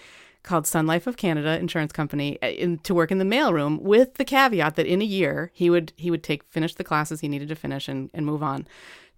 called 0.43 0.65
Sun 0.65 0.87
Life 0.87 1.07
of 1.07 1.17
Canada 1.17 1.59
Insurance 1.59 1.91
Company 1.91 2.41
uh, 2.41 2.47
in, 2.47 2.77
to 2.79 2.93
work 2.93 3.11
in 3.11 3.17
the 3.17 3.25
mailroom 3.25 3.81
with 3.81 4.15
the 4.15 4.23
caveat 4.23 4.75
that 4.75 4.85
in 4.85 5.01
a 5.01 5.05
year 5.05 5.51
he 5.53 5.69
would 5.69 5.91
he 5.97 6.09
would 6.09 6.23
take 6.23 6.43
finish 6.45 6.75
the 6.75 6.83
classes 6.83 7.19
he 7.19 7.27
needed 7.27 7.49
to 7.49 7.55
finish 7.55 7.87
and, 7.89 8.09
and 8.13 8.25
move 8.25 8.41
on 8.41 8.65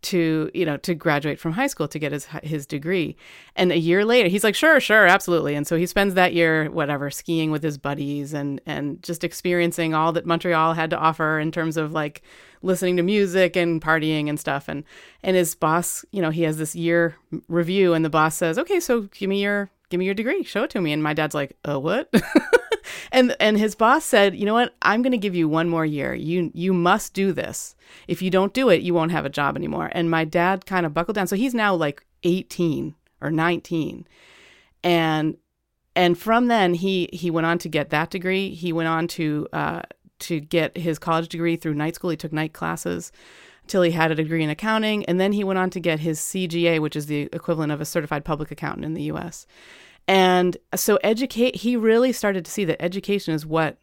to 0.02 0.50
you 0.54 0.66
know 0.66 0.78
to 0.78 0.96
graduate 0.96 1.40
from 1.40 1.54
high 1.54 1.68
school 1.68 1.88
to 1.88 2.00
get 2.00 2.12
his 2.12 2.26
his 2.44 2.66
degree. 2.66 3.16
And 3.56 3.72
a 3.72 3.78
year 3.78 4.04
later 4.04 4.30
he's 4.30 4.44
like 4.44 4.56
sure 4.56 4.80
sure 4.80 5.06
absolutely. 5.08 5.56
And 5.56 5.68
so 5.68 5.76
he 5.76 5.86
spends 5.86 6.14
that 6.16 6.34
year 6.34 6.70
whatever 6.70 7.10
skiing 7.10 7.52
with 7.52 7.64
his 7.64 7.78
buddies 7.78 8.34
and 8.34 8.62
and 8.66 9.02
just 9.04 9.24
experiencing 9.24 9.94
all 9.94 10.12
that 10.14 10.26
Montreal 10.26 10.74
had 10.74 10.90
to 10.90 10.98
offer 10.98 11.40
in 11.40 11.52
terms 11.52 11.78
of 11.78 11.92
like 11.92 12.22
listening 12.62 12.98
to 12.98 13.04
music 13.04 13.56
and 13.56 13.82
partying 13.82 14.28
and 14.30 14.40
stuff. 14.40 14.68
And 14.68 14.84
and 15.24 15.36
his 15.36 15.56
boss 15.56 16.04
you 16.12 16.22
know 16.22 16.32
he 16.32 16.44
has 16.44 16.58
this 16.58 16.76
year 16.76 17.16
review 17.48 17.94
and 17.94 18.04
the 18.04 18.10
boss 18.10 18.36
says 18.36 18.58
okay 18.58 18.80
so 18.80 19.02
give 19.02 19.30
me 19.30 19.42
your 19.42 19.70
give 19.90 20.00
me 20.00 20.06
your 20.06 20.16
degree. 20.16 20.44
Show 20.44 20.64
it 20.64 20.72
to 20.72 20.82
me. 20.82 20.94
And 20.94 21.04
my 21.04 21.14
dad's 21.14 21.36
like 21.36 21.58
uh 21.68 21.80
what 21.80 22.12
and 23.12 23.36
and 23.40 23.58
his 23.58 23.76
boss 23.76 24.06
said, 24.06 24.36
"You 24.36 24.46
know 24.46 24.54
what? 24.54 24.76
I'm 24.82 25.02
going 25.02 25.12
to 25.12 25.18
give 25.18 25.36
you 25.36 25.48
one 25.48 25.70
more 25.70 25.86
year. 25.86 26.14
You 26.14 26.52
you 26.54 26.74
must 26.74 27.14
do 27.14 27.32
this. 27.32 27.76
If 28.08 28.22
you 28.22 28.30
don't 28.30 28.54
do 28.54 28.70
it, 28.70 28.82
you 28.82 28.94
won't 28.94 29.12
have 29.12 29.26
a 29.26 29.30
job 29.30 29.56
anymore." 29.56 29.90
And 29.94 30.10
my 30.10 30.26
dad 30.26 30.66
kind 30.66 30.86
of 30.86 30.94
buckled 30.94 31.16
down. 31.16 31.28
So 31.28 31.36
he's 31.36 31.54
now 31.54 31.76
like 31.76 32.06
18 32.24 32.96
or 33.22 33.32
19. 33.32 34.08
And 34.84 35.38
and 35.96 36.18
from 36.18 36.48
then 36.48 36.74
he 36.74 37.10
he 37.14 37.30
went 37.30 37.46
on 37.46 37.58
to 37.60 37.70
get 37.70 37.90
that 37.90 38.10
degree. 38.10 38.54
He 38.54 38.74
went 38.74 38.88
on 38.88 39.08
to 39.10 39.48
uh, 39.54 39.82
to 40.20 40.40
get 40.40 40.78
his 40.78 41.00
college 41.00 41.30
degree 41.30 41.56
through 41.56 41.74
night 41.74 41.96
school. 41.96 42.10
He 42.10 42.18
took 42.18 42.34
night 42.34 42.54
classes 42.54 43.12
till 43.68 43.82
he 43.82 43.92
had 43.92 44.12
a 44.12 44.16
degree 44.16 44.44
in 44.44 44.50
accounting, 44.50 45.06
and 45.06 45.20
then 45.20 45.34
he 45.34 45.44
went 45.44 45.60
on 45.60 45.70
to 45.72 45.80
get 45.80 46.00
his 46.00 46.20
CGA, 46.20 46.80
which 46.80 46.96
is 46.96 47.06
the 47.06 47.30
equivalent 47.34 47.72
of 47.72 47.82
a 47.82 47.86
certified 47.86 48.26
public 48.26 48.52
accountant 48.52 48.86
in 48.86 48.94
the 48.94 49.04
U.S. 49.04 49.46
And 50.08 50.58
so 50.76 50.98
educate 51.04 51.56
he 51.56 51.76
really 51.76 52.12
started 52.12 52.46
to 52.46 52.52
see 52.52 52.66
that 52.66 52.82
education 52.82 53.34
is 53.34 53.46
what 53.46 53.78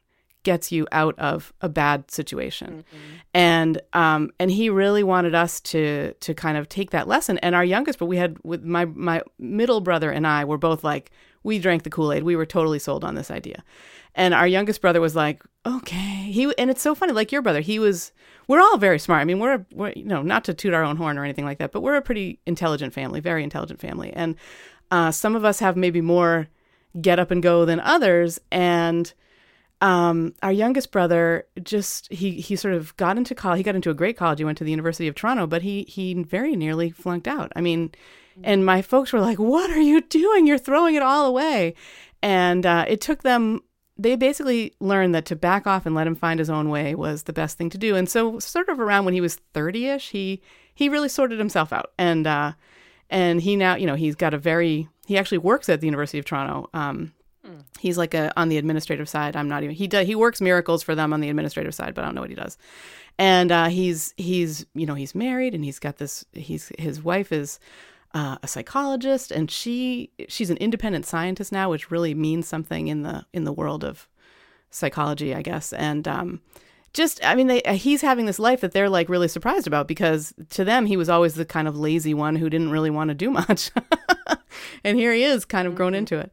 gets 0.44 0.70
you 0.70 0.86
out 0.92 1.18
of 1.18 1.52
a 1.60 1.68
bad 1.68 2.10
situation. 2.10 2.84
Mm-hmm. 2.88 3.14
And 3.34 3.82
um 3.92 4.30
and 4.38 4.50
he 4.50 4.70
really 4.70 5.02
wanted 5.02 5.34
us 5.34 5.60
to 5.60 6.14
to 6.14 6.34
kind 6.34 6.56
of 6.56 6.68
take 6.68 6.90
that 6.90 7.08
lesson. 7.08 7.38
And 7.38 7.54
our 7.54 7.64
youngest 7.64 7.98
but 7.98 8.06
we 8.06 8.16
had 8.16 8.36
with 8.44 8.64
my 8.64 8.84
my 8.86 9.22
middle 9.38 9.80
brother 9.80 10.10
and 10.10 10.26
I 10.26 10.44
were 10.44 10.58
both 10.58 10.84
like 10.84 11.10
we 11.44 11.58
drank 11.58 11.84
the 11.84 11.90
Kool-Aid. 11.90 12.24
We 12.24 12.36
were 12.36 12.46
totally 12.46 12.78
sold 12.78 13.04
on 13.04 13.14
this 13.14 13.30
idea. 13.30 13.62
And 14.14 14.34
our 14.34 14.46
youngest 14.46 14.80
brother 14.80 15.00
was 15.00 15.14
like, 15.14 15.42
"Okay." 15.64 16.30
He 16.32 16.52
and 16.58 16.70
it's 16.70 16.82
so 16.82 16.94
funny 16.94 17.12
like 17.12 17.30
your 17.30 17.42
brother, 17.42 17.60
he 17.60 17.78
was 17.78 18.12
we're 18.48 18.60
all 18.60 18.78
very 18.78 18.98
smart. 18.98 19.20
I 19.20 19.24
mean, 19.24 19.38
we're, 19.38 19.64
we're 19.72 19.92
you 19.94 20.04
know, 20.06 20.22
not 20.22 20.44
to 20.44 20.54
toot 20.54 20.72
our 20.72 20.82
own 20.82 20.96
horn 20.96 21.18
or 21.18 21.24
anything 21.24 21.44
like 21.44 21.58
that, 21.58 21.70
but 21.70 21.82
we're 21.82 21.96
a 21.96 22.02
pretty 22.02 22.40
intelligent 22.46 22.94
family, 22.94 23.20
very 23.20 23.44
intelligent 23.44 23.78
family. 23.78 24.10
And 24.14 24.36
uh, 24.91 25.11
some 25.11 25.36
of 25.36 25.45
us 25.45 25.61
have 25.61 25.76
maybe 25.76 26.01
more 26.01 26.49
get 27.01 27.18
up 27.18 27.30
and 27.30 27.43
go 27.43 27.64
than 27.64 27.80
others. 27.80 28.41
And 28.51 29.12
um, 29.80 30.34
our 30.43 30.53
youngest 30.53 30.91
brother 30.91 31.47
just 31.62 32.12
he 32.12 32.32
he 32.32 32.57
sort 32.57 32.74
of 32.74 32.97
got 32.97 33.16
into 33.16 33.34
college. 33.34 33.59
He 33.59 33.62
got 33.62 33.76
into 33.76 33.91
a 33.91 33.95
great 33.95 34.16
college. 34.16 34.39
He 34.39 34.45
went 34.45 34.59
to 34.59 34.64
the 34.64 34.70
University 34.70 35.07
of 35.09 35.14
Toronto, 35.14 35.47
but 35.47 35.62
he 35.62 35.84
he 35.84 36.14
very 36.14 36.57
nearly 36.57 36.91
flunked 36.91 37.28
out. 37.28 37.53
I 37.55 37.61
mean, 37.61 37.93
and 38.43 38.66
my 38.66 38.82
folks 38.82 39.12
were 39.12 39.20
like, 39.20 39.39
"What 39.39 39.70
are 39.70 39.80
you 39.80 40.01
doing? 40.01 40.47
You're 40.47 40.59
throwing 40.59 40.95
it 40.95 41.03
all 41.03 41.26
away." 41.26 41.74
And 42.22 42.66
uh, 42.66 42.86
it 42.89 43.01
took 43.01 43.22
them. 43.22 43.62
They 43.97 44.16
basically 44.16 44.74
learned 44.80 45.14
that 45.14 45.26
to 45.26 45.36
back 45.36 45.66
off 45.66 45.84
and 45.84 45.95
let 45.95 46.07
him 46.07 46.14
find 46.14 46.39
his 46.39 46.51
own 46.51 46.70
way 46.70 46.95
was 46.95 47.24
the 47.24 47.32
best 47.32 47.59
thing 47.59 47.70
to 47.70 47.78
do. 47.78 47.97
And 47.97 48.09
so, 48.09 48.39
sort 48.39 48.68
of 48.68 48.80
around 48.80 49.05
when 49.05 49.14
he 49.14 49.20
was 49.20 49.36
thirty-ish, 49.55 50.11
he 50.11 50.43
he 50.74 50.89
really 50.89 51.09
sorted 51.09 51.39
himself 51.39 51.72
out. 51.72 51.93
And 51.99 52.26
uh, 52.26 52.53
and 53.11 53.40
he 53.40 53.56
now, 53.56 53.76
you 53.76 53.86
know, 53.86 53.94
he's 53.94 54.14
got 54.14 54.34
a 54.34 54.38
very 54.38 54.88
he 55.06 55.16
actually 55.16 55.38
works 55.38 55.68
at 55.68 55.80
the 55.80 55.86
University 55.86 56.18
of 56.18 56.24
Toronto. 56.24 56.68
Um, 56.74 57.12
He's 57.78 57.96
like 57.96 58.14
a 58.14 58.32
on 58.38 58.48
the 58.48 58.59
administrative 58.59 59.09
side. 59.09 59.36
I'm 59.36 59.48
not 59.48 59.62
even 59.62 59.74
he 59.74 59.86
does 59.86 60.06
he 60.06 60.14
works 60.14 60.40
miracles 60.40 60.82
for 60.82 60.94
them 60.94 61.12
on 61.12 61.20
the 61.20 61.28
administrative 61.28 61.74
side, 61.74 61.94
but 61.94 62.02
I 62.02 62.06
don't 62.06 62.14
know 62.14 62.20
what 62.20 62.30
he 62.30 62.36
does. 62.36 62.59
And 63.18 63.50
uh, 63.50 63.68
he's 63.68 64.14
he's 64.16 64.66
you 64.74 64.86
know 64.86 64.94
he's 64.94 65.14
married 65.14 65.54
and 65.54 65.64
he's 65.64 65.78
got 65.78 65.96
this 65.96 66.24
he's 66.32 66.70
his 66.78 67.02
wife 67.02 67.32
is 67.32 67.59
uh, 68.14 68.36
a 68.42 68.48
psychologist 68.48 69.30
and 69.30 69.50
she 69.50 70.11
she's 70.28 70.50
an 70.50 70.56
independent 70.59 71.06
scientist 71.06 71.52
now, 71.52 71.70
which 71.70 71.90
really 71.90 72.14
means 72.14 72.46
something 72.48 72.88
in 72.88 73.02
the 73.02 73.24
in 73.32 73.44
the 73.44 73.52
world 73.52 73.84
of 73.84 74.09
psychology, 74.70 75.34
I 75.34 75.42
guess. 75.42 75.72
And 75.72 76.06
um, 76.06 76.42
just 76.93 77.24
I 77.24 77.34
mean 77.34 77.47
they, 77.47 77.62
he's 77.74 78.03
having 78.03 78.26
this 78.26 78.39
life 78.39 78.61
that 78.61 78.72
they're 78.72 78.89
like 78.89 79.09
really 79.09 79.28
surprised 79.28 79.66
about 79.66 79.89
because 79.89 80.34
to 80.51 80.64
them 80.64 80.86
he 80.86 80.97
was 80.97 81.09
always 81.09 81.34
the 81.34 81.45
kind 81.45 81.68
of 81.68 81.76
lazy 81.76 82.14
one 82.14 82.36
who 82.36 82.51
didn't 82.51 82.70
really 82.70 82.91
want 82.91 83.09
to 83.09 83.14
do 83.14 83.30
much. 83.30 83.70
and 84.84 84.99
here 84.99 85.12
he 85.12 85.24
is 85.24 85.45
kind 85.45 85.68
of 85.68 85.74
grown 85.74 85.93
mm-hmm. 85.93 85.99
into 85.99 86.18
it. 86.18 86.32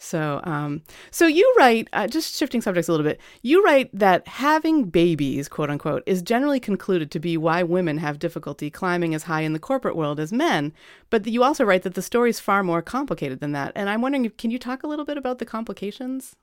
So, 0.00 0.40
um, 0.44 0.82
so 1.10 1.26
you 1.26 1.52
write, 1.58 1.88
uh, 1.92 2.06
just 2.06 2.36
shifting 2.36 2.60
subjects 2.60 2.88
a 2.88 2.92
little 2.92 3.04
bit, 3.04 3.20
you 3.42 3.64
write 3.64 3.90
that 3.92 4.26
having 4.28 4.84
babies, 4.84 5.48
quote 5.48 5.70
unquote, 5.70 6.04
is 6.06 6.22
generally 6.22 6.60
concluded 6.60 7.10
to 7.10 7.18
be 7.18 7.36
why 7.36 7.64
women 7.64 7.98
have 7.98 8.20
difficulty 8.20 8.70
climbing 8.70 9.12
as 9.12 9.24
high 9.24 9.40
in 9.40 9.52
the 9.52 9.58
corporate 9.58 9.96
world 9.96 10.20
as 10.20 10.32
men. 10.32 10.72
But 11.10 11.26
you 11.26 11.42
also 11.42 11.64
write 11.64 11.82
that 11.82 11.94
the 11.94 12.02
story 12.02 12.30
is 12.30 12.38
far 12.38 12.62
more 12.62 12.80
complicated 12.80 13.40
than 13.40 13.52
that. 13.52 13.72
And 13.74 13.90
I'm 13.90 14.00
wondering, 14.00 14.30
can 14.30 14.52
you 14.52 14.58
talk 14.58 14.84
a 14.84 14.86
little 14.86 15.04
bit 15.04 15.18
about 15.18 15.40
the 15.40 15.46
complications? 15.46 16.36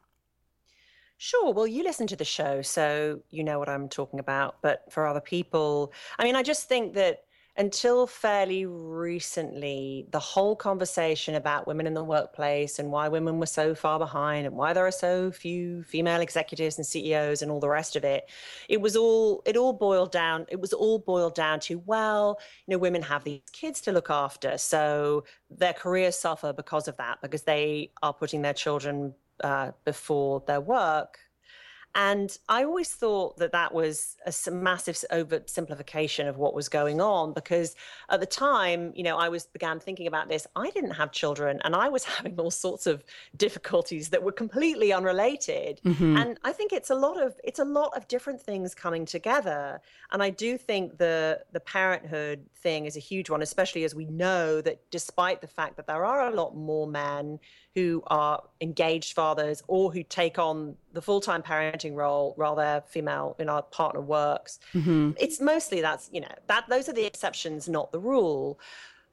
Sure. 1.17 1.53
Well, 1.53 1.67
you 1.67 1.83
listen 1.83 2.07
to 2.07 2.15
the 2.15 2.25
show, 2.25 2.61
so 2.61 3.21
you 3.29 3.43
know 3.43 3.57
what 3.57 3.69
I'm 3.69 3.87
talking 3.87 4.19
about. 4.19 4.57
But 4.61 4.83
for 4.91 5.07
other 5.07 5.21
people, 5.21 5.93
I 6.19 6.23
mean, 6.25 6.35
I 6.35 6.43
just 6.43 6.67
think 6.67 6.93
that 6.95 7.19
until 7.57 8.05
fairly 8.05 8.65
recently, 8.65 10.07
the 10.11 10.19
whole 10.19 10.57
conversation 10.57 11.35
about 11.35 11.67
women 11.67 11.87
in 11.87 11.93
the 11.93 12.03
workplace 12.03 12.79
and 12.79 12.91
why 12.91 13.07
women 13.07 13.39
were 13.39 13.45
so 13.45 13.73
far 13.73 13.97
behind 13.97 14.45
and 14.45 14.57
why 14.57 14.73
there 14.73 14.85
are 14.85 14.91
so 14.91 15.31
few 15.31 15.81
female 15.83 16.19
executives 16.19 16.77
and 16.77 16.85
CEOs 16.85 17.41
and 17.41 17.49
all 17.49 17.61
the 17.61 17.69
rest 17.69 17.95
of 17.95 18.03
it, 18.03 18.29
it 18.67 18.81
was 18.81 18.97
all 18.97 19.41
it 19.45 19.55
all 19.55 19.71
boiled 19.71 20.11
down. 20.11 20.45
It 20.49 20.59
was 20.59 20.73
all 20.73 20.99
boiled 20.99 21.33
down 21.35 21.61
to 21.61 21.79
well, 21.85 22.39
you 22.67 22.73
know, 22.73 22.77
women 22.77 23.01
have 23.03 23.23
these 23.23 23.39
kids 23.53 23.79
to 23.81 23.93
look 23.93 24.09
after, 24.09 24.57
so 24.57 25.23
their 25.49 25.73
careers 25.73 26.17
suffer 26.19 26.51
because 26.51 26.89
of 26.89 26.97
that 26.97 27.21
because 27.21 27.43
they 27.43 27.91
are 28.03 28.13
putting 28.13 28.41
their 28.41 28.53
children 28.53 29.13
uh, 29.43 29.71
before 29.83 30.43
their 30.47 30.61
work 30.61 31.19
and 31.95 32.37
I 32.49 32.65
always 32.65 32.91
thought 32.91 33.37
that 33.37 33.53
that 33.53 33.73
was 33.73 34.17
a 34.27 34.51
massive 34.51 34.97
oversimplification 35.13 36.27
of 36.27 36.35
what 36.35 36.53
was 36.53 36.67
going 36.67 36.99
on 36.99 37.31
because 37.31 37.73
at 38.09 38.19
the 38.19 38.25
time, 38.25 38.91
you 38.95 39.03
know, 39.03 39.17
I 39.17 39.29
was 39.29 39.45
began 39.45 39.79
thinking 39.79 40.05
about 40.05 40.27
this. 40.27 40.45
I 40.57 40.71
didn't 40.71 40.91
have 40.91 41.13
children 41.13 41.61
and 41.63 41.73
I 41.73 41.87
was 41.87 42.03
having 42.17 42.37
all 42.37 42.51
sorts 42.51 42.85
of 42.85 43.05
difficulties 43.37 44.09
that 44.09 44.21
were 44.21 44.33
completely 44.33 44.91
unrelated. 44.91 45.79
Mm-hmm. 45.85 46.17
And 46.17 46.37
I 46.43 46.51
think 46.51 46.73
it's 46.73 46.89
a 46.89 46.95
lot 46.95 47.19
of 47.21 47.39
it's 47.45 47.59
a 47.59 47.65
lot 47.65 47.95
of 47.95 48.09
different 48.09 48.41
things 48.41 48.75
coming 48.75 49.05
together. 49.05 49.79
And 50.11 50.21
I 50.21 50.31
do 50.31 50.57
think 50.57 50.97
the 50.97 51.43
the 51.53 51.61
parenthood 51.61 52.45
thing 52.57 52.87
is 52.87 52.97
a 52.97 53.01
huge 53.01 53.29
one, 53.29 53.41
especially 53.41 53.85
as 53.85 53.95
we 53.95 54.03
know 54.03 54.59
that 54.59 54.81
despite 54.91 55.39
the 55.39 55.47
fact 55.47 55.77
that 55.77 55.87
there 55.87 56.03
are 56.03 56.27
a 56.27 56.35
lot 56.35 56.57
more 56.57 56.87
men 56.87 57.39
who 57.75 58.01
are 58.07 58.41
engaged 58.61 59.13
fathers 59.13 59.61
or 59.67 59.91
who 59.91 60.01
take 60.01 60.39
on 60.39 60.75
the 60.93 61.01
full-time 61.01 61.43
parenting 61.43 61.93
role 61.93 62.33
while 62.37 62.55
their 62.55 62.81
female 62.81 63.35
in 63.37 63.49
our 63.49 63.61
partner 63.61 64.01
works 64.01 64.59
mm-hmm. 64.73 65.11
it's 65.19 65.41
mostly 65.41 65.81
that's 65.81 66.09
you 66.11 66.21
know 66.21 66.35
that 66.47 66.65
those 66.69 66.89
are 66.89 66.93
the 66.93 67.05
exceptions 67.05 67.67
not 67.67 67.91
the 67.91 67.99
rule 67.99 68.57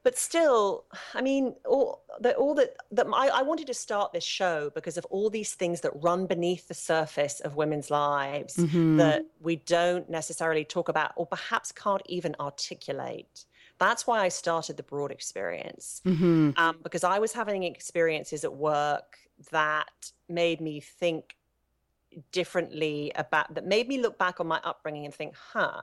but 0.04 0.16
still 0.16 0.84
i 1.14 1.20
mean 1.20 1.54
all 1.66 2.02
that 2.20 2.36
all 2.36 2.54
that 2.54 2.76
that 2.92 3.06
I, 3.12 3.28
I 3.28 3.42
wanted 3.42 3.66
to 3.66 3.74
start 3.74 4.12
this 4.12 4.24
show 4.24 4.70
because 4.74 4.96
of 4.96 5.04
all 5.06 5.28
these 5.28 5.54
things 5.54 5.80
that 5.80 5.90
run 5.94 6.26
beneath 6.26 6.68
the 6.68 6.74
surface 6.74 7.40
of 7.40 7.56
women's 7.56 7.90
lives 7.90 8.56
mm-hmm. 8.56 8.96
that 8.98 9.24
we 9.40 9.56
don't 9.56 10.08
necessarily 10.08 10.64
talk 10.64 10.88
about 10.88 11.12
or 11.16 11.26
perhaps 11.26 11.72
can't 11.72 12.02
even 12.06 12.36
articulate 12.38 13.44
that's 13.83 14.07
why 14.07 14.20
I 14.20 14.28
started 14.28 14.76
the 14.76 14.83
broad 14.83 15.11
experience 15.11 16.01
mm-hmm. 16.07 16.51
um, 16.57 16.78
because 16.83 17.05
I 17.05 17.18
was 17.18 17.33
having 17.33 17.64
experiences 17.64 18.45
at 18.45 18.55
work 18.55 19.18
that 19.51 20.12
made 20.28 20.61
me 20.61 20.80
think 20.80 21.37
differently 22.30 23.11
about 23.16 23.53
that 23.55 23.66
made 23.66 23.89
me 23.89 23.99
look 23.99 24.18
back 24.18 24.39
on 24.41 24.47
my 24.47 24.61
upbringing 24.64 25.05
and 25.05 25.14
think, 25.14 25.35
huh, 25.35 25.83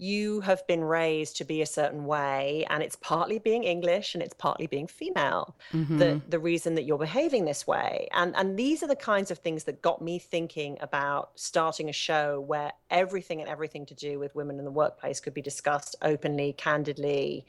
you 0.00 0.40
have 0.40 0.66
been 0.66 0.82
raised 0.82 1.36
to 1.36 1.44
be 1.44 1.60
a 1.60 1.66
certain 1.66 2.06
way 2.06 2.64
and 2.70 2.82
it's 2.82 2.96
partly 2.96 3.38
being 3.38 3.64
english 3.64 4.14
and 4.14 4.22
it's 4.22 4.34
partly 4.34 4.66
being 4.66 4.86
female 4.86 5.54
mm-hmm. 5.72 5.98
the 5.98 6.20
the 6.28 6.38
reason 6.38 6.74
that 6.74 6.84
you're 6.84 6.98
behaving 6.98 7.44
this 7.44 7.66
way 7.66 8.08
and 8.12 8.34
and 8.34 8.58
these 8.58 8.82
are 8.82 8.86
the 8.86 8.96
kinds 8.96 9.30
of 9.30 9.38
things 9.38 9.64
that 9.64 9.82
got 9.82 10.00
me 10.00 10.18
thinking 10.18 10.78
about 10.80 11.32
starting 11.34 11.90
a 11.90 11.92
show 11.92 12.40
where 12.40 12.72
everything 12.90 13.40
and 13.40 13.50
everything 13.50 13.84
to 13.84 13.94
do 13.94 14.18
with 14.18 14.34
women 14.34 14.58
in 14.58 14.64
the 14.64 14.70
workplace 14.70 15.20
could 15.20 15.34
be 15.34 15.42
discussed 15.42 15.94
openly 16.00 16.54
candidly 16.54 17.44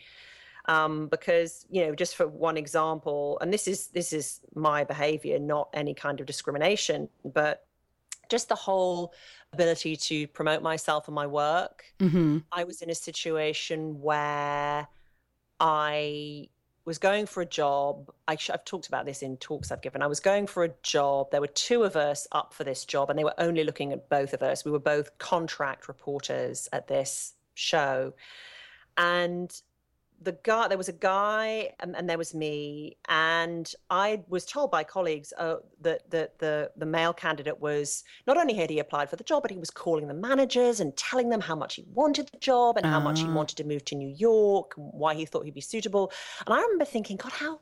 um, 0.65 1.07
because 1.07 1.65
you 1.69 1.85
know 1.85 1.95
just 1.95 2.15
for 2.15 2.27
one 2.27 2.57
example 2.57 3.37
and 3.41 3.53
this 3.53 3.67
is 3.67 3.87
this 3.87 4.11
is 4.11 4.41
my 4.55 4.83
behavior 4.83 5.39
not 5.39 5.69
any 5.73 5.93
kind 5.93 6.19
of 6.19 6.25
discrimination 6.25 7.07
but 7.23 7.65
just 8.29 8.49
the 8.49 8.55
whole 8.55 9.13
ability 9.53 9.95
to 9.95 10.27
promote 10.27 10.61
myself 10.61 11.07
and 11.07 11.15
my 11.15 11.27
work. 11.27 11.85
Mm-hmm. 11.99 12.39
I 12.51 12.63
was 12.63 12.81
in 12.81 12.89
a 12.89 12.95
situation 12.95 14.01
where 14.01 14.87
I 15.59 16.47
was 16.85 16.97
going 16.97 17.25
for 17.25 17.41
a 17.41 17.45
job. 17.45 18.11
I 18.27 18.37
have 18.47 18.65
talked 18.65 18.87
about 18.87 19.05
this 19.05 19.21
in 19.21 19.37
talks 19.37 19.71
I've 19.71 19.81
given. 19.81 20.01
I 20.01 20.07
was 20.07 20.19
going 20.19 20.47
for 20.47 20.63
a 20.63 20.71
job. 20.83 21.31
There 21.31 21.41
were 21.41 21.47
two 21.47 21.83
of 21.83 21.95
us 21.95 22.27
up 22.31 22.53
for 22.53 22.63
this 22.63 22.85
job, 22.85 23.09
and 23.09 23.19
they 23.19 23.23
were 23.23 23.35
only 23.37 23.63
looking 23.63 23.91
at 23.91 24.09
both 24.09 24.33
of 24.33 24.41
us. 24.41 24.65
We 24.65 24.71
were 24.71 24.79
both 24.79 25.17
contract 25.17 25.87
reporters 25.87 26.67
at 26.73 26.87
this 26.87 27.33
show. 27.53 28.13
And 28.97 29.53
the 30.21 30.37
guy 30.43 30.67
there 30.67 30.77
was 30.77 30.89
a 30.89 30.93
guy 30.93 31.73
and, 31.79 31.95
and, 31.95 32.09
there 32.09 32.17
was 32.17 32.33
me 32.33 32.95
and 33.09 33.73
i 33.89 34.21
was 34.27 34.45
told 34.45 34.69
by 34.69 34.83
colleagues 34.83 35.33
uh, 35.37 35.55
that, 35.81 36.09
that 36.11 36.37
the, 36.39 36.71
the 36.77 36.85
male 36.85 37.13
candidate 37.13 37.59
was 37.59 38.03
not 38.27 38.37
only 38.37 38.53
had 38.53 38.69
he 38.69 38.79
applied 38.79 39.09
for 39.09 39.15
the 39.15 39.23
job 39.23 39.41
but 39.41 39.51
he 39.51 39.57
was 39.57 39.71
calling 39.71 40.07
the 40.07 40.13
managers 40.13 40.79
and 40.79 40.95
telling 40.95 41.29
them 41.29 41.41
how 41.41 41.55
much 41.55 41.75
he 41.75 41.85
wanted 41.93 42.27
the 42.31 42.37
job 42.37 42.77
and 42.77 42.85
uh. 42.85 42.89
how 42.89 42.99
much 42.99 43.19
he 43.19 43.27
ah. 43.27 43.33
wanted 43.33 43.55
to 43.55 43.63
move 43.63 43.83
to 43.85 43.95
new 43.95 44.13
york 44.15 44.73
and 44.77 44.89
why 44.93 45.13
he 45.13 45.25
thought 45.25 45.43
he'd 45.45 45.53
be 45.53 45.61
suitable 45.61 46.11
and 46.45 46.53
i 46.53 46.61
remember 46.61 46.85
thinking 46.85 47.17
god 47.17 47.31
how 47.31 47.59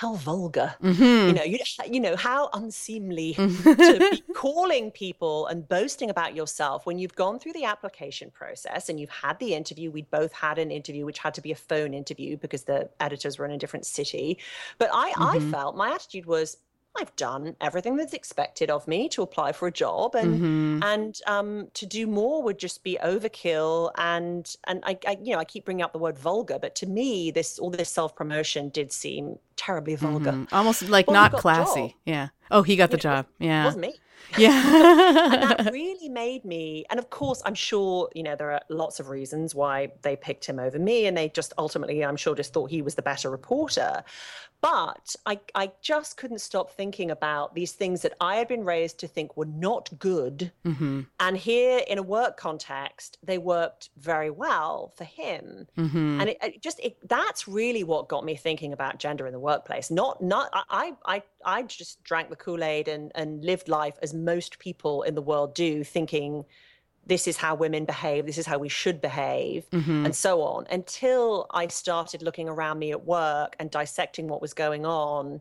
how 0.00 0.14
vulgar 0.14 0.74
mm-hmm. 0.82 1.28
you 1.28 1.32
know 1.34 1.42
you, 1.42 1.58
you 1.90 2.00
know 2.00 2.16
how 2.16 2.48
unseemly 2.54 3.34
to 3.34 4.08
be 4.10 4.22
calling 4.34 4.90
people 4.90 5.46
and 5.48 5.68
boasting 5.68 6.08
about 6.08 6.34
yourself 6.34 6.86
when 6.86 6.98
you've 6.98 7.14
gone 7.14 7.38
through 7.38 7.52
the 7.52 7.64
application 7.64 8.30
process 8.30 8.88
and 8.88 8.98
you've 8.98 9.10
had 9.10 9.38
the 9.40 9.52
interview 9.52 9.90
we'd 9.90 10.10
both 10.10 10.32
had 10.32 10.58
an 10.58 10.70
interview 10.70 11.04
which 11.04 11.18
had 11.18 11.34
to 11.34 11.42
be 11.42 11.52
a 11.52 11.54
phone 11.54 11.92
interview 11.92 12.34
because 12.38 12.64
the 12.64 12.88
editors 12.98 13.38
were 13.38 13.44
in 13.44 13.50
a 13.50 13.58
different 13.58 13.84
city 13.84 14.38
but 14.78 14.88
i 14.90 15.10
mm-hmm. 15.10 15.22
i 15.22 15.50
felt 15.50 15.76
my 15.76 15.90
attitude 15.90 16.24
was 16.24 16.56
I've 16.98 17.14
done 17.16 17.56
everything 17.60 17.96
that's 17.96 18.12
expected 18.12 18.70
of 18.70 18.88
me 18.88 19.08
to 19.10 19.22
apply 19.22 19.52
for 19.52 19.68
a 19.68 19.72
job, 19.72 20.14
and 20.14 20.34
mm-hmm. 20.34 20.82
and 20.82 21.20
um, 21.26 21.68
to 21.74 21.86
do 21.86 22.06
more 22.06 22.42
would 22.42 22.58
just 22.58 22.82
be 22.82 22.98
overkill. 23.02 23.92
And 23.96 24.52
and 24.66 24.82
I, 24.84 24.98
I, 25.06 25.16
you 25.22 25.32
know 25.32 25.38
I 25.38 25.44
keep 25.44 25.64
bringing 25.64 25.82
up 25.82 25.92
the 25.92 25.98
word 25.98 26.18
vulgar, 26.18 26.58
but 26.58 26.74
to 26.76 26.86
me 26.86 27.30
this 27.30 27.58
all 27.58 27.70
this 27.70 27.88
self 27.88 28.16
promotion 28.16 28.70
did 28.70 28.92
seem 28.92 29.38
terribly 29.56 29.94
vulgar, 29.94 30.32
mm-hmm. 30.32 30.54
almost 30.54 30.88
like 30.88 31.06
well, 31.06 31.14
not 31.14 31.32
classy. 31.40 31.96
Yeah. 32.04 32.28
Oh, 32.50 32.62
he 32.62 32.74
got 32.76 32.90
you 32.90 32.96
the 32.96 33.08
know, 33.08 33.14
job. 33.14 33.26
Yeah. 33.38 33.62
It 33.62 33.64
wasn't 33.66 33.82
me. 33.82 33.94
Yeah. 34.38 35.32
and 35.32 35.42
that 35.42 35.72
really 35.72 36.08
made 36.08 36.44
me, 36.44 36.84
and 36.88 37.00
of 37.00 37.10
course, 37.10 37.42
I'm 37.44 37.54
sure, 37.54 38.08
you 38.14 38.22
know, 38.22 38.36
there 38.36 38.52
are 38.52 38.60
lots 38.68 39.00
of 39.00 39.08
reasons 39.08 39.54
why 39.54 39.90
they 40.02 40.14
picked 40.14 40.44
him 40.44 40.60
over 40.60 40.78
me. 40.78 41.06
And 41.06 41.16
they 41.16 41.30
just 41.30 41.52
ultimately, 41.58 42.04
I'm 42.04 42.16
sure, 42.16 42.34
just 42.36 42.52
thought 42.52 42.70
he 42.70 42.82
was 42.82 42.94
the 42.94 43.02
better 43.02 43.28
reporter. 43.28 44.04
But 44.60 45.16
I, 45.24 45.40
I 45.54 45.72
just 45.80 46.18
couldn't 46.18 46.40
stop 46.40 46.70
thinking 46.70 47.10
about 47.10 47.54
these 47.54 47.72
things 47.72 48.02
that 48.02 48.12
I 48.20 48.36
had 48.36 48.46
been 48.46 48.64
raised 48.64 48.98
to 48.98 49.08
think 49.08 49.34
were 49.34 49.46
not 49.46 49.88
good. 49.98 50.52
Mm-hmm. 50.66 51.00
And 51.18 51.36
here 51.38 51.80
in 51.88 51.96
a 51.96 52.02
work 52.02 52.36
context, 52.36 53.16
they 53.22 53.38
worked 53.38 53.88
very 53.96 54.30
well 54.30 54.92
for 54.96 55.04
him. 55.04 55.66
Mm-hmm. 55.78 56.20
And 56.20 56.28
it, 56.28 56.36
it 56.42 56.62
just, 56.62 56.78
it, 56.80 56.98
that's 57.08 57.48
really 57.48 57.84
what 57.84 58.08
got 58.08 58.22
me 58.22 58.36
thinking 58.36 58.74
about 58.74 58.98
gender 58.98 59.26
in 59.26 59.32
the 59.32 59.40
workplace. 59.40 59.90
Not, 59.90 60.22
not, 60.22 60.50
I, 60.52 60.92
I, 61.06 61.22
I 61.42 61.62
just 61.62 62.04
drank 62.04 62.28
the 62.28 62.36
Kool 62.36 62.62
Aid 62.62 62.86
and, 62.86 63.12
and 63.14 63.42
lived 63.42 63.66
life 63.68 63.94
as 64.02 64.10
as 64.10 64.14
most 64.14 64.58
people 64.58 65.02
in 65.02 65.14
the 65.14 65.22
world 65.22 65.54
do, 65.54 65.84
thinking 65.84 66.44
this 67.06 67.26
is 67.26 67.36
how 67.36 67.54
women 67.54 67.84
behave, 67.84 68.26
this 68.26 68.38
is 68.38 68.46
how 68.46 68.58
we 68.58 68.68
should 68.68 69.00
behave, 69.00 69.68
mm-hmm. 69.70 70.04
and 70.04 70.14
so 70.14 70.42
on, 70.42 70.66
until 70.70 71.46
I 71.50 71.66
started 71.68 72.22
looking 72.22 72.48
around 72.48 72.78
me 72.78 72.90
at 72.92 73.04
work 73.04 73.56
and 73.58 73.70
dissecting 73.70 74.28
what 74.28 74.40
was 74.40 74.54
going 74.54 74.86
on 74.86 75.40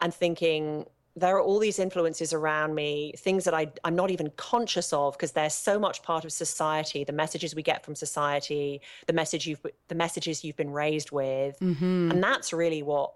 and 0.00 0.14
thinking, 0.14 0.86
there 1.16 1.36
are 1.36 1.40
all 1.40 1.58
these 1.58 1.78
influences 1.78 2.32
around 2.32 2.74
me, 2.74 3.12
things 3.18 3.44
that 3.44 3.54
I, 3.54 3.72
I'm 3.82 3.96
not 3.96 4.10
even 4.10 4.30
conscious 4.36 4.92
of 4.92 5.14
because 5.14 5.32
they're 5.32 5.50
so 5.50 5.78
much 5.78 6.02
part 6.02 6.24
of 6.24 6.32
society, 6.32 7.02
the 7.04 7.12
messages 7.12 7.54
we 7.54 7.62
get 7.62 7.84
from 7.84 7.96
society, 7.96 8.80
the 9.06 9.12
message 9.12 9.46
you've 9.46 9.64
the 9.88 9.94
messages 9.94 10.44
you've 10.44 10.56
been 10.56 10.70
raised 10.70 11.10
with. 11.10 11.58
Mm-hmm. 11.58 12.12
And 12.12 12.22
that's 12.22 12.52
really 12.52 12.82
what 12.82 13.14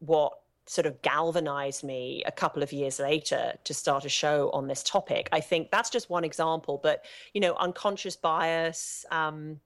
what 0.00 0.32
sort 0.66 0.86
of 0.86 1.00
galvanized 1.02 1.84
me 1.84 2.22
a 2.26 2.32
couple 2.32 2.62
of 2.62 2.72
years 2.72 2.98
later 2.98 3.52
to 3.64 3.74
start 3.74 4.04
a 4.04 4.08
show 4.08 4.50
on 4.52 4.66
this 4.66 4.82
topic. 4.82 5.28
I 5.32 5.40
think 5.40 5.70
that's 5.70 5.90
just 5.90 6.08
one 6.08 6.24
example, 6.24 6.80
but 6.82 7.04
you 7.34 7.40
know, 7.40 7.54
unconscious 7.56 8.16
bias, 8.16 9.04
um, 9.10 9.60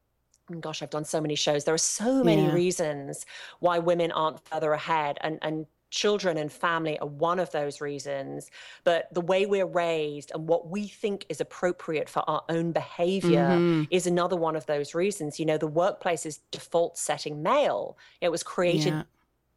gosh, 0.60 0.82
I've 0.82 0.90
done 0.90 1.04
so 1.04 1.20
many 1.20 1.34
shows. 1.34 1.64
There 1.64 1.74
are 1.74 1.78
so 1.78 2.24
many 2.24 2.46
yeah. 2.46 2.52
reasons 2.52 3.26
why 3.60 3.78
women 3.78 4.10
aren't 4.12 4.40
further 4.48 4.72
ahead 4.72 5.18
and 5.20 5.38
and 5.42 5.66
children 5.90 6.36
and 6.36 6.52
family 6.52 6.98
are 6.98 7.08
one 7.08 7.38
of 7.38 7.50
those 7.52 7.80
reasons 7.80 8.50
but 8.84 9.08
the 9.14 9.22
way 9.22 9.46
we're 9.46 9.66
raised 9.66 10.30
and 10.34 10.46
what 10.46 10.68
we 10.68 10.86
think 10.86 11.24
is 11.30 11.40
appropriate 11.40 12.10
for 12.10 12.22
our 12.28 12.42
own 12.50 12.72
behavior 12.72 13.48
mm-hmm. 13.48 13.84
is 13.90 14.06
another 14.06 14.36
one 14.36 14.54
of 14.54 14.66
those 14.66 14.94
reasons 14.94 15.40
you 15.40 15.46
know 15.46 15.56
the 15.56 15.66
workplace 15.66 16.26
is 16.26 16.40
default 16.50 16.98
setting 16.98 17.42
male 17.42 17.96
it 18.20 18.28
was 18.28 18.42
created 18.42 18.92
yeah. 18.92 19.02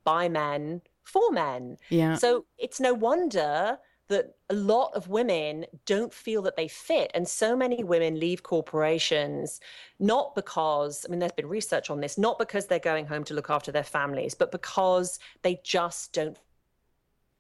by 0.06 0.30
men 0.30 0.82
for 1.12 1.32
men 1.32 1.78
yeah 1.90 2.16
so 2.16 2.46
it's 2.58 2.80
no 2.80 2.94
wonder 2.94 3.78
that 4.12 4.36
a 4.50 4.54
lot 4.54 4.94
of 4.94 5.08
women 5.08 5.66
don't 5.86 6.14
feel 6.14 6.42
that 6.42 6.58
they 6.58 6.68
fit. 6.68 7.10
And 7.14 7.26
so 7.26 7.56
many 7.56 7.82
women 7.82 8.20
leave 8.20 8.44
corporations 8.44 9.62
not 10.00 10.36
because, 10.36 11.06
I 11.08 11.10
mean, 11.10 11.20
there's 11.20 11.32
been 11.32 11.48
research 11.48 11.90
on 11.90 12.02
this, 12.02 12.18
not 12.18 12.38
because 12.38 12.68
they're 12.68 12.80
going 12.80 13.08
home 13.08 13.24
to 13.24 13.34
look 13.34 13.50
after 13.50 13.72
their 13.72 13.86
families, 13.86 14.36
but 14.36 14.52
because 14.52 15.18
they 15.44 15.62
just 15.64 16.12
don't 16.12 16.38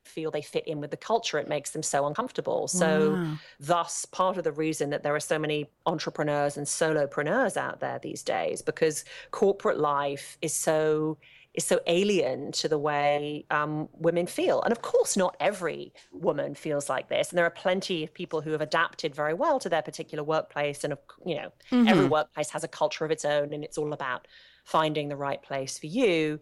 feel 0.06 0.32
they 0.32 0.42
fit 0.42 0.66
in 0.66 0.80
with 0.80 0.92
the 0.92 0.98
culture. 0.98 1.38
It 1.38 1.50
makes 1.50 1.72
them 1.72 1.84
so 1.84 2.08
uncomfortable. 2.08 2.70
So, 2.70 3.12
wow. 3.12 3.38
thus, 3.60 4.06
part 4.06 4.38
of 4.38 4.46
the 4.46 4.52
reason 4.54 4.90
that 4.92 5.04
there 5.04 5.14
are 5.14 5.20
so 5.20 5.38
many 5.38 5.70
entrepreneurs 5.86 6.56
and 6.58 6.66
solopreneurs 6.66 7.58
out 7.58 7.82
there 7.82 8.00
these 8.00 8.24
days, 8.24 8.62
because 8.62 9.04
corporate 9.32 9.78
life 9.78 10.38
is 10.42 10.54
so 10.54 11.18
is 11.54 11.66
so 11.66 11.80
alien 11.86 12.52
to 12.54 12.70
the 12.70 12.78
way 12.78 13.46
um, 13.52 13.90
women 13.94 14.26
feel. 14.26 14.62
And 14.62 14.72
of 14.72 14.82
course, 14.82 15.18
not 15.18 15.36
every 15.40 15.94
woman 16.12 16.56
feels 16.56 16.90
like 16.90 17.10
this. 17.10 17.30
And 17.30 17.38
there 17.38 17.46
are 17.46 17.50
plenty 17.52 18.04
of 18.04 18.14
people 18.14 18.42
who 18.42 18.52
have 18.52 18.62
adapted 18.62 19.14
very 19.14 19.34
well 19.34 19.60
to 19.60 19.70
their 19.70 19.82
particular 19.82 20.24
workplace. 20.24 20.84
And, 20.84 20.96
you 21.26 21.36
know, 21.36 21.52
mm-hmm. 21.72 21.88
every 21.88 22.08
workplace 22.08 22.50
has 22.52 22.64
a 22.64 22.70
culture 22.70 23.04
of 23.04 23.12
its 23.12 23.26
own, 23.26 23.54
and 23.54 23.64
it's 23.64 23.78
all 23.78 23.92
about 23.92 24.28
finding 24.64 25.10
the 25.10 25.18
right 25.18 25.42
place 25.42 25.78
for 25.78 25.88
you. 25.88 26.40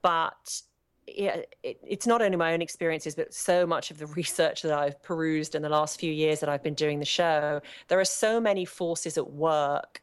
But 0.00 0.62
yeah, 1.06 1.42
it, 1.62 1.78
it's 1.86 2.06
not 2.06 2.22
only 2.22 2.36
my 2.36 2.54
own 2.54 2.62
experiences, 2.62 3.14
but 3.14 3.34
so 3.34 3.66
much 3.66 3.90
of 3.90 3.98
the 3.98 4.06
research 4.18 4.62
that 4.62 4.72
I've 4.72 5.02
perused 5.02 5.54
in 5.54 5.62
the 5.62 5.68
last 5.68 6.00
few 6.00 6.12
years 6.12 6.40
that 6.40 6.48
I've 6.48 6.62
been 6.62 6.74
doing 6.74 6.98
the 6.98 7.04
show. 7.04 7.60
There 7.88 8.00
are 8.00 8.06
so 8.06 8.40
many 8.40 8.64
forces 8.64 9.18
at 9.18 9.30
work 9.30 10.02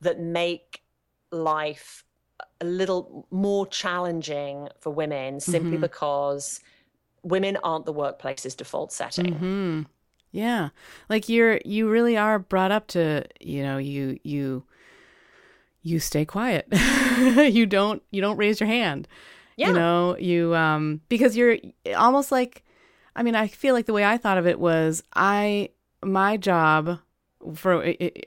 that 0.00 0.20
make 0.20 0.80
life 1.30 2.04
a 2.60 2.64
little 2.64 3.26
more 3.30 3.66
challenging 3.66 4.68
for 4.80 4.92
women 4.92 5.40
simply 5.40 5.72
mm-hmm. 5.72 5.80
because 5.80 6.60
women 7.22 7.56
aren't 7.62 7.86
the 7.86 7.92
workplace's 7.92 8.54
default 8.54 8.92
setting. 8.92 9.34
Mm-hmm. 9.34 9.82
Yeah. 10.32 10.68
Like 11.08 11.28
you're 11.28 11.60
you 11.64 11.88
really 11.88 12.16
are 12.16 12.38
brought 12.38 12.70
up 12.70 12.86
to, 12.88 13.24
you 13.40 13.62
know, 13.62 13.78
you 13.78 14.18
you 14.22 14.64
you 15.82 15.98
stay 15.98 16.24
quiet. 16.24 16.66
you 17.36 17.66
don't 17.66 18.02
you 18.10 18.20
don't 18.20 18.36
raise 18.36 18.60
your 18.60 18.68
hand. 18.68 19.08
Yeah. 19.56 19.68
You 19.68 19.74
know, 19.74 20.16
you 20.18 20.54
um 20.54 21.00
because 21.08 21.36
you're 21.36 21.58
almost 21.96 22.30
like 22.30 22.64
I 23.16 23.22
mean, 23.22 23.34
I 23.34 23.48
feel 23.48 23.74
like 23.74 23.86
the 23.86 23.92
way 23.92 24.04
I 24.04 24.16
thought 24.18 24.38
of 24.38 24.46
it 24.46 24.60
was 24.60 25.02
I 25.14 25.70
my 26.02 26.36
job 26.36 27.00
for 27.54 27.84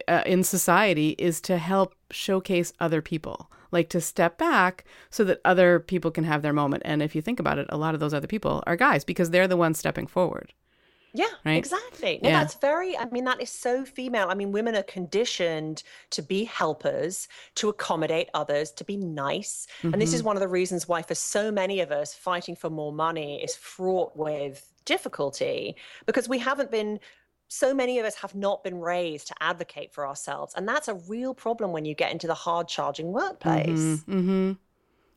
uh, 0.07 0.23
in 0.25 0.43
society 0.43 1.15
is 1.17 1.39
to 1.41 1.57
help 1.57 1.95
showcase 2.11 2.73
other 2.79 3.01
people 3.01 3.49
like 3.73 3.89
to 3.89 3.99
step 3.99 4.37
back 4.37 4.85
so 5.09 5.23
that 5.25 5.41
other 5.43 5.79
people 5.79 6.11
can 6.11 6.23
have 6.23 6.41
their 6.41 6.53
moment. 6.53 6.83
And 6.85 7.01
if 7.01 7.15
you 7.15 7.21
think 7.21 7.39
about 7.39 7.57
it, 7.57 7.67
a 7.69 7.77
lot 7.77 7.93
of 7.93 7.99
those 7.99 8.13
other 8.13 8.27
people 8.27 8.63
are 8.65 8.77
guys 8.77 9.03
because 9.03 9.31
they're 9.31 9.47
the 9.47 9.57
ones 9.57 9.79
stepping 9.79 10.07
forward. 10.07 10.53
Yeah, 11.15 11.25
right? 11.45 11.53
exactly. 11.53 12.19
No, 12.23 12.29
yeah. 12.29 12.39
that's 12.39 12.55
very, 12.55 12.97
I 12.97 13.05
mean, 13.05 13.25
that 13.25 13.39
is 13.39 13.51
so 13.51 13.85
female. 13.85 14.29
I 14.29 14.33
mean, 14.33 14.51
women 14.51 14.75
are 14.75 14.83
conditioned 14.83 15.83
to 16.09 16.23
be 16.23 16.43
helpers, 16.43 17.27
to 17.55 17.69
accommodate 17.69 18.29
others, 18.33 18.71
to 18.71 18.83
be 18.83 18.97
nice. 18.97 19.67
Mm-hmm. 19.79 19.93
And 19.93 20.01
this 20.01 20.13
is 20.13 20.21
mm-hmm. 20.21 20.27
one 20.27 20.37
of 20.37 20.41
the 20.41 20.47
reasons 20.47 20.87
why, 20.87 21.03
for 21.03 21.13
so 21.13 21.51
many 21.51 21.81
of 21.81 21.91
us, 21.91 22.15
fighting 22.15 22.55
for 22.55 22.71
more 22.71 22.91
money 22.91 23.43
is 23.43 23.55
fraught 23.55 24.17
with 24.17 24.67
difficulty 24.85 25.75
because 26.07 26.27
we 26.27 26.39
haven't 26.39 26.71
been 26.71 26.99
so 27.53 27.71
many 27.71 27.99
of 27.99 28.05
us 28.05 28.15
have 28.15 28.33
not 28.33 28.63
been 28.63 28.79
raised 28.79 29.27
to 29.27 29.35
advocate 29.39 29.93
for 29.93 30.07
ourselves. 30.07 30.55
And 30.55 30.67
that's 30.67 30.87
a 30.87 30.95
real 30.95 31.35
problem 31.35 31.71
when 31.71 31.85
you 31.85 31.93
get 31.93 32.11
into 32.11 32.25
the 32.25 32.33
hard 32.33 32.67
charging 32.67 33.11
workplace. 33.11 33.67
Mm-hmm, 33.67 34.11
mm-hmm. 34.11 34.51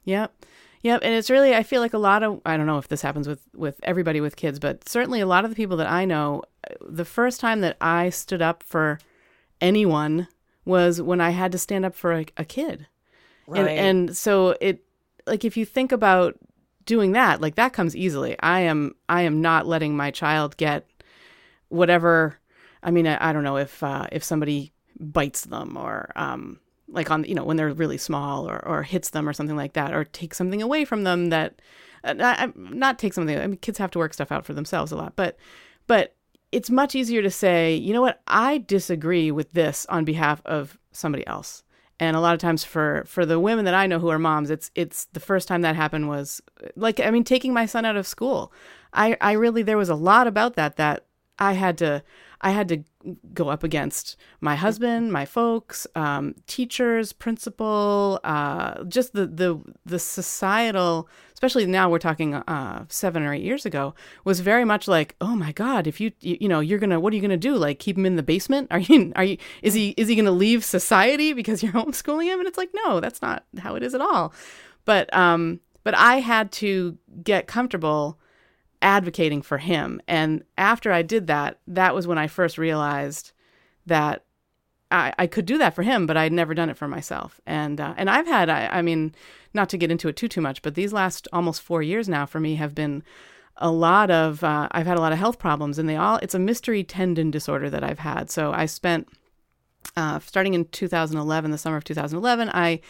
Yep. 0.05 0.45
Yep. 0.83 1.01
And 1.03 1.15
it's 1.15 1.31
really, 1.31 1.55
I 1.55 1.63
feel 1.63 1.81
like 1.81 1.95
a 1.95 1.99
lot 1.99 2.23
of, 2.23 2.43
I 2.45 2.59
don't 2.59 2.67
know 2.67 2.77
if 2.77 2.89
this 2.89 3.01
happens 3.01 3.27
with, 3.27 3.41
with 3.55 3.81
everybody 3.85 4.21
with 4.21 4.37
kids, 4.37 4.59
but 4.59 4.87
certainly 4.87 5.21
a 5.23 5.27
lot 5.27 5.45
of 5.45 5.51
the 5.51 5.57
people 5.57 5.79
that 5.79 5.91
I 5.91 6.05
know, 6.05 6.43
the 6.87 7.07
first 7.07 7.41
time 7.41 7.63
that 7.63 7.79
I 7.81 8.11
stood 8.11 8.43
up 8.43 8.63
for 8.63 8.99
anyone 9.63 10.29
was 10.67 11.01
when 11.01 11.23
I 11.23 11.31
had 11.31 11.53
to 11.53 11.59
stand 11.59 11.87
up 11.87 11.95
for 11.95 12.13
a, 12.13 12.27
a 12.37 12.45
kid. 12.45 12.87
Right. 13.47 13.61
And, 13.61 14.09
and 14.09 14.17
so 14.17 14.57
it, 14.61 14.85
like, 15.27 15.47
if 15.47 15.57
you 15.57 15.65
think 15.65 15.91
about 15.91 16.37
doing 16.85 17.13
that, 17.13 17.41
like 17.41 17.55
that 17.55 17.73
comes 17.73 17.97
easily. 17.97 18.37
I 18.41 18.61
am, 18.61 18.95
I 19.09 19.23
am 19.23 19.41
not 19.41 19.67
letting 19.67 19.97
my 19.97 20.11
child 20.11 20.59
get 20.59 20.87
whatever. 21.69 22.39
I 22.83 22.91
mean, 22.91 23.07
I, 23.07 23.31
I 23.31 23.33
don't 23.33 23.45
know 23.45 23.57
if 23.57 23.83
uh, 23.83 24.07
if 24.13 24.23
somebody 24.23 24.73
bites 24.99 25.43
them 25.43 25.77
or 25.77 26.11
um, 26.17 26.61
like 26.89 27.11
on 27.11 27.25
you 27.25 27.35
know 27.35 27.45
when 27.45 27.57
they're 27.57 27.73
really 27.73 27.99
small 27.99 28.49
or, 28.49 28.65
or 28.67 28.83
hits 28.83 29.11
them 29.11 29.29
or 29.29 29.33
something 29.33 29.57
like 29.57 29.75
that 29.75 29.93
or 29.93 30.05
take 30.05 30.35
something 30.35 30.63
away 30.63 30.85
from 30.85 31.05
them 31.05 31.31
that 31.31 31.61
uh, 32.05 32.13
not, 32.13 32.57
not 32.57 32.99
take 32.99 33.13
something. 33.13 33.39
I 33.39 33.47
mean, 33.47 33.59
kids 33.59 33.79
have 33.79 33.91
to 33.93 33.99
work 33.99 34.15
stuff 34.15 34.33
out 34.33 34.45
for 34.45 34.55
themselves 34.55 34.93
a 34.93 34.97
lot, 34.97 35.15
but 35.17 35.37
but 35.87 36.15
it's 36.53 36.71
much 36.71 36.95
easier 36.95 37.23
to 37.23 37.31
say, 37.31 37.75
you 37.75 37.93
know 37.93 38.03
what, 38.03 38.23
I 38.27 38.59
disagree 38.59 39.31
with 39.31 39.53
this 39.53 39.85
on 39.87 40.05
behalf 40.05 40.41
of 40.45 40.79
somebody 40.93 41.27
else. 41.27 41.65
And 41.99 42.17
a 42.17 42.21
lot 42.21 42.35
of 42.35 42.41
times 42.41 42.63
for 42.63 43.05
for 43.07 43.25
the 43.25 43.41
women 43.41 43.65
that 43.65 43.75
I 43.75 43.87
know 43.87 43.99
who 43.99 44.09
are 44.09 44.19
moms, 44.19 44.51
it's 44.51 44.71
it's 44.75 45.07
the 45.07 45.21
first 45.21 45.49
time 45.49 45.63
that 45.63 45.77
happened 45.77 46.09
was 46.09 46.41
like 46.77 47.01
I 47.01 47.11
mean 47.11 47.25
taking 47.25 47.53
my 47.53 47.67
son 47.67 47.85
out 47.85 47.97
of 47.97 48.07
school. 48.07 48.53
I 48.93 49.17
I 49.21 49.33
really 49.33 49.63
there 49.63 49.79
was 49.79 49.89
a 49.89 49.95
lot 49.95 50.27
about 50.27 50.55
that 50.57 50.77
that 50.77 51.06
I 51.39 51.53
had 51.53 51.79
to 51.79 52.03
I 52.41 52.51
had 52.51 52.69
to 52.69 52.85
go 53.33 53.49
up 53.49 53.65
against 53.65 54.17
my 54.41 54.57
husband, 54.57 55.13
my 55.13 55.25
folks, 55.25 55.87
um, 55.95 56.35
teachers, 56.47 57.13
principal, 57.13 58.21
uh, 58.25 58.85
just 58.85 59.15
the 59.15 59.27
the 59.27 59.61
the 59.85 59.99
societal. 59.99 61.09
Especially 61.33 61.67
now, 61.67 61.91
we're 61.91 61.99
talking 61.99 62.35
uh, 62.35 62.85
seven 62.89 63.23
or 63.23 63.35
eight 63.35 63.43
years 63.43 63.67
ago, 63.67 63.95
was 64.25 64.41
very 64.41 64.65
much 64.65 64.89
like, 64.89 65.17
oh 65.21 65.37
my 65.37 65.53
god, 65.53 65.87
if 65.87 66.01
you, 66.01 66.13
you 66.21 66.37
you 66.43 66.49
know 66.49 66.61
you're 66.61 66.79
gonna 66.79 67.01
what 67.01 67.13
are 67.13 67.17
you 67.17 67.23
gonna 67.23 67.37
do? 67.37 67.57
Like 67.57 67.79
keep 67.79 67.97
him 67.97 68.07
in 68.07 68.17
the 68.17 68.23
basement? 68.23 68.69
Are 68.71 68.79
you 68.79 69.13
are 69.17 69.25
you 69.25 69.39
is 69.63 69.75
he 69.75 69.91
is 69.97 70.09
he 70.09 70.17
gonna 70.17 70.31
leave 70.31 70.65
society 70.65 71.33
because 71.33 71.63
you're 71.63 71.73
homeschooling 71.81 72.27
him? 72.27 72.39
And 72.39 72.49
it's 72.49 72.59
like, 72.59 72.71
no, 72.85 73.01
that's 73.01 73.23
not 73.23 73.45
how 73.59 73.77
it 73.77 73.83
is 73.83 73.95
at 73.95 74.01
all. 74.01 74.33
But 74.85 75.13
um, 75.15 75.61
but 75.85 75.95
I 75.95 76.17
had 76.21 76.53
to 76.53 76.99
get 77.23 77.47
comfortable 77.47 78.19
advocating 78.83 79.43
for 79.43 79.59
him. 79.59 80.01
And 80.07 80.45
after 80.59 80.93
I 80.93 81.03
did 81.03 81.27
that, 81.27 81.59
that 81.67 81.95
was 81.95 82.07
when 82.07 82.19
I 82.19 82.27
first 82.27 82.59
realized 82.59 83.33
that 83.87 84.25
I, 84.91 85.13
I 85.19 85.27
could 85.27 85.47
do 85.47 85.59
that 85.59 85.75
for 85.75 85.83
him, 85.83 86.07
but 86.07 86.17
I'd 86.17 86.33
never 86.33 86.55
done 86.55 86.71
it 86.71 86.77
for 86.77 86.89
myself. 86.89 87.41
And 87.47 87.81
uh, 87.81 87.95
and 87.97 88.09
I've 88.09 88.27
had, 88.27 88.49
I, 88.49 88.67
I 88.67 88.83
mean, 88.83 89.15
not 89.55 89.69
to 89.71 89.79
get 89.79 89.91
into 89.91 90.09
it 90.09 90.17
too 90.17 90.29
too 90.29 90.41
much, 90.41 90.63
but 90.63 90.75
these 90.75 90.93
last 90.93 91.27
almost 91.33 91.63
four 91.63 91.83
years 91.83 92.09
now 92.09 92.27
for 92.27 92.41
me 92.41 92.57
have 92.57 92.75
been 92.75 93.03
a 93.57 93.71
lot 93.71 94.11
of 94.11 94.45
uh, 94.45 94.69
I've 94.71 94.87
had 94.87 94.99
a 94.99 95.01
lot 95.01 95.13
of 95.13 95.19
health 95.19 95.39
problems, 95.39 95.79
and 95.79 95.89
they 95.89 95.97
all 95.97 96.19
it's 96.19 96.35
a 96.35 96.39
mystery 96.39 96.85
tendon 96.85 97.31
disorder 97.31 97.71
that 97.71 97.83
I've 97.83 97.99
had. 97.99 98.31
So 98.31 98.53
I 98.53 98.67
spent 98.67 99.09
uh, 99.97 100.19
starting 100.21 100.55
in 100.55 100.67
2011, 100.67 101.51
the 101.51 101.59
summer 101.59 101.77
of 101.77 101.85
2011, 101.85 102.51
I 102.53 102.81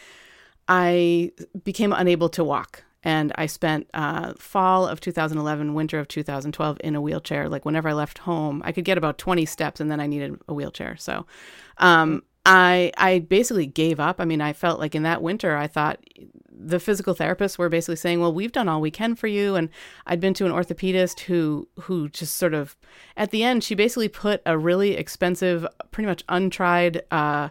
I 0.68 1.32
became 1.64 1.93
unable 1.93 2.28
to 2.30 2.45
walk 2.45 2.84
and 3.07 3.32
I 3.36 3.46
spent 3.46 3.88
uh, 3.94 4.32
fall 4.36 4.84
of 4.84 4.98
2011, 4.98 5.74
winter 5.74 6.00
of 6.00 6.09
2012 6.09 6.78
in 6.82 6.96
a 6.96 7.00
wheelchair. 7.00 7.48
Like 7.48 7.64
whenever 7.64 7.88
I 7.88 7.92
left 7.92 8.18
home, 8.18 8.62
I 8.64 8.72
could 8.72 8.84
get 8.84 8.98
about 8.98 9.16
20 9.16 9.46
steps, 9.46 9.78
and 9.78 9.88
then 9.88 10.00
I 10.00 10.09
needed 10.09 10.40
a 10.48 10.52
wheelchair. 10.52 10.96
So, 10.96 11.24
um, 11.78 12.24
I 12.44 12.90
I 12.96 13.20
basically 13.20 13.66
gave 13.66 14.00
up. 14.00 14.20
I 14.20 14.24
mean, 14.24 14.40
I 14.40 14.52
felt 14.52 14.80
like 14.80 14.96
in 14.96 15.04
that 15.04 15.22
winter, 15.22 15.57
I 15.57 15.68
thought 15.68 16.00
the 16.50 16.80
physical 16.80 17.14
therapists 17.14 17.59
were 17.59 17.68
basically 17.68 17.94
saying, 17.94 18.20
"Well, 18.20 18.34
we've 18.34 18.50
done 18.50 18.68
all 18.68 18.80
we 18.80 18.90
can 18.90 19.14
for 19.14 19.28
you." 19.28 19.54
And 19.54 19.68
I'd 20.04 20.20
been 20.20 20.34
to 20.34 20.46
an 20.46 20.50
orthopedist 20.50 21.20
who 21.20 21.68
who 21.82 22.09
just 22.09 22.34
sort 22.34 22.54
of 22.54 22.76
at 23.16 23.30
the 23.30 23.44
end 23.44 23.62
she 23.62 23.76
basically 23.76 24.09
put 24.09 24.42
a 24.44 24.59
really 24.59 24.96
expensive, 24.96 25.64
pretty 25.92 26.09
much 26.09 26.24
untried. 26.28 27.02
Uh, 27.12 27.50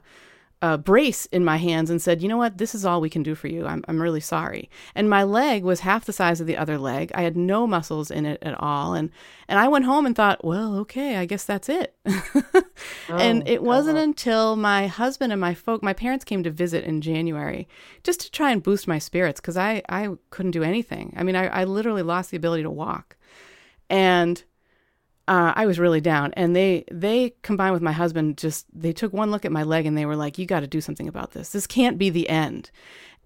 a 0.61 0.77
brace 0.77 1.25
in 1.27 1.43
my 1.43 1.57
hands 1.57 1.89
and 1.89 2.01
said, 2.01 2.21
"You 2.21 2.29
know 2.29 2.37
what? 2.37 2.57
This 2.57 2.73
is 2.73 2.85
all 2.85 3.01
we 3.01 3.09
can 3.09 3.23
do 3.23 3.35
for 3.35 3.47
you. 3.47 3.65
I'm 3.65 3.83
I'm 3.87 4.01
really 4.01 4.19
sorry." 4.19 4.69
And 4.95 5.09
my 5.09 5.23
leg 5.23 5.63
was 5.63 5.81
half 5.81 6.05
the 6.05 6.13
size 6.13 6.41
of 6.41 6.47
the 6.47 6.57
other 6.57 6.77
leg. 6.77 7.11
I 7.13 7.21
had 7.21 7.35
no 7.35 7.67
muscles 7.67 8.09
in 8.09 8.25
it 8.25 8.39
at 8.41 8.59
all, 8.59 8.93
and 8.93 9.11
and 9.47 9.59
I 9.59 9.67
went 9.67 9.85
home 9.85 10.05
and 10.05 10.15
thought, 10.15 10.45
"Well, 10.45 10.75
okay, 10.77 11.17
I 11.17 11.25
guess 11.25 11.43
that's 11.43 11.69
it." 11.69 11.95
oh, 12.07 12.63
and 13.09 13.47
it 13.47 13.57
uh-huh. 13.57 13.65
wasn't 13.65 13.97
until 13.97 14.55
my 14.55 14.87
husband 14.87 15.31
and 15.31 15.41
my 15.41 15.53
folk, 15.53 15.83
my 15.83 15.93
parents 15.93 16.25
came 16.25 16.43
to 16.43 16.51
visit 16.51 16.83
in 16.83 17.01
January, 17.01 17.67
just 18.03 18.21
to 18.21 18.31
try 18.31 18.51
and 18.51 18.63
boost 18.63 18.87
my 18.87 18.99
spirits 18.99 19.41
because 19.41 19.57
I 19.57 19.81
I 19.89 20.09
couldn't 20.29 20.51
do 20.51 20.63
anything. 20.63 21.13
I 21.17 21.23
mean, 21.23 21.35
I 21.35 21.47
I 21.47 21.63
literally 21.65 22.03
lost 22.03 22.31
the 22.31 22.37
ability 22.37 22.63
to 22.63 22.71
walk, 22.71 23.17
and 23.89 24.43
uh, 25.27 25.53
I 25.55 25.65
was 25.65 25.79
really 25.79 26.01
down. 26.01 26.33
And 26.33 26.55
they 26.55 26.85
they 26.91 27.33
combined 27.41 27.73
with 27.73 27.81
my 27.81 27.91
husband 27.91 28.37
just 28.37 28.65
they 28.73 28.93
took 28.93 29.13
one 29.13 29.31
look 29.31 29.45
at 29.45 29.51
my 29.51 29.63
leg 29.63 29.85
and 29.85 29.97
they 29.97 30.05
were 30.05 30.15
like, 30.15 30.37
"You 30.37 30.45
got 30.45 30.61
to 30.61 30.67
do 30.67 30.81
something 30.81 31.07
about 31.07 31.31
this. 31.31 31.49
This 31.49 31.67
can't 31.67 31.97
be 31.97 32.09
the 32.09 32.29
end." 32.29 32.71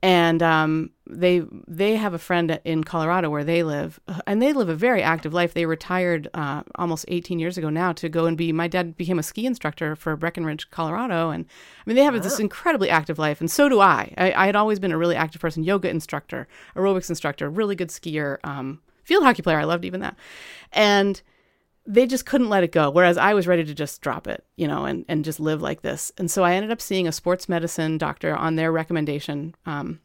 And 0.02 0.42
um, 0.42 0.92
they 1.08 1.42
they 1.68 1.98
have 1.98 2.14
a 2.14 2.20
friend 2.20 2.58
in 2.64 2.86
Colorado 2.86 3.30
where 3.30 3.44
they 3.44 3.64
live, 3.64 4.00
and 4.26 4.42
they 4.42 4.54
live 4.54 4.70
a 4.70 4.76
very 4.76 5.04
active 5.04 5.34
life. 5.34 5.54
They 5.54 5.66
retired 5.66 6.30
uh, 6.34 6.64
almost 6.76 7.04
18 7.10 7.38
years 7.38 7.58
ago 7.58 7.70
now 7.70 7.92
to 7.94 8.08
go 8.08 8.26
and 8.26 8.38
be. 8.38 8.54
My 8.54 8.70
dad 8.70 8.96
became 8.96 9.20
a 9.20 9.24
ski 9.24 9.46
instructor 9.46 9.98
for 9.98 10.16
Breckenridge, 10.16 10.72
Colorado, 10.72 11.32
and 11.32 11.46
I 11.46 11.84
mean 11.86 11.98
they 11.98 12.04
have 12.04 12.14
wow. 12.14 12.22
this 12.22 12.40
incredibly 12.40 12.90
active 12.90 13.20
life, 13.20 13.42
and 13.42 13.52
so 13.52 13.68
do 13.68 13.82
I. 13.82 14.14
I. 14.18 14.32
I. 14.32 14.46
had 14.46 14.56
always 14.56 14.80
been 14.80 14.94
a 14.94 14.98
really 14.98 15.18
active 15.18 15.42
person, 15.42 15.66
yoga 15.66 15.90
instructor, 15.90 16.48
aerobics 16.78 17.10
instructor, 17.10 17.50
really 17.50 17.76
good 17.76 17.90
skier, 17.90 18.38
um, 18.46 18.80
field 19.04 19.26
hockey 19.26 19.42
player. 19.42 19.60
I 19.60 19.66
loved 19.66 19.84
even 19.84 20.00
that, 20.00 20.16
and 20.72 21.22
they 21.90 22.06
just 22.06 22.28
couldn't 22.28 22.50
let 22.50 22.64
it 22.64 22.72
go. 22.72 22.92
Whereas 22.92 23.18
I 23.18 23.34
was 23.34 23.48
ready 23.48 23.66
to 23.66 23.74
just 23.74 24.00
drop 24.00 24.28
it, 24.28 24.46
you 24.56 24.68
know, 24.68 24.86
and, 24.86 25.06
and 25.08 25.26
just 25.26 25.40
live 25.40 25.64
like 25.64 25.82
this. 25.82 26.12
And 26.20 26.30
so 26.30 26.44
I 26.44 26.54
ended 26.54 26.72
up 26.72 26.80
seeing 26.80 27.08
a 27.08 27.12
sports 27.12 27.50
medicine 27.50 27.98
doctor 27.98 28.36
on 28.36 28.56
their 28.56 28.72
recommendation. 28.72 29.56
Um, 29.66 30.00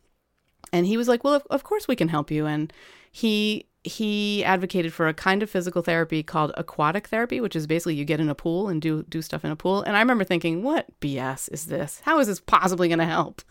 and 0.72 0.86
he 0.86 0.96
was 0.96 1.08
like, 1.08 1.24
well, 1.24 1.34
of, 1.34 1.46
of 1.50 1.62
course 1.62 1.86
we 1.86 1.94
can 1.94 2.08
help 2.08 2.30
you. 2.30 2.46
And 2.46 2.72
he, 3.12 3.68
he 3.82 4.42
advocated 4.44 4.94
for 4.94 5.08
a 5.08 5.14
kind 5.14 5.42
of 5.42 5.50
physical 5.50 5.82
therapy 5.82 6.22
called 6.22 6.52
aquatic 6.56 7.08
therapy, 7.08 7.38
which 7.42 7.54
is 7.54 7.66
basically 7.66 7.96
you 7.96 8.06
get 8.06 8.18
in 8.18 8.30
a 8.30 8.34
pool 8.34 8.68
and 8.68 8.80
do, 8.80 9.02
do 9.02 9.20
stuff 9.20 9.44
in 9.44 9.50
a 9.50 9.56
pool. 9.56 9.82
And 9.82 9.94
I 9.94 10.00
remember 10.00 10.24
thinking, 10.24 10.62
what 10.62 10.86
BS 11.02 11.52
is 11.52 11.66
this? 11.66 12.00
How 12.06 12.18
is 12.18 12.28
this 12.28 12.40
possibly 12.40 12.88
going 12.88 12.98
to 12.98 13.04
help? 13.04 13.42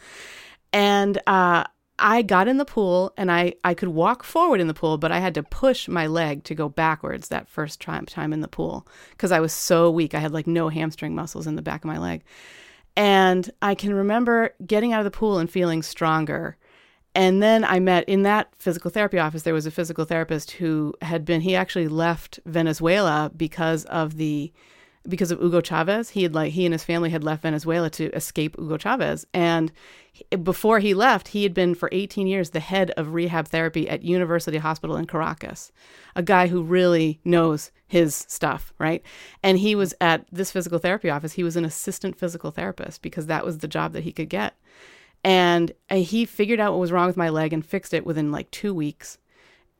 And, 0.74 1.22
uh, 1.28 1.66
I 2.00 2.24
got 2.24 2.48
in 2.48 2.58
the 2.58 2.66
pool 2.66 3.14
and 3.18 3.32
I, 3.32 3.54
I 3.64 3.74
could 3.74 3.90
walk 3.90 4.24
forward 4.24 4.60
in 4.60 4.68
the 4.68 4.74
pool, 4.74 4.98
but 4.98 5.12
I 5.12 5.20
had 5.20 5.36
to 5.36 5.44
push 5.44 5.88
my 5.88 6.08
leg 6.08 6.44
to 6.46 6.56
go 6.56 6.68
backwards 6.68 7.28
that 7.28 7.48
first 7.48 7.80
time, 7.80 8.06
time 8.06 8.34
in 8.34 8.42
the 8.42 8.48
pool 8.48 8.88
because 9.12 9.32
I 9.32 9.40
was 9.40 9.54
so 9.54 9.92
weak. 9.92 10.16
I 10.16 10.20
had 10.20 10.34
like 10.34 10.48
no 10.48 10.70
hamstring 10.70 11.14
muscles 11.14 11.46
in 11.46 11.56
the 11.56 11.62
back 11.62 11.84
of 11.84 11.88
my 11.88 12.00
leg. 12.00 12.24
And 12.96 13.50
I 13.62 13.76
can 13.76 13.94
remember 13.94 14.54
getting 14.66 14.94
out 14.94 15.00
of 15.00 15.06
the 15.06 15.12
pool 15.12 15.38
and 15.38 15.50
feeling 15.50 15.84
stronger. 15.84 16.58
And 17.16 17.44
then 17.44 17.64
I 17.64 17.80
met 17.80 18.10
in 18.10 18.24
that 18.24 18.50
physical 18.58 18.90
therapy 18.90 19.20
office, 19.20 19.44
there 19.44 19.54
was 19.54 19.68
a 19.68 19.72
physical 19.72 20.06
therapist 20.06 20.52
who 20.52 20.94
had 21.02 21.26
been, 21.26 21.42
he 21.42 21.56
actually 21.56 21.88
left 21.88 22.40
Venezuela 22.46 23.32
because 23.36 23.86
of 23.86 24.18
the 24.18 24.52
because 25.08 25.32
of 25.32 25.40
Hugo 25.40 25.62
Chavez. 25.62 26.12
He 26.12 26.24
had 26.24 26.34
like 26.34 26.54
he 26.54 26.66
and 26.66 26.74
his 26.74 26.84
family 26.84 27.10
had 27.10 27.24
left 27.24 27.44
Venezuela 27.44 27.90
to 27.92 28.12
escape 28.16 28.56
Hugo 28.58 28.78
Chavez, 28.78 29.26
and 29.34 29.72
before 30.44 30.80
he 30.80 30.94
left, 30.94 31.30
he 31.30 31.44
had 31.44 31.54
been 31.54 31.74
for 31.74 31.90
18 31.92 32.28
years 32.28 32.52
the 32.52 32.60
head 32.60 32.92
of 32.92 33.14
rehab 33.14 33.48
therapy 33.48 33.90
at 33.90 34.04
University 34.04 34.60
Hospital 34.60 34.96
in 34.96 35.08
Caracas, 35.08 35.72
a 36.16 36.22
guy 36.22 36.48
who 36.48 36.62
really 36.62 37.20
knows 37.26 37.72
his 37.88 38.16
stuff, 38.28 38.74
right? 38.78 39.04
And 39.42 39.58
he 39.58 39.74
was 39.74 39.94
at 40.00 40.26
this 40.32 40.52
physical 40.52 40.78
therapy 40.78 41.10
office. 41.10 41.34
He 41.34 41.44
was 41.44 41.56
an 41.56 41.66
assistant 41.66 42.18
physical 42.18 42.52
therapist 42.52 43.02
because 43.02 43.26
that 43.26 43.44
was 43.44 43.60
the 43.60 43.68
job 43.68 43.94
that 43.94 44.04
he 44.04 44.12
could 44.12 44.30
get. 44.30 44.56
And 45.24 45.72
uh, 45.90 45.96
he 45.96 46.26
figured 46.26 46.60
out 46.60 46.74
what 46.74 46.82
was 46.82 46.92
wrong 46.92 47.08
with 47.08 47.18
my 47.18 47.30
leg 47.30 47.54
and 47.54 47.66
fixed 47.66 47.94
it 47.94 48.06
within 48.06 48.32
like 48.32 48.52
two 48.52 48.74
weeks. 48.74 49.18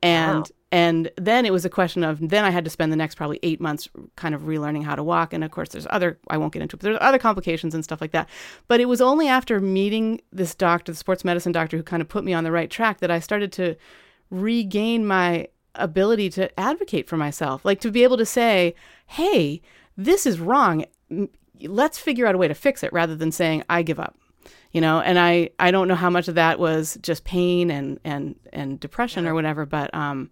And 0.02 0.38
wow. 0.38 0.44
And 0.74 1.08
then 1.16 1.46
it 1.46 1.52
was 1.52 1.64
a 1.64 1.70
question 1.70 2.02
of 2.02 2.18
then 2.30 2.44
I 2.44 2.50
had 2.50 2.64
to 2.64 2.70
spend 2.70 2.90
the 2.90 2.96
next 2.96 3.14
probably 3.14 3.38
eight 3.44 3.60
months 3.60 3.88
kind 4.16 4.34
of 4.34 4.40
relearning 4.42 4.82
how 4.82 4.96
to 4.96 5.04
walk. 5.04 5.32
And 5.32 5.44
of 5.44 5.52
course, 5.52 5.68
there's 5.68 5.86
other 5.88 6.18
I 6.30 6.36
won't 6.36 6.52
get 6.52 6.62
into 6.62 6.74
it, 6.74 6.80
but 6.80 6.82
there's 6.82 6.98
other 7.00 7.18
complications 7.18 7.76
and 7.76 7.84
stuff 7.84 8.00
like 8.00 8.10
that. 8.10 8.28
But 8.66 8.80
it 8.80 8.86
was 8.86 9.00
only 9.00 9.28
after 9.28 9.60
meeting 9.60 10.20
this 10.32 10.52
doctor, 10.52 10.90
the 10.90 10.98
sports 10.98 11.24
medicine 11.24 11.52
doctor, 11.52 11.76
who 11.76 11.84
kind 11.84 12.02
of 12.02 12.08
put 12.08 12.24
me 12.24 12.32
on 12.32 12.42
the 12.42 12.50
right 12.50 12.68
track 12.68 12.98
that 12.98 13.10
I 13.12 13.20
started 13.20 13.52
to 13.52 13.76
regain 14.30 15.06
my 15.06 15.46
ability 15.76 16.28
to 16.30 16.58
advocate 16.58 17.08
for 17.08 17.16
myself, 17.16 17.64
like 17.64 17.78
to 17.82 17.92
be 17.92 18.02
able 18.02 18.16
to 18.16 18.26
say, 18.26 18.74
"Hey, 19.06 19.62
this 19.96 20.26
is 20.26 20.40
wrong. 20.40 20.86
Let's 21.60 21.98
figure 21.98 22.26
out 22.26 22.34
a 22.34 22.38
way 22.38 22.48
to 22.48 22.54
fix 22.54 22.82
it," 22.82 22.92
rather 22.92 23.14
than 23.14 23.30
saying, 23.30 23.62
"I 23.70 23.82
give 23.82 24.00
up." 24.00 24.16
you 24.72 24.80
know 24.80 25.00
and 25.00 25.18
i 25.20 25.48
i 25.58 25.70
don't 25.70 25.86
know 25.86 25.94
how 25.94 26.10
much 26.10 26.26
of 26.26 26.34
that 26.34 26.58
was 26.58 26.98
just 27.00 27.24
pain 27.24 27.70
and 27.70 28.00
and 28.04 28.34
and 28.52 28.80
depression 28.80 29.24
yeah. 29.24 29.30
or 29.30 29.34
whatever 29.34 29.64
but 29.64 29.94
um 29.94 30.30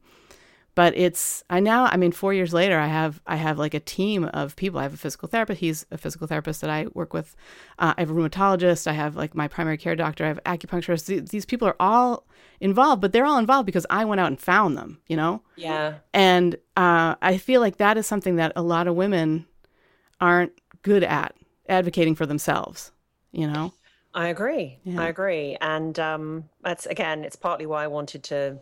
but 0.74 0.96
it's 0.96 1.44
i 1.50 1.60
now 1.60 1.84
i 1.86 1.96
mean 1.96 2.12
four 2.12 2.32
years 2.32 2.54
later 2.54 2.78
i 2.78 2.86
have 2.86 3.20
i 3.26 3.36
have 3.36 3.58
like 3.58 3.74
a 3.74 3.80
team 3.80 4.24
of 4.24 4.56
people. 4.56 4.80
I 4.80 4.84
have 4.84 4.94
a 4.94 4.98
physical 4.98 5.28
therapist. 5.28 5.60
He's 5.60 5.86
a 5.90 5.98
physical 5.98 6.26
therapist 6.26 6.60
that 6.60 6.70
i 6.70 6.86
work 6.94 7.12
with. 7.12 7.36
Uh, 7.78 7.94
i 7.96 8.00
have 8.00 8.10
a 8.10 8.14
rheumatologist. 8.14 8.86
I 8.86 8.92
have 8.92 9.16
like 9.16 9.34
my 9.34 9.48
primary 9.48 9.76
care 9.76 9.96
doctor. 9.96 10.24
I 10.24 10.28
have 10.28 10.40
acupuncturists 10.44 11.30
these 11.30 11.44
people 11.44 11.68
are 11.68 11.76
all 11.78 12.26
involved 12.60 13.00
but 13.00 13.12
they're 13.12 13.24
all 13.24 13.38
involved 13.38 13.66
because 13.66 13.86
i 13.90 14.04
went 14.04 14.20
out 14.20 14.28
and 14.28 14.40
found 14.40 14.76
them 14.76 15.00
you 15.08 15.16
know? 15.16 15.42
Yeah. 15.56 15.94
And 16.14 16.56
uh, 16.76 17.16
i 17.20 17.38
feel 17.38 17.60
like 17.60 17.76
that 17.78 17.96
is 17.96 18.06
something 18.06 18.36
that 18.36 18.52
a 18.56 18.62
lot 18.62 18.86
of 18.86 18.94
women 18.94 19.46
aren't 20.20 20.52
good 20.82 21.02
at 21.02 21.34
advocating 21.68 22.14
for 22.14 22.26
themselves 22.26 22.92
you 23.32 23.46
know? 23.46 23.72
I 24.14 24.28
agree. 24.28 24.78
Yeah. 24.84 25.00
i 25.00 25.08
agree. 25.08 25.56
And 25.60 25.98
um, 25.98 26.50
that's 26.62 26.86
again 26.86 27.24
it's 27.24 27.36
partly 27.36 27.66
why 27.66 27.84
i 27.84 27.86
wanted 27.88 28.22
to 28.24 28.58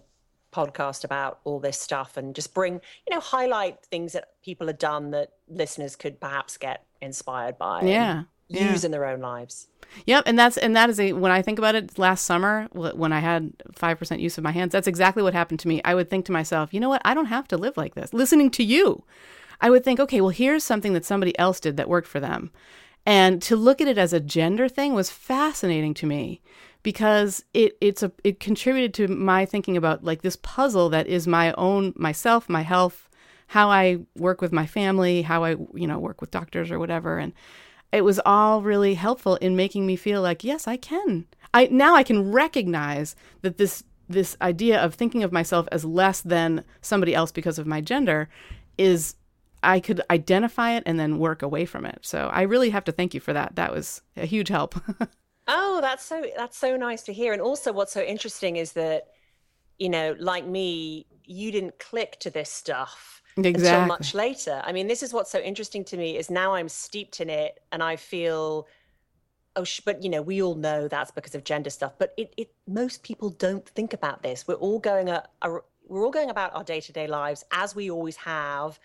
podcast 0.53 1.05
about 1.05 1.41
all 1.45 1.61
this 1.61 1.79
stuff 1.79 2.17
and 2.17 2.35
just 2.35 2.55
bring, 2.55 2.75
you 2.75 3.15
know, 3.15 3.21
highlight 3.21 3.85
things 3.85 4.13
that 4.13 4.31
people 4.43 4.67
have 4.67 4.79
done 4.79 5.11
that 5.13 5.33
listeners 5.49 5.97
could 5.97 6.21
perhaps 6.21 6.57
get 6.57 6.85
inspired 7.01 7.59
by. 7.59 7.83
Yeah. 7.83 8.25
Use 8.49 8.83
yeah. 8.83 8.87
in 8.87 8.91
their 8.91 9.05
own 9.05 9.21
lives. 9.21 9.69
Yep, 10.07 10.25
and 10.27 10.39
that's 10.39 10.57
and 10.57 10.75
that 10.75 10.91
is 10.91 10.99
a 10.99 11.13
when 11.13 11.31
I 11.31 11.41
think 11.41 11.59
about 11.59 11.77
it. 11.77 11.99
Last 11.99 12.25
summer, 12.25 12.69
when 12.73 13.13
I 13.13 13.21
had 13.21 13.53
five 13.73 13.99
percent 13.99 14.21
use 14.21 14.39
of 14.39 14.45
my 14.45 14.51
hands, 14.51 14.73
that's 14.73 14.89
exactly 14.89 15.23
what 15.23 15.35
happened 15.35 15.61
to 15.61 15.69
me. 15.69 15.81
I 15.85 15.95
would 15.95 16.11
think 16.11 16.27
to 16.27 16.33
myself, 16.33 16.75
you 16.75 16.81
know 16.81 16.89
what? 16.89 17.03
I 17.05 17.15
don't 17.15 17.27
have 17.27 17.47
to 17.49 17.57
live 17.57 17.77
like 17.77 17.95
this. 17.95 18.13
Listening 18.13 18.51
to 18.53 18.65
you, 18.65 19.05
I 19.61 19.71
would 19.71 19.85
think, 19.85 20.01
okay, 20.01 20.21
well, 20.21 20.31
here's 20.31 20.65
something 20.65 20.95
that 20.95 21.05
somebody 21.05 21.37
else 21.39 21.61
did 21.61 21.77
that 21.77 21.89
worked 21.89 22.09
for 22.09 22.19
them, 22.19 22.51
and 23.07 23.41
to 23.43 23.55
look 23.55 23.81
at 23.81 23.89
it 23.89 23.99
as 23.99 24.13
a 24.13 24.21
gender 24.21 24.69
thing 24.69 24.95
was 24.95 25.11
fascinating 25.11 25.95
to 25.95 26.07
me 26.07 26.41
because 26.83 27.45
it 27.55 27.77
it's 27.81 28.03
a 28.03 28.13
it 28.25 28.41
contributed 28.41 28.95
to 28.95 29.09
my 29.09 29.45
thinking 29.45 29.77
about 29.77 30.05
like 30.05 30.23
this 30.23 30.37
puzzle 30.37 30.89
that 30.91 31.07
is 31.07 31.27
my 31.27 31.53
own 31.53 31.93
myself, 31.97 32.49
my 32.49 32.63
health, 32.63 33.09
how 33.49 33.71
I 33.71 33.99
work 34.17 34.41
with 34.41 34.53
my 34.53 34.67
family, 34.67 35.23
how 35.23 35.45
I 35.45 35.51
you 35.75 35.87
know 35.87 35.99
work 35.99 36.21
with 36.21 36.31
doctors 36.31 36.71
or 36.71 36.79
whatever 36.79 37.19
and 37.19 37.33
it 37.93 38.05
was 38.05 38.21
all 38.25 38.63
really 38.63 38.95
helpful 38.95 39.35
in 39.37 39.57
making 39.57 39.87
me 39.87 39.97
feel 39.97 40.23
like 40.23 40.45
yes, 40.45 40.69
I 40.69 40.77
can. 40.77 41.27
I 41.53 41.69
now 41.71 41.95
I 41.95 42.03
can 42.03 42.31
recognize 42.31 43.17
that 43.43 43.59
this 43.59 43.85
this 44.09 44.37
idea 44.43 44.81
of 44.81 44.95
thinking 44.95 45.23
of 45.23 45.33
myself 45.33 45.69
as 45.71 45.85
less 45.85 46.21
than 46.21 46.65
somebody 46.81 47.15
else 47.15 47.31
because 47.31 47.59
of 47.59 47.67
my 47.67 47.81
gender 47.81 48.29
is 48.77 49.15
I 49.63 49.79
could 49.79 50.01
identify 50.11 50.73
it 50.73 50.83
and 50.87 50.99
then 50.99 51.19
work 51.19 51.43
away 51.43 51.65
from 51.65 51.85
it. 51.85 51.99
So 52.03 52.29
I 52.33 52.43
really 52.43 52.71
have 52.71 52.85
to 52.85 52.93
thank 52.93 53.15
you 53.15 53.21
for 53.21 53.33
that. 53.33 53.57
That 53.57 53.73
was 53.73 54.03
a 54.17 54.27
huge 54.27 54.49
help. 54.49 54.75
Oh, 55.53 55.81
that's 55.81 56.05
so 56.05 56.25
that's 56.37 56.57
so 56.57 56.77
nice 56.77 57.03
to 57.03 57.13
hear. 57.13 57.33
And 57.33 57.43
also 57.43 57.73
what's 57.73 57.93
so 57.93 58.03
interesting 58.03 58.57
is 58.57 58.73
that, 58.75 59.09
you 59.79 59.89
know, 59.89 60.15
like 60.19 60.47
me, 60.47 61.07
you 61.25 61.51
didn't 61.51 61.79
click 61.81 62.19
to 62.21 62.31
this 62.31 62.51
stuff 62.51 63.21
exactly. 63.37 63.69
until 63.69 63.87
much 63.87 64.15
later. 64.15 64.63
I 64.65 64.73
mean, 64.73 64.87
this 64.87 65.03
is 65.03 65.13
what's 65.13 65.31
so 65.31 65.41
interesting 65.41 65.85
to 65.87 65.97
me 65.97 66.17
is 66.17 66.31
now 66.31 66.55
I'm 66.55 66.69
steeped 66.69 67.21
in 67.21 67.29
it 67.29 67.61
and 67.73 67.83
I 67.83 67.97
feel 67.97 68.69
oh 69.57 69.65
sh- 69.65 69.81
but 69.85 70.03
you 70.05 70.09
know 70.09 70.23
we 70.23 70.41
all 70.41 70.55
know 70.55 70.87
that's 70.87 71.11
because 71.11 71.35
of 71.35 71.43
gender 71.43 71.71
stuff 71.71 71.93
but 71.99 72.15
it, 72.17 72.33
it 72.37 72.53
most 72.69 73.03
people 73.03 73.31
don't 73.31 73.69
think 73.71 73.93
about 73.93 74.23
this 74.23 74.47
we're 74.47 74.55
all 74.55 74.79
going 74.79 75.09
a, 75.09 75.25
a 75.43 75.59
we're 75.89 76.05
all 76.05 76.13
going 76.13 76.31
about 76.31 76.55
our 76.55 76.63
day-to-day 76.63 77.09
lives 77.09 77.45
as 77.51 77.75
we 77.75 77.91
always 77.91 78.15
have 78.15 78.79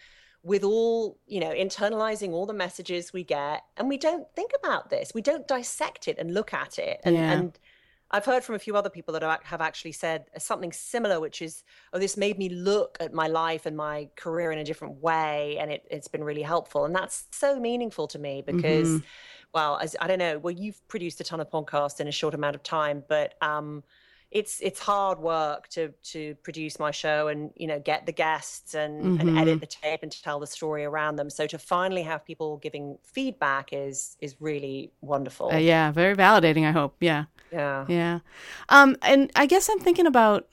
with 0.45 0.63
all 0.63 1.17
you 1.25 1.39
know 1.39 1.49
internalizing 1.49 2.31
all 2.31 2.45
the 2.45 2.53
messages 2.53 3.11
we 3.11 3.23
get 3.23 3.63
and 3.77 3.89
we 3.89 3.97
don't 3.97 4.27
think 4.35 4.51
about 4.59 4.91
this 4.91 5.11
we 5.13 5.21
don't 5.21 5.47
dissect 5.47 6.07
it 6.07 6.17
and 6.19 6.33
look 6.33 6.53
at 6.53 6.77
it 6.77 7.01
and, 7.03 7.15
yeah. 7.15 7.31
and 7.31 7.59
i've 8.11 8.25
heard 8.25 8.43
from 8.43 8.53
a 8.53 8.59
few 8.59 8.77
other 8.77 8.89
people 8.89 9.11
that 9.11 9.41
have 9.43 9.59
actually 9.59 9.91
said 9.91 10.25
something 10.37 10.71
similar 10.71 11.19
which 11.19 11.41
is 11.41 11.63
oh 11.93 11.99
this 11.99 12.15
made 12.15 12.37
me 12.37 12.47
look 12.47 12.95
at 12.99 13.11
my 13.11 13.27
life 13.27 13.65
and 13.65 13.75
my 13.75 14.07
career 14.15 14.51
in 14.51 14.59
a 14.59 14.63
different 14.63 14.93
way 15.01 15.57
and 15.59 15.71
it, 15.71 15.83
it's 15.89 16.07
been 16.07 16.23
really 16.23 16.43
helpful 16.43 16.85
and 16.85 16.95
that's 16.95 17.25
so 17.31 17.59
meaningful 17.59 18.07
to 18.07 18.19
me 18.19 18.43
because 18.45 18.89
mm-hmm. 18.89 19.05
well 19.51 19.79
as 19.81 19.95
i 19.99 20.05
don't 20.05 20.19
know 20.19 20.37
well 20.37 20.53
you've 20.53 20.87
produced 20.87 21.19
a 21.19 21.23
ton 21.23 21.39
of 21.39 21.49
podcasts 21.49 21.99
in 21.99 22.07
a 22.07 22.11
short 22.11 22.35
amount 22.35 22.55
of 22.55 22.61
time 22.61 23.03
but 23.09 23.33
um 23.41 23.83
it's 24.35 24.59
it's 24.59 24.81
hard 24.81 25.17
work 25.19 25.69
to 25.69 25.93
to 26.03 26.35
produce 26.43 26.77
my 26.77 26.91
show 26.91 27.29
and 27.29 27.51
you 27.55 27.65
know 27.67 27.79
get 27.79 28.05
the 28.05 28.11
guests 28.11 28.73
and, 28.73 29.01
mm-hmm. 29.01 29.29
and 29.29 29.39
edit 29.39 29.61
the 29.61 29.65
tape 29.65 30.01
and 30.03 30.11
to 30.11 30.21
tell 30.21 30.41
the 30.41 30.45
story 30.45 30.83
around 30.83 31.15
them. 31.15 31.29
So 31.29 31.47
to 31.47 31.57
finally 31.57 32.03
have 32.03 32.25
people 32.25 32.57
giving 32.57 32.97
feedback 33.01 33.69
is 33.71 34.17
is 34.19 34.35
really 34.41 34.91
wonderful. 34.99 35.53
Uh, 35.53 35.57
yeah, 35.57 35.89
very 35.91 36.17
validating. 36.17 36.67
I 36.67 36.71
hope. 36.71 36.97
Yeah. 36.99 37.25
Yeah. 37.53 37.85
Yeah. 37.87 38.19
Um, 38.67 38.97
and 39.01 39.31
I 39.37 39.45
guess 39.45 39.69
I'm 39.69 39.79
thinking 39.79 40.05
about 40.05 40.49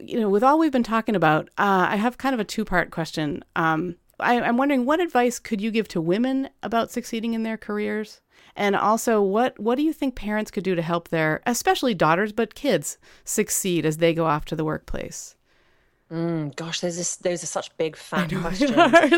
you 0.00 0.18
know 0.18 0.30
with 0.30 0.42
all 0.42 0.58
we've 0.58 0.72
been 0.72 0.82
talking 0.82 1.14
about, 1.14 1.50
uh, 1.58 1.88
I 1.90 1.96
have 1.96 2.16
kind 2.16 2.32
of 2.32 2.40
a 2.40 2.44
two 2.44 2.64
part 2.64 2.90
question. 2.90 3.44
Um, 3.54 3.96
I, 4.20 4.40
I'm 4.40 4.56
wondering 4.56 4.84
what 4.84 5.00
advice 5.00 5.38
could 5.38 5.60
you 5.60 5.70
give 5.70 5.88
to 5.88 6.00
women 6.00 6.48
about 6.62 6.90
succeeding 6.90 7.34
in 7.34 7.42
their 7.42 7.56
careers? 7.56 8.20
And 8.56 8.74
also, 8.74 9.22
what 9.22 9.58
what 9.58 9.76
do 9.76 9.82
you 9.82 9.92
think 9.92 10.16
parents 10.16 10.50
could 10.50 10.64
do 10.64 10.74
to 10.74 10.82
help 10.82 11.08
their, 11.08 11.42
especially 11.46 11.94
daughters, 11.94 12.32
but 12.32 12.54
kids, 12.54 12.98
succeed 13.24 13.86
as 13.86 13.98
they 13.98 14.12
go 14.12 14.26
off 14.26 14.44
to 14.46 14.56
the 14.56 14.64
workplace? 14.64 15.36
Mm, 16.10 16.56
gosh, 16.56 16.80
those 16.80 16.98
are, 16.98 17.22
those 17.22 17.42
are 17.42 17.46
such 17.46 17.76
big 17.76 17.94
fat 17.94 18.32
questions. 18.40 18.72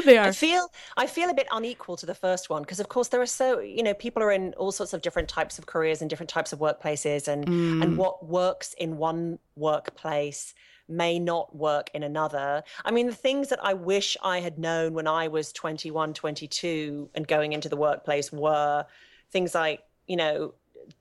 they 0.05 0.19
are. 0.19 0.27
I 0.27 0.33
feel 0.33 0.69
I 0.97 1.07
feel 1.07 1.31
a 1.31 1.35
bit 1.35 1.47
unequal 1.53 1.97
to 1.97 2.07
the 2.07 2.15
first 2.15 2.51
one 2.51 2.63
because, 2.63 2.81
of 2.81 2.89
course, 2.89 3.09
there 3.09 3.23
are 3.23 3.27
so 3.27 3.61
you 3.61 3.83
know 3.83 3.95
people 3.95 4.23
are 4.23 4.33
in 4.33 4.53
all 4.55 4.73
sorts 4.73 4.93
of 4.93 5.01
different 5.01 5.29
types 5.29 5.59
of 5.59 5.67
careers 5.67 6.01
and 6.01 6.11
different 6.11 6.31
types 6.31 6.53
of 6.53 6.59
workplaces, 6.59 7.29
and 7.29 7.47
mm. 7.47 7.83
and 7.83 7.97
what 7.97 8.27
works 8.27 8.75
in 8.75 8.97
one 8.97 9.39
workplace 9.57 10.55
may 10.91 11.19
not 11.19 11.55
work 11.55 11.91
in 11.95 12.03
another. 12.03 12.63
I 12.85 12.91
mean, 12.91 13.07
the 13.07 13.15
things 13.15 13.49
that 13.49 13.65
I 13.65 13.75
wish 13.75 14.17
I 14.23 14.41
had 14.41 14.59
known 14.59 14.95
when 14.95 15.07
I 15.07 15.29
was 15.29 15.53
21, 15.53 16.15
22 16.15 17.11
and 17.15 17.27
going 17.27 17.53
into 17.53 17.69
the 17.69 17.77
workplace 17.77 18.33
were 18.33 18.85
things 19.31 19.55
like, 19.55 19.81
you 20.07 20.17
know, 20.17 20.55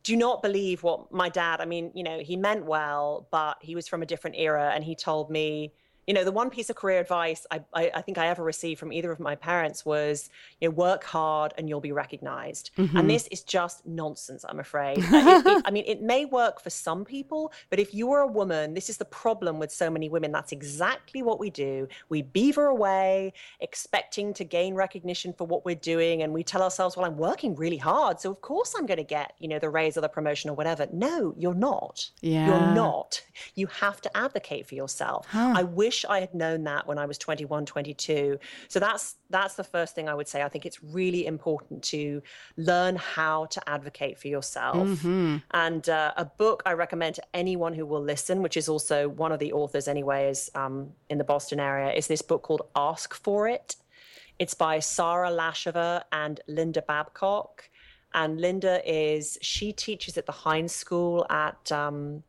do 0.04 0.16
not 0.16 0.42
believe 0.42 0.84
what 0.84 1.12
my 1.12 1.30
dad, 1.30 1.62
I 1.62 1.66
mean, 1.66 1.92
you 1.96 2.04
know, 2.04 2.20
he 2.20 2.36
meant 2.36 2.66
well, 2.66 3.28
but 3.32 3.58
he 3.62 3.76
was 3.76 3.88
from 3.88 4.02
a 4.02 4.06
different 4.06 4.36
era 4.38 4.72
and 4.74 4.84
he 4.84 4.96
told 4.96 5.30
me, 5.30 5.74
you 6.10 6.16
know, 6.16 6.24
the 6.24 6.32
one 6.32 6.49
piece 6.49 6.72
of 6.72 6.76
career 6.76 6.99
advice 6.99 7.45
I, 7.51 7.62
I, 7.72 7.91
I, 7.97 8.01
think 8.01 8.18
I 8.18 8.30
ever 8.30 8.43
received 8.43 8.80
from 8.80 8.91
either 8.91 9.12
of 9.12 9.20
my 9.20 9.36
parents 9.36 9.86
was, 9.86 10.32
you 10.60 10.68
know, 10.68 10.74
work 10.74 11.03
hard 11.03 11.53
and 11.55 11.70
you'll 11.70 11.82
be 11.82 11.91
recognized. 11.91 12.72
Mm-hmm. 12.80 12.97
And 12.97 13.07
this 13.07 13.28
is 13.28 13.43
just 13.43 13.86
nonsense, 13.86 14.43
I'm 14.49 14.60
afraid. 14.60 14.97
it, 14.97 15.45
it, 15.45 15.64
I 15.68 15.70
mean, 15.70 15.84
it 15.86 16.01
may 16.01 16.26
work 16.26 16.62
for 16.62 16.72
some 16.72 17.05
people, 17.05 17.53
but 17.70 17.78
if 17.78 17.93
you 17.93 18.12
are 18.12 18.22
a 18.22 18.28
woman, 18.28 18.74
this 18.74 18.89
is 18.89 18.97
the 18.97 19.05
problem 19.05 19.60
with 19.60 19.72
so 19.72 19.91
many 19.91 20.10
women. 20.10 20.32
That's 20.32 20.51
exactly 20.51 21.22
what 21.22 21.39
we 21.39 21.51
do. 21.51 21.88
We 22.10 22.24
beaver 22.24 22.66
away, 22.66 23.34
expecting 23.60 24.34
to 24.34 24.43
gain 24.43 24.74
recognition 24.74 25.32
for 25.32 25.45
what 25.45 25.64
we're 25.64 25.76
doing. 25.76 26.24
And 26.24 26.34
we 26.34 26.43
tell 26.43 26.64
ourselves, 26.64 26.97
well, 26.97 27.05
I'm 27.05 27.18
working 27.18 27.53
really 27.53 27.78
hard. 27.78 28.20
So 28.20 28.32
of 28.32 28.41
course 28.41 28.74
I'm 28.76 28.88
going 28.88 28.97
to 28.97 29.03
get, 29.03 29.34
you 29.38 29.47
know, 29.47 29.60
the 29.60 29.70
raise 29.70 29.95
or 29.95 30.01
the 30.01 30.10
promotion 30.10 30.49
or 30.49 30.55
whatever. 30.55 30.88
No, 30.91 31.36
you're 31.38 31.53
not. 31.53 32.10
Yeah. 32.22 32.47
You're 32.47 32.74
not. 32.74 33.22
You 33.53 33.68
have 33.68 34.01
to 34.01 34.18
advocate 34.18 34.66
for 34.66 34.74
yourself. 34.74 35.28
Huh. 35.30 35.53
I 35.55 35.62
wish 35.62 35.99
wish 36.00 36.10
I 36.10 36.20
had 36.20 36.34
known 36.34 36.64
that 36.64 36.88
when 36.88 36.97
I 36.97 37.06
was 37.06 37.18
21, 37.18 37.66
22. 37.66 38.39
So 38.68 38.80
that's 38.80 39.16
that's 39.30 39.56
the 39.56 39.64
first 39.64 39.95
thing 39.95 40.10
I 40.10 40.14
would 40.14 40.28
say. 40.28 40.41
I 40.41 40.50
think 40.50 40.66
it's 40.66 40.84
really 40.84 41.26
important 41.26 41.84
to 41.86 42.22
learn 42.58 42.95
how 42.95 43.45
to 43.45 43.70
advocate 43.70 44.18
for 44.18 44.28
yourself. 44.28 44.78
Mm-hmm. 44.78 45.38
And 45.52 45.89
uh, 45.89 46.14
a 46.18 46.26
book 46.26 46.64
I 46.66 46.74
recommend 46.74 47.16
to 47.16 47.24
anyone 47.34 47.74
who 47.74 47.86
will 47.86 48.02
listen, 48.02 48.41
which 48.41 48.58
is 48.58 48.70
also 48.70 49.10
one 49.10 49.32
of 49.32 49.39
the 49.39 49.54
authors 49.54 49.88
anyway, 49.88 50.30
is 50.30 50.50
um, 50.56 50.91
in 51.10 51.18
the 51.18 51.24
Boston 51.24 51.60
area, 51.60 51.91
is 51.93 52.08
this 52.08 52.22
book 52.22 52.43
called 52.43 52.62
Ask 52.76 53.14
for 53.14 53.47
It. 53.47 53.76
It's 54.39 54.54
by 54.54 54.80
Sarah 54.80 55.32
Laschever 55.32 56.04
and 56.12 56.39
Linda 56.47 56.82
Babcock. 56.82 57.70
And 58.14 58.41
Linda 58.41 58.82
is, 58.89 59.38
she 59.41 59.72
teaches 59.72 60.18
at 60.18 60.26
the 60.26 60.32
Heinz 60.32 60.74
School 60.74 61.28
at 61.30 61.72
um, 61.72 62.24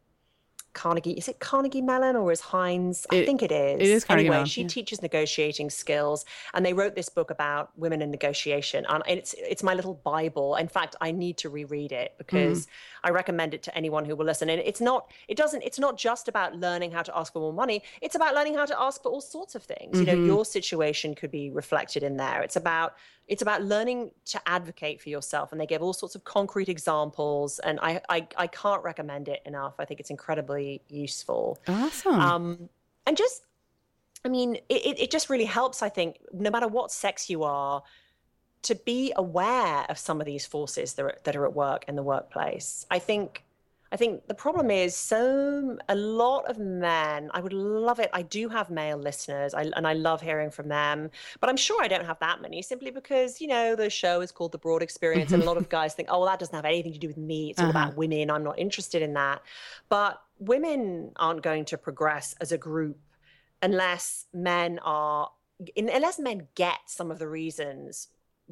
Carnegie. 0.73 1.13
Is 1.13 1.29
it 1.29 1.41
Carnegie 1.41 1.81
Mellon 1.81 2.17
or 2.17 2.31
is 2.33 2.41
Heinz? 2.41 3.07
I 3.11 3.25
think 3.25 3.43
it 3.43 3.53
is. 3.53 3.81
It 3.81 3.93
is 3.93 4.05
Carnegie 4.05 4.27
anyway, 4.27 4.37
Mellon. 4.37 4.47
She 4.47 4.63
yeah. 4.63 4.69
teaches 4.69 5.03
negotiating 5.03 5.71
skills, 5.71 6.25
and 6.55 6.65
they 6.65 6.73
wrote 6.73 6.95
this 6.95 7.09
book 7.09 7.31
about 7.31 7.77
women 7.77 8.03
in 8.03 8.11
negotiation. 8.11 8.85
And 8.89 9.03
it's 9.07 9.35
it's 9.39 9.63
my 9.63 9.75
little 9.75 9.95
bible. 9.95 10.57
In 10.57 10.69
fact, 10.69 10.97
I 11.01 11.11
need 11.11 11.39
to 11.39 11.49
reread 11.49 11.93
it 11.93 12.15
because 12.19 12.67
mm. 12.67 12.71
I 13.05 13.11
recommend 13.11 13.55
it 13.55 13.63
to 13.65 13.77
anyone 13.77 14.05
who 14.05 14.15
will 14.17 14.27
listen. 14.27 14.49
And 14.49 14.61
it's 14.61 14.81
not 14.81 15.11
it 15.29 15.37
doesn't 15.37 15.63
it's 15.63 15.79
not 15.79 15.97
just 15.99 16.29
about 16.29 16.57
learning 16.57 16.93
how 16.93 17.03
to 17.03 17.17
ask 17.17 17.33
for 17.33 17.41
more 17.41 17.53
money. 17.53 17.83
It's 18.01 18.15
about 18.15 18.35
learning 18.35 18.55
how 18.55 18.65
to 18.65 18.81
ask 18.81 19.03
for 19.03 19.11
all 19.11 19.21
sorts 19.21 19.55
of 19.55 19.63
things. 19.63 19.97
Mm-hmm. 19.97 20.01
You 20.01 20.07
know, 20.07 20.15
mm-hmm. 20.15 20.27
your 20.27 20.45
situation 20.45 21.15
could 21.15 21.31
be 21.31 21.51
reflected 21.51 22.03
in 22.03 22.17
there. 22.17 22.43
It's 22.43 22.57
about 22.57 22.95
it's 23.31 23.43
about 23.43 23.63
learning 23.63 24.11
to 24.27 24.41
advocate 24.47 25.01
for 25.01 25.09
yourself 25.09 25.53
and 25.53 25.61
they 25.61 25.67
give 25.67 25.81
all 25.81 25.95
sorts 25.95 26.15
of 26.15 26.25
concrete 26.25 26.69
examples 26.69 27.59
and 27.61 27.79
i 27.81 28.01
i, 28.11 28.27
I 28.37 28.47
can't 28.49 28.83
recommend 28.83 29.29
it 29.29 29.41
enough. 29.47 29.75
I 29.79 29.87
think 29.87 30.01
it's 30.01 30.11
incredibly 30.11 30.83
useful. 30.89 31.59
Awesome. 31.67 32.21
Um, 32.21 32.69
and 33.07 33.17
just 33.17 33.43
i 34.25 34.29
mean 34.29 34.57
it, 34.69 35.01
it 35.01 35.11
just 35.11 35.31
really 35.31 35.47
helps 35.47 35.83
i 35.83 35.89
think 35.89 36.19
no 36.35 36.51
matter 36.51 36.69
what 36.69 36.93
sex 36.93 37.31
you 37.31 37.43
are 37.43 37.83
to 38.63 38.75
be 38.75 39.13
aware 39.17 39.87
of 39.89 39.99
some 39.99 40.21
of 40.21 40.27
these 40.27 40.47
forces 40.47 40.95
that 40.95 41.05
are, 41.05 41.19
that 41.25 41.37
are 41.37 41.47
at 41.47 41.55
work 41.55 41.85
in 41.89 41.97
the 41.97 42.03
workplace. 42.03 42.87
I 42.91 42.99
think 42.99 43.45
I 43.93 43.97
think 43.97 44.29
the 44.29 44.35
problem 44.35 44.71
is 44.71 44.95
so 44.95 45.77
a 45.89 45.97
lot 45.97 46.49
of 46.49 46.59
men. 46.59 47.31
I 47.35 47.41
would 47.41 47.53
love 47.53 47.99
it. 47.99 48.09
I 48.13 48.23
do 48.23 48.49
have 48.49 48.71
male 48.71 48.97
listeners, 48.97 49.53
I, 49.53 49.63
and 49.75 49.87
I 49.87 49.95
love 49.95 50.21
hearing 50.21 50.51
from 50.51 50.69
them. 50.69 51.11
But 51.41 51.51
I'm 51.51 51.57
sure 51.57 51.83
I 51.83 51.89
don't 51.89 52.05
have 52.05 52.21
that 52.21 52.41
many, 52.41 52.63
simply 52.63 52.93
because 52.93 53.41
you 53.41 53.49
know 53.49 53.75
the 53.75 53.91
show 53.91 54.21
is 54.21 54.31
called 54.31 54.53
The 54.53 54.59
Broad 54.59 54.83
Experience, 54.83 55.33
and 55.33 55.43
a 55.43 55.47
lot 55.47 55.57
of 55.57 55.69
guys 55.69 55.95
think, 55.95 56.09
oh, 56.11 56.21
well, 56.21 56.29
that 56.29 56.39
doesn't 56.39 56.55
have 56.55 56.65
anything 56.65 56.93
to 56.93 56.99
do 56.99 57.09
with 57.09 57.17
me. 57.17 57.51
It's 57.51 57.61
all 57.61 57.71
uh-huh. 57.71 57.79
about 57.79 57.97
women. 57.97 58.31
I'm 58.31 58.45
not 58.45 58.59
interested 58.59 59.03
in 59.03 59.15
that. 59.15 59.43
But 59.89 60.21
women 60.39 61.11
aren't 61.17 61.43
going 61.43 61.65
to 61.67 61.79
progress 61.79 62.37
as 62.41 62.53
a 62.53 62.59
group 62.59 62.99
unless 63.61 64.27
men 64.33 64.79
are 64.85 65.31
unless 65.77 66.19
men 66.19 66.49
get 66.55 66.79
some 66.87 67.11
of 67.11 67.19
the 67.19 67.29
reasons 67.29 68.09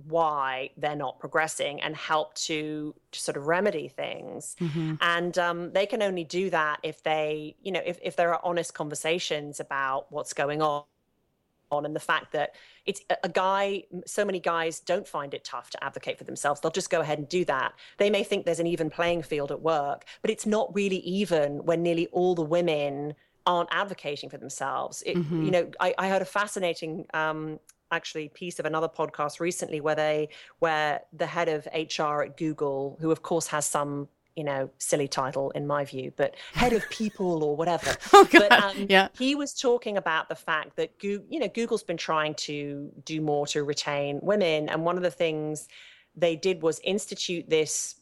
why 0.07 0.70
they're 0.76 0.96
not 0.96 1.18
progressing 1.18 1.80
and 1.80 1.96
help 1.96 2.34
to, 2.34 2.94
to 3.11 3.20
sort 3.20 3.36
of 3.36 3.46
remedy 3.46 3.88
things. 3.88 4.57
Mm-hmm. 4.61 4.94
And 5.01 5.36
um, 5.38 5.72
they 5.72 5.86
can 5.86 6.03
only 6.03 6.24
do 6.24 6.51
that 6.51 6.78
if 6.82 7.03
they, 7.03 7.57
you 7.62 7.72
know, 7.72 7.82
if, 7.84 7.99
if 8.03 8.16
there 8.16 8.32
are 8.32 8.40
honest 8.44 8.74
conversations 8.74 9.61
about 9.61 10.11
what's 10.11 10.32
going 10.32 10.62
on 10.62 10.84
on 11.70 11.84
and 11.84 11.94
the 11.94 12.01
fact 12.01 12.32
that 12.32 12.55
it's 12.86 13.03
a 13.22 13.28
guy 13.28 13.82
so 14.07 14.24
many 14.24 14.40
guys 14.40 14.80
don't 14.80 15.07
find 15.07 15.34
it 15.34 15.44
tough 15.44 15.68
to 15.68 15.84
advocate 15.84 16.16
for 16.16 16.24
themselves 16.24 16.62
they'll 16.62 16.70
just 16.70 16.88
go 16.88 17.03
ahead 17.03 17.18
and 17.18 17.28
do 17.28 17.44
that 17.44 17.74
they 17.99 18.09
may 18.09 18.24
think 18.24 18.46
there's 18.46 18.59
an 18.59 18.66
even 18.66 18.88
playing 18.88 19.22
field 19.22 19.51
at 19.53 19.61
work 19.61 20.07
but 20.22 20.30
it's 20.30 20.46
not 20.46 20.74
really 20.74 20.96
even 21.01 21.62
when 21.66 21.82
nearly 21.82 22.07
all 22.07 22.34
the 22.34 22.40
women 22.40 23.14
aren't 23.44 23.68
advocating 23.70 24.30
for 24.30 24.38
themselves 24.38 25.03
it, 25.03 25.16
mm-hmm. 25.16 25.44
you 25.44 25.51
know 25.51 25.70
I, 25.78 25.94
I, 25.99 26.09
heard 26.09 26.22
a 26.22 26.26
fascinating 26.26 27.07
um, 27.12 27.59
actually 27.91 28.28
piece 28.28 28.59
of 28.59 28.66
another 28.66 28.89
podcast 28.89 29.41
recently 29.41 29.80
where 29.80 29.95
they 29.95 30.28
where 30.59 31.01
the 31.12 31.26
head 31.26 31.49
of 31.49 31.66
HR 31.74 32.22
at 32.22 32.36
Google, 32.36 32.99
who 33.01 33.11
of 33.11 33.22
course 33.22 33.47
has 33.49 33.66
some 33.66 34.09
you 34.36 34.45
know 34.45 34.70
silly 34.78 35.09
title 35.09 35.51
in 35.51 35.66
my 35.66 35.84
view, 35.84 36.12
but 36.16 36.36
head 36.53 36.72
of 36.72 36.89
people 36.91 37.43
or 37.43 37.57
whatever. 37.57 37.97
oh, 38.12 38.28
but 38.30 38.53
um, 38.53 38.86
yeah, 38.89 39.09
he 39.18 39.34
was 39.34 39.53
talking 39.53 39.97
about 39.97 40.28
the 40.28 40.36
fact 40.36 40.76
that 40.76 40.99
Google, 40.99 41.26
you 41.28 41.41
know 41.41 41.49
Google's 41.49 41.82
been 41.82 41.97
trying 41.97 42.34
to 42.34 42.91
do 43.05 43.20
more 43.20 43.47
to 43.49 43.64
retain 43.64 44.20
women, 44.22 44.68
and 44.68 44.84
one 44.84 44.97
of 44.97 45.03
the 45.03 45.11
things 45.11 45.68
they 46.14 46.36
did 46.36 46.62
was 46.62 46.80
institute 46.84 47.49
this 47.49 47.97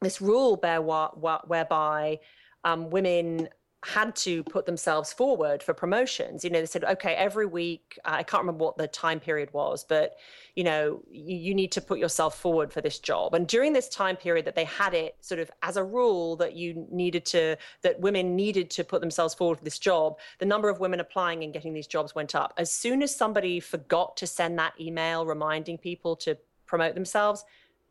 this 0.00 0.20
rule 0.20 0.56
whereby 0.56 2.18
um, 2.64 2.90
women 2.90 3.48
had 3.84 4.16
to 4.16 4.42
put 4.44 4.66
themselves 4.66 5.12
forward 5.12 5.62
for 5.62 5.74
promotions. 5.74 6.42
You 6.42 6.50
know, 6.50 6.60
they 6.60 6.66
said, 6.66 6.84
okay, 6.84 7.14
every 7.14 7.46
week, 7.46 7.98
uh, 8.04 8.12
I 8.14 8.22
can't 8.22 8.42
remember 8.42 8.64
what 8.64 8.78
the 8.78 8.88
time 8.88 9.20
period 9.20 9.52
was, 9.52 9.84
but, 9.84 10.16
you 10.54 10.64
know, 10.64 11.02
you, 11.10 11.36
you, 11.36 11.54
need 11.54 11.70
to 11.72 11.80
put 11.80 11.98
yourself 11.98 12.38
forward 12.38 12.72
for 12.72 12.80
this 12.80 12.98
job. 12.98 13.34
And 13.34 13.46
during 13.46 13.72
this 13.72 13.88
time 13.88 14.16
period 14.16 14.46
that 14.46 14.54
they 14.54 14.64
had 14.64 14.94
it 14.94 15.16
sort 15.20 15.38
of 15.38 15.50
as 15.62 15.76
a 15.76 15.84
rule 15.84 16.36
that 16.36 16.54
you 16.54 16.86
needed 16.90 17.26
to, 17.26 17.56
that 17.82 18.00
women 18.00 18.34
needed 18.34 18.70
to 18.70 18.84
put 18.84 19.00
themselves 19.00 19.34
forward 19.34 19.58
for 19.58 19.64
this 19.64 19.78
job, 19.78 20.18
the 20.38 20.46
number 20.46 20.68
of 20.68 20.80
women 20.80 21.00
applying 21.00 21.44
and 21.44 21.52
getting 21.52 21.74
these 21.74 21.86
jobs 21.86 22.14
went 22.14 22.34
up. 22.34 22.54
As 22.56 22.70
soon 22.70 23.02
as 23.02 23.14
somebody 23.14 23.60
forgot 23.60 24.16
to 24.16 24.26
send 24.26 24.58
that 24.58 24.72
email 24.80 25.26
reminding 25.26 25.78
people 25.78 26.16
to 26.16 26.38
promote 26.66 26.94
themselves, 26.94 27.44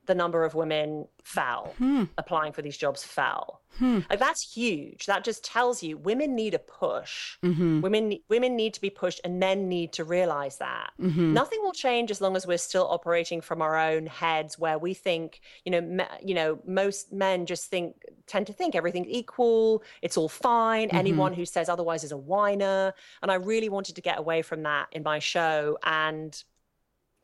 the 0.06 0.16
number 0.16 0.44
of 0.44 0.54
women 0.56 1.08
fell 1.24 1.74
hmm. 1.78 2.04
applying 2.18 2.52
for 2.52 2.62
these 2.62 2.78
jobs 2.78 3.04
fell 3.04 3.62
hmm. 3.78 4.00
like 4.10 4.20
that's 4.20 4.54
huge 4.54 5.06
that 5.06 5.24
just 5.24 5.44
tells 5.44 5.82
you 5.82 5.98
women 5.98 6.36
need 6.36 6.54
a 6.54 6.60
push 6.60 7.38
mm-hmm. 7.44 7.82
women 7.82 8.18
women 8.30 8.56
need 8.56 8.74
to 8.74 8.82
be 8.82 8.90
pushed 8.90 9.22
and 9.24 9.40
men 9.40 9.70
need 9.70 9.94
to 9.94 10.04
realize 10.04 10.58
that 10.58 10.92
mm-hmm. 11.00 11.34
nothing 11.34 11.60
will 11.62 11.72
change 11.72 12.12
as 12.12 12.20
long 12.20 12.36
as 12.36 12.46
we're 12.46 12.58
still 12.58 12.88
operating 12.90 13.40
from 13.40 13.62
our 13.62 13.78
own 13.78 14.06
heads 14.06 14.60
where 14.60 14.78
we 14.78 14.94
think 14.94 15.40
you 15.66 15.72
know 15.72 15.82
me, 15.82 16.04
you 16.22 16.36
know 16.36 16.60
most 16.68 17.14
men 17.14 17.46
just 17.46 17.70
think 17.70 17.96
tend 18.28 18.46
to 18.48 18.54
think 18.54 18.76
everything's 18.76 19.08
equal 19.10 19.84
it's 20.02 20.18
all 20.18 20.30
fine 20.30 20.90
mm-hmm. 20.90 20.98
anyone 20.98 21.34
who 21.34 21.46
says 21.46 21.70
otherwise 21.70 22.04
is 22.04 22.12
a 22.12 22.18
whiner 22.18 22.94
and 23.22 23.32
i 23.32 23.36
really 23.36 23.70
wanted 23.70 23.96
to 23.96 24.02
get 24.02 24.20
away 24.20 24.42
from 24.42 24.64
that 24.64 24.88
in 24.92 25.04
my 25.04 25.20
show 25.20 25.78
and 25.84 26.44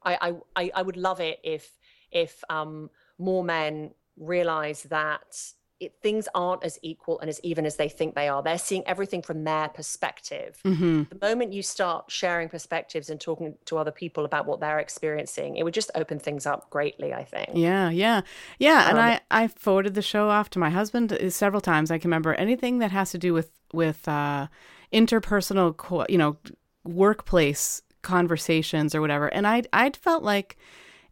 I, 0.03 0.36
I, 0.55 0.71
I 0.75 0.82
would 0.82 0.97
love 0.97 1.19
it 1.19 1.39
if 1.43 1.77
if 2.12 2.43
um, 2.49 2.89
more 3.18 3.43
men 3.43 3.91
realize 4.18 4.84
that 4.84 5.53
it, 5.80 5.93
things 6.01 6.28
aren't 6.36 6.64
as 6.64 6.78
equal 6.82 7.20
and 7.22 7.30
as 7.30 7.39
even 7.41 7.66
as 7.66 7.78
they 7.78 7.88
think 7.88 8.14
they 8.14 8.28
are. 8.28 8.43
They're 8.43 8.57
seeing 8.57 8.86
everything 8.86 9.22
from 9.22 9.45
their 9.45 9.70
perspective. 9.70 10.60
Mm-hmm. 10.66 11.03
The 11.10 11.26
moment 11.26 11.53
you 11.53 11.64
start 11.64 12.12
sharing 12.12 12.49
perspectives 12.49 13.10
and 13.10 13.20
talking 13.20 13.55
to 13.66 13.78
other 13.78 13.91
people 13.91 14.26
about 14.26 14.45
what 14.45 14.60
they're 14.60 14.80
experiencing, 14.80 15.55
it 15.55 15.64
would 15.64 15.74
just 15.74 15.89
open 15.95 16.20
things 16.20 16.45
up 16.45 16.70
greatly, 16.70 17.14
I 17.14 17.24
think. 17.24 17.51
Yeah, 17.53 17.89
yeah. 17.89 18.22
Yeah. 18.57 18.84
Um, 18.84 18.89
and 18.89 18.99
I, 18.99 19.22
I 19.32 19.47
forwarded 19.47 19.93
the 19.93 20.01
show 20.01 20.30
off 20.30 20.49
to 20.49 20.60
my 20.60 20.70
husband 20.70 21.14
uh, 21.14 21.30
several 21.30 21.62
times. 21.62 21.91
I 21.91 21.97
can 21.97 22.10
remember 22.10 22.34
anything 22.34 22.80
that 22.80 22.91
has 22.91 23.12
to 23.12 23.18
do 23.18 23.34
with, 23.34 23.49
with 23.72 24.05
uh, 24.05 24.47
interpersonal, 24.91 26.05
you 26.10 26.18
know, 26.18 26.36
workplace 26.84 27.82
conversations 28.01 28.93
or 28.93 28.99
whatever. 28.99 29.28
And 29.28 29.47
I, 29.47 29.64
I 29.72 29.91
felt 29.91 30.24
like, 30.24 30.57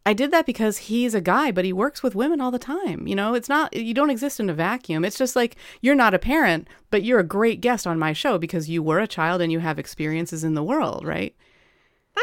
I 0.08 0.14
did 0.14 0.30
that 0.30 0.46
because 0.46 0.78
he's 0.78 1.14
a 1.14 1.20
guy, 1.20 1.50
but 1.50 1.66
he 1.66 1.72
works 1.74 2.02
with 2.02 2.14
women 2.14 2.40
all 2.40 2.50
the 2.50 2.58
time. 2.58 3.06
You 3.06 3.14
know, 3.14 3.34
it's 3.34 3.50
not, 3.50 3.76
you 3.76 3.92
don't 3.92 4.08
exist 4.08 4.40
in 4.40 4.48
a 4.48 4.54
vacuum. 4.54 5.04
It's 5.04 5.18
just 5.18 5.36
like 5.36 5.54
you're 5.82 5.94
not 5.94 6.14
a 6.14 6.18
parent, 6.18 6.66
but 6.90 7.02
you're 7.02 7.18
a 7.18 7.22
great 7.22 7.60
guest 7.60 7.86
on 7.86 7.98
my 7.98 8.14
show 8.14 8.38
because 8.38 8.70
you 8.70 8.82
were 8.82 9.00
a 9.00 9.06
child 9.06 9.42
and 9.42 9.52
you 9.52 9.58
have 9.58 9.78
experiences 9.78 10.44
in 10.44 10.54
the 10.54 10.62
world, 10.62 11.04
right? 11.04 11.36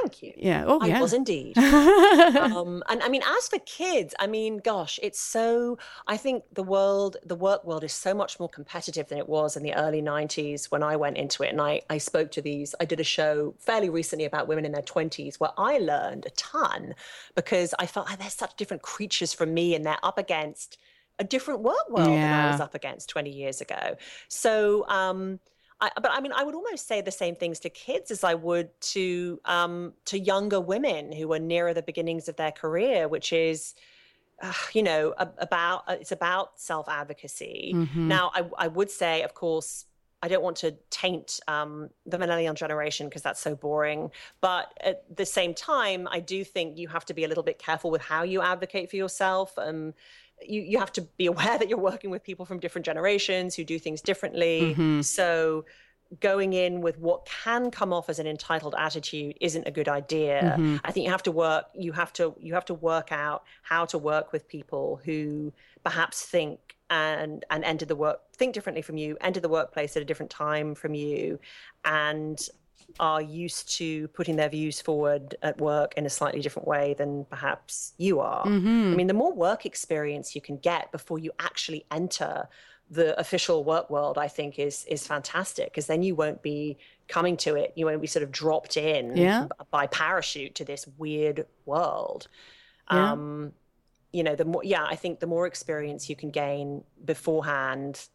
Thank 0.01 0.23
you. 0.23 0.33
Yeah. 0.37 0.65
Oh, 0.67 0.79
I 0.81 0.87
yeah. 0.87 1.01
was 1.01 1.13
indeed. 1.13 1.57
um, 1.57 2.83
and 2.89 3.01
I 3.01 3.07
mean, 3.07 3.21
as 3.37 3.47
for 3.47 3.59
kids, 3.59 4.13
I 4.19 4.27
mean, 4.27 4.57
gosh, 4.57 4.99
it's 5.01 5.19
so. 5.19 5.77
I 6.07 6.17
think 6.17 6.43
the 6.53 6.63
world, 6.63 7.17
the 7.25 7.35
work 7.35 7.63
world, 7.65 7.83
is 7.83 7.93
so 7.93 8.13
much 8.13 8.39
more 8.39 8.49
competitive 8.49 9.07
than 9.07 9.17
it 9.17 9.29
was 9.29 9.55
in 9.55 9.63
the 9.63 9.73
early 9.73 10.01
'90s 10.01 10.65
when 10.65 10.83
I 10.83 10.95
went 10.95 11.17
into 11.17 11.43
it. 11.43 11.49
And 11.49 11.61
I, 11.61 11.81
I 11.89 11.97
spoke 11.97 12.31
to 12.31 12.41
these. 12.41 12.75
I 12.79 12.85
did 12.85 12.99
a 12.99 13.03
show 13.03 13.55
fairly 13.59 13.89
recently 13.89 14.25
about 14.25 14.47
women 14.47 14.65
in 14.65 14.71
their 14.71 14.81
20s, 14.81 15.35
where 15.35 15.51
I 15.57 15.77
learned 15.77 16.25
a 16.25 16.31
ton 16.31 16.95
because 17.35 17.73
I 17.79 17.85
felt 17.85 18.07
oh, 18.11 18.15
they're 18.17 18.29
such 18.29 18.55
different 18.57 18.83
creatures 18.83 19.33
from 19.33 19.53
me, 19.53 19.75
and 19.75 19.85
they're 19.85 19.97
up 20.03 20.17
against 20.17 20.77
a 21.19 21.23
different 21.23 21.61
work 21.61 21.89
world 21.89 22.09
yeah. 22.09 22.21
than 22.21 22.45
I 22.47 22.51
was 22.51 22.59
up 22.59 22.75
against 22.75 23.09
20 23.09 23.29
years 23.29 23.61
ago. 23.61 23.95
So. 24.27 24.87
Um, 24.89 25.39
I, 25.86 25.91
but 26.01 26.11
I 26.11 26.19
mean, 26.19 26.31
I 26.33 26.43
would 26.43 26.55
almost 26.55 26.88
say 26.88 27.01
the 27.01 27.11
same 27.11 27.36
things 27.36 27.59
to 27.61 27.69
kids 27.69 28.11
as 28.11 28.23
I 28.23 28.33
would 28.33 28.69
to 28.93 29.39
um, 29.45 29.93
to 30.05 30.19
younger 30.19 30.59
women 30.59 31.11
who 31.11 31.31
are 31.33 31.39
nearer 31.39 31.73
the 31.73 31.83
beginnings 31.83 32.27
of 32.27 32.36
their 32.36 32.51
career, 32.51 33.07
which 33.07 33.31
is, 33.31 33.75
uh, 34.41 34.53
you 34.73 34.83
know, 34.83 35.13
about 35.17 35.83
uh, 35.88 35.97
it's 35.99 36.11
about 36.11 36.59
self 36.59 36.89
advocacy. 36.89 37.73
Mm-hmm. 37.75 38.07
Now, 38.07 38.31
I, 38.33 38.49
I 38.57 38.67
would 38.67 38.89
say, 38.89 39.21
of 39.21 39.33
course, 39.33 39.86
I 40.21 40.27
don't 40.27 40.43
want 40.43 40.57
to 40.57 40.75
taint 40.89 41.39
um, 41.47 41.89
the 42.05 42.17
millennial 42.17 42.55
generation 42.55 43.07
because 43.07 43.21
that's 43.21 43.39
so 43.39 43.55
boring. 43.55 44.09
But 44.41 44.73
at 44.83 45.03
the 45.15 45.25
same 45.25 45.53
time, 45.53 46.07
I 46.09 46.19
do 46.19 46.43
think 46.43 46.77
you 46.79 46.88
have 46.88 47.05
to 47.05 47.13
be 47.13 47.25
a 47.25 47.27
little 47.27 47.43
bit 47.43 47.59
careful 47.59 47.91
with 47.91 48.01
how 48.01 48.23
you 48.23 48.41
advocate 48.41 48.89
for 48.89 48.95
yourself. 48.95 49.53
Um, 49.57 49.93
you, 50.41 50.61
you 50.61 50.79
have 50.79 50.91
to 50.93 51.01
be 51.01 51.25
aware 51.33 51.57
that 51.57 51.69
you're 51.69 51.77
working 51.77 52.09
with 52.09 52.23
people 52.23 52.45
from 52.45 52.59
different 52.59 52.86
generations 52.86 53.55
who 53.55 53.63
do 53.63 53.79
things 53.79 54.01
differently. 54.01 54.73
Mm-hmm. 54.73 55.01
So 55.01 55.65
going 56.19 56.53
in 56.53 56.81
with 56.81 56.99
what 56.99 57.25
can 57.25 57.71
come 57.71 57.91
off 57.91 58.09
as 58.09 58.19
an 58.19 58.27
entitled 58.27 58.75
attitude 58.77 59.36
isn't 59.41 59.67
a 59.67 59.71
good 59.71 59.89
idea. 59.89 60.55
Mm-hmm. 60.57 60.77
I 60.83 60.91
think 60.91 61.05
you 61.05 61.11
have 61.11 61.23
to 61.23 61.31
work 61.31 61.65
you 61.73 61.91
have 61.93 62.13
to 62.13 62.36
you 62.39 62.53
have 62.53 62.65
to 62.65 62.73
work 62.73 63.11
out 63.11 63.43
how 63.63 63.86
to 63.86 63.97
work 63.97 64.31
with 64.31 64.47
people 64.47 65.01
who 65.03 65.51
perhaps 65.83 66.23
think 66.23 66.75
and 66.89 67.43
and 67.49 67.63
enter 67.63 67.86
the 67.86 67.95
work 67.95 68.21
think 68.33 68.53
differently 68.53 68.81
from 68.81 68.97
you, 68.97 69.17
enter 69.21 69.39
the 69.39 69.49
workplace 69.49 69.95
at 69.95 70.01
a 70.01 70.05
different 70.05 70.29
time 70.29 70.75
from 70.75 70.93
you 70.93 71.39
and 71.83 72.49
are 72.99 73.21
used 73.21 73.76
to 73.78 74.07
putting 74.09 74.36
their 74.36 74.49
views 74.49 74.80
forward 74.80 75.36
at 75.41 75.59
work 75.59 75.93
in 75.97 76.05
a 76.05 76.09
slightly 76.09 76.41
different 76.41 76.67
way 76.67 76.93
than 76.97 77.26
perhaps 77.26 77.93
you 77.97 78.19
are. 78.19 78.45
Mm-hmm. 78.45 78.93
I 78.93 78.95
mean, 78.95 79.07
the 79.07 79.13
more 79.13 79.34
work 79.34 79.65
experience 79.65 80.36
you 80.36 80.41
can 80.41 80.57
get 80.57 80.91
before 80.91 81.19
you 81.19 81.32
actually 81.39 81.86
enter 81.91 82.47
the 82.89 83.19
official 83.19 83.63
work 83.63 83.89
world, 83.89 84.17
I 84.17 84.28
think 84.28 84.59
is 84.59 84.86
is 84.86 85.05
fantastic 85.05 85.71
because 85.71 85.88
then 85.88 86.03
you 86.03 86.15
won't 86.15 86.41
be 86.41 86.78
coming 87.07 87.38
to 87.38 87.55
it. 87.55 87.73
You 87.76 87.86
won't 87.86 88.01
be 88.01 88.07
sort 88.07 88.23
of 88.23 88.32
dropped 88.32 88.78
in 88.78 89.17
yeah. 89.17 89.47
by 89.71 89.88
parachute 89.88 90.55
to 90.55 90.65
this 90.65 90.88
weird 90.97 91.47
world. 91.65 92.28
Yeah. 92.91 93.11
Um, 93.11 93.53
you 94.13 94.23
know, 94.23 94.36
the 94.36 94.45
more 94.45 94.63
yeah, 94.63 94.86
I 94.86 94.95
think 94.95 95.19
the 95.19 95.28
more 95.28 95.47
experience 95.47 96.09
you 96.09 96.15
can 96.15 96.30
gain 96.30 96.84
beforehand, 97.03 98.07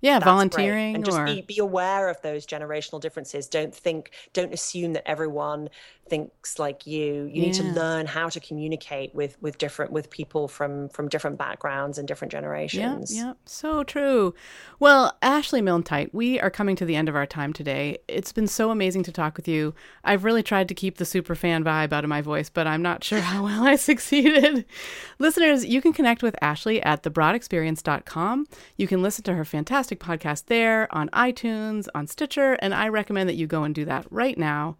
yeah 0.00 0.18
volunteering 0.18 0.92
great. 0.92 0.94
and 0.94 1.04
just 1.04 1.24
be, 1.24 1.42
be 1.42 1.58
aware 1.58 2.08
of 2.08 2.20
those 2.22 2.46
generational 2.46 3.00
differences 3.00 3.46
don't 3.46 3.74
think 3.74 4.10
don't 4.32 4.52
assume 4.52 4.92
that 4.92 5.08
everyone 5.08 5.68
thinks 6.08 6.58
like 6.58 6.86
you. 6.86 7.24
You 7.24 7.30
yeah. 7.32 7.42
need 7.42 7.54
to 7.54 7.62
learn 7.64 8.06
how 8.06 8.28
to 8.28 8.40
communicate 8.40 9.14
with 9.14 9.40
with 9.40 9.58
different 9.58 9.92
with 9.92 10.10
people 10.10 10.48
from 10.48 10.88
from 10.90 11.08
different 11.08 11.38
backgrounds 11.38 11.98
and 11.98 12.06
different 12.06 12.32
generations. 12.32 13.14
yeah, 13.14 13.26
yeah. 13.26 13.32
so 13.46 13.82
true. 13.84 14.34
Well 14.78 15.16
ashley 15.22 15.62
milne-tyte 15.62 16.14
we 16.14 16.38
are 16.40 16.50
coming 16.50 16.76
to 16.76 16.84
the 16.84 16.96
end 16.96 17.08
of 17.08 17.16
our 17.16 17.26
time 17.26 17.52
today. 17.52 17.98
It's 18.08 18.32
been 18.32 18.46
so 18.46 18.70
amazing 18.70 19.02
to 19.04 19.12
talk 19.12 19.36
with 19.36 19.48
you. 19.48 19.74
I've 20.02 20.24
really 20.24 20.42
tried 20.42 20.68
to 20.68 20.74
keep 20.74 20.98
the 20.98 21.04
super 21.04 21.34
fan 21.34 21.64
vibe 21.64 21.92
out 21.92 22.04
of 22.04 22.10
my 22.10 22.20
voice 22.20 22.50
but 22.50 22.66
i'm 22.66 22.82
not 22.82 23.02
sure 23.02 23.20
how 23.20 23.44
well 23.44 23.64
i 23.64 23.76
succeeded. 23.90 24.64
Listeners 25.18 25.64
you 25.64 25.80
can 25.80 25.92
connect 25.92 26.22
with 26.22 26.36
ashley 26.40 26.82
at 26.82 27.02
thebroadexperience.com 27.02 28.46
you 28.76 28.86
can 28.86 29.02
listen 29.02 29.24
to 29.24 29.34
her 29.34 29.44
fantastic 29.44 30.00
podcast 30.00 30.46
there 30.46 30.92
on 30.94 31.08
itunes 31.10 31.86
on 31.94 32.06
stitcher 32.06 32.54
and 32.54 32.74
i 32.74 32.88
recommend 32.88 33.28
that 33.28 33.36
you 33.36 33.46
go 33.46 33.64
and 33.64 33.74
do 33.74 33.84
that 33.84 34.06
right 34.10 34.36
now. 34.36 34.76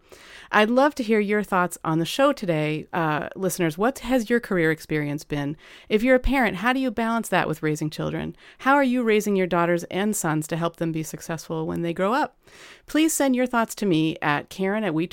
I'd 0.51 0.69
love 0.69 0.95
to 0.95 1.03
hear 1.03 1.14
hear 1.15 1.21
your 1.21 1.43
thoughts 1.43 1.77
on 1.85 1.99
the 1.99 2.05
show 2.05 2.33
today, 2.33 2.87
uh, 2.91 3.29
listeners. 3.37 3.77
What 3.77 3.99
has 3.99 4.29
your 4.29 4.41
career 4.41 4.69
experience 4.69 5.23
been? 5.23 5.55
If 5.87 6.03
you're 6.03 6.17
a 6.17 6.19
parent, 6.19 6.57
how 6.57 6.73
do 6.73 6.79
you 6.81 6.91
balance 6.91 7.29
that 7.29 7.47
with 7.47 7.63
raising 7.63 7.89
children? 7.89 8.35
How 8.57 8.73
are 8.73 8.83
you 8.83 9.01
raising 9.01 9.37
your 9.37 9.47
daughters 9.47 9.85
and 9.85 10.13
sons 10.13 10.45
to 10.47 10.57
help 10.57 10.75
them 10.75 10.91
be 10.91 11.03
successful 11.03 11.65
when 11.67 11.83
they 11.83 11.93
grow 11.93 12.11
up? 12.11 12.37
Please 12.85 13.13
send 13.13 13.33
your 13.33 13.45
thoughts 13.45 13.75
to 13.75 13.85
me 13.85 14.17
at 14.21 14.49
karen 14.49 14.83
at 14.83 14.93
we 14.93 15.07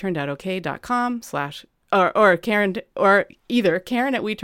slash 1.23 1.65
or, 1.93 2.17
or 2.17 2.37
Karen 2.39 2.77
or 2.97 3.27
either 3.51 3.79
Karen 3.79 4.15
at 4.15 4.25
we 4.25 4.35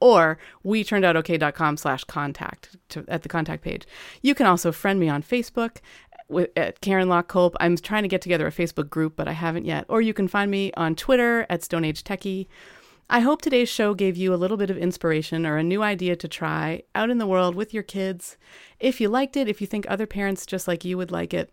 or 0.00 0.38
we 0.62 0.82
slash 0.82 2.04
contact 2.04 2.76
at 3.06 3.22
the 3.22 3.28
contact 3.28 3.62
page. 3.62 3.86
You 4.22 4.34
can 4.34 4.46
also 4.46 4.72
friend 4.72 4.98
me 4.98 5.08
on 5.08 5.22
Facebook 5.22 5.76
with, 6.34 6.50
at 6.56 6.80
Karen 6.80 7.08
Locke 7.08 7.28
Culp. 7.28 7.56
I'm 7.60 7.76
trying 7.76 8.02
to 8.02 8.08
get 8.08 8.20
together 8.20 8.46
a 8.46 8.52
Facebook 8.52 8.90
group, 8.90 9.16
but 9.16 9.28
I 9.28 9.32
haven't 9.32 9.64
yet. 9.64 9.86
Or 9.88 10.02
you 10.02 10.12
can 10.12 10.28
find 10.28 10.50
me 10.50 10.72
on 10.76 10.94
Twitter 10.94 11.46
at 11.48 11.62
Stone 11.62 11.84
Age 11.84 12.04
Techie. 12.04 12.46
I 13.08 13.20
hope 13.20 13.42
today's 13.42 13.68
show 13.68 13.94
gave 13.94 14.16
you 14.16 14.32
a 14.32 14.36
little 14.36 14.56
bit 14.56 14.70
of 14.70 14.78
inspiration 14.78 15.46
or 15.46 15.56
a 15.56 15.62
new 15.62 15.82
idea 15.82 16.16
to 16.16 16.28
try 16.28 16.82
out 16.94 17.10
in 17.10 17.18
the 17.18 17.26
world 17.26 17.54
with 17.54 17.74
your 17.74 17.82
kids. 17.82 18.36
If 18.80 19.00
you 19.00 19.08
liked 19.08 19.36
it, 19.36 19.48
if 19.48 19.60
you 19.60 19.66
think 19.66 19.86
other 19.88 20.06
parents 20.06 20.46
just 20.46 20.66
like 20.66 20.84
you 20.84 20.96
would 20.96 21.10
like 21.10 21.34
it, 21.34 21.52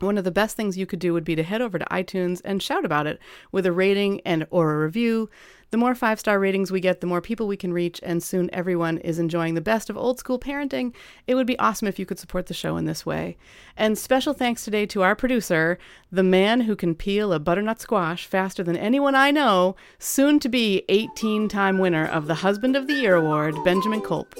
one 0.00 0.18
of 0.18 0.24
the 0.24 0.30
best 0.30 0.56
things 0.56 0.76
you 0.76 0.86
could 0.86 0.98
do 0.98 1.12
would 1.12 1.24
be 1.24 1.36
to 1.36 1.42
head 1.42 1.62
over 1.62 1.78
to 1.78 1.84
iTunes 1.86 2.40
and 2.44 2.62
shout 2.62 2.84
about 2.84 3.06
it 3.06 3.20
with 3.52 3.64
a 3.66 3.72
rating 3.72 4.20
and 4.24 4.46
or 4.50 4.74
a 4.74 4.78
review. 4.78 5.30
The 5.70 5.78
more 5.78 5.94
five 5.96 6.20
star 6.20 6.38
ratings 6.38 6.70
we 6.70 6.78
get, 6.78 7.00
the 7.00 7.06
more 7.08 7.20
people 7.20 7.48
we 7.48 7.56
can 7.56 7.72
reach, 7.72 7.98
and 8.04 8.22
soon 8.22 8.48
everyone 8.52 8.98
is 8.98 9.18
enjoying 9.18 9.54
the 9.54 9.60
best 9.60 9.90
of 9.90 9.96
old 9.96 10.20
school 10.20 10.38
parenting. 10.38 10.94
It 11.26 11.34
would 11.34 11.48
be 11.48 11.58
awesome 11.58 11.88
if 11.88 11.98
you 11.98 12.06
could 12.06 12.20
support 12.20 12.46
the 12.46 12.54
show 12.54 12.76
in 12.76 12.84
this 12.84 13.04
way. 13.04 13.36
And 13.76 13.98
special 13.98 14.34
thanks 14.34 14.64
today 14.64 14.86
to 14.86 15.02
our 15.02 15.16
producer, 15.16 15.78
the 16.12 16.22
man 16.22 16.60
who 16.60 16.76
can 16.76 16.94
peel 16.94 17.32
a 17.32 17.40
butternut 17.40 17.80
squash 17.80 18.24
faster 18.24 18.62
than 18.62 18.76
anyone 18.76 19.16
I 19.16 19.32
know, 19.32 19.74
soon 19.98 20.38
to 20.40 20.48
be 20.48 20.84
18 20.88 21.48
time 21.48 21.78
winner 21.78 22.06
of 22.06 22.28
the 22.28 22.36
Husband 22.36 22.76
of 22.76 22.86
the 22.86 22.94
Year 22.94 23.16
Award, 23.16 23.56
Benjamin 23.64 24.00
Culp. 24.00 24.32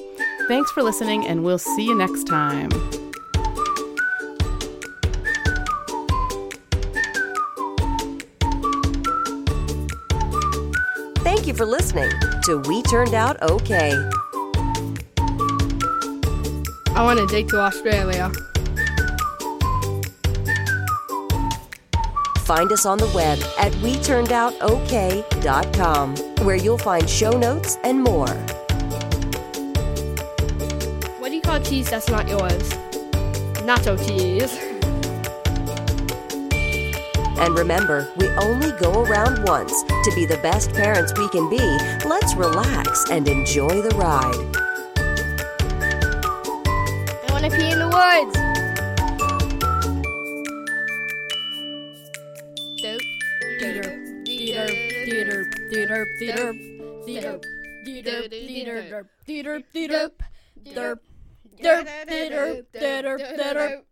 Thanks 0.46 0.70
for 0.70 0.84
listening, 0.84 1.26
and 1.26 1.42
we'll 1.42 1.59
see 1.59 1.84
you 1.84 1.96
next 1.96 2.28
time. 2.28 2.70
Thank 11.45 11.59
you 11.59 11.66
for 11.66 11.70
listening 11.70 12.11
to 12.45 12.57
We 12.66 12.82
Turned 12.84 13.12
Out 13.12 13.42
Okay. 13.42 13.92
I 16.97 17.03
want 17.03 17.20
to 17.20 17.26
take 17.26 17.49
to 17.49 17.61
Australia. 17.61 18.32
Find 22.47 22.72
us 22.72 22.86
on 22.86 22.97
the 22.97 23.12
web 23.14 23.38
at 23.59 23.72
WeTurnedOutOK.com, 23.82 26.16
where 26.47 26.57
you'll 26.57 26.78
find 26.78 27.11
show 27.11 27.36
notes 27.36 27.76
and 27.84 28.03
more. 28.03 28.30
What 31.18 31.28
do 31.28 31.34
you 31.34 31.42
call 31.42 31.61
cheese 31.61 31.90
that's 31.90 32.09
not 32.09 32.26
yours? 32.26 32.70
Nacho 33.66 33.99
cheese. 34.09 34.59
And 37.39 37.59
remember, 37.59 38.12
we 38.16 38.28
only 38.37 38.72
go 38.72 39.03
around 39.05 39.45
once. 39.45 39.82
To 39.82 40.12
be 40.14 40.26
the 40.26 40.39
best 40.39 40.72
parents 40.72 41.12
we 41.18 41.28
can 41.30 41.49
be, 41.51 41.59
let's 42.07 42.35
relax 42.35 43.11
and 43.11 43.28
enjoy 43.28 43.82
the 43.82 43.95
ride. 43.97 44.35
I 47.28 47.32
want 47.32 47.45
to 47.45 47.51
pee 47.51 47.70
in 47.70 47.78
the 47.78 47.89
woods. 47.89 48.39
derp, 60.85 61.09
derp, 61.61 62.64
derp, 62.74 63.20
derp. 63.39 63.82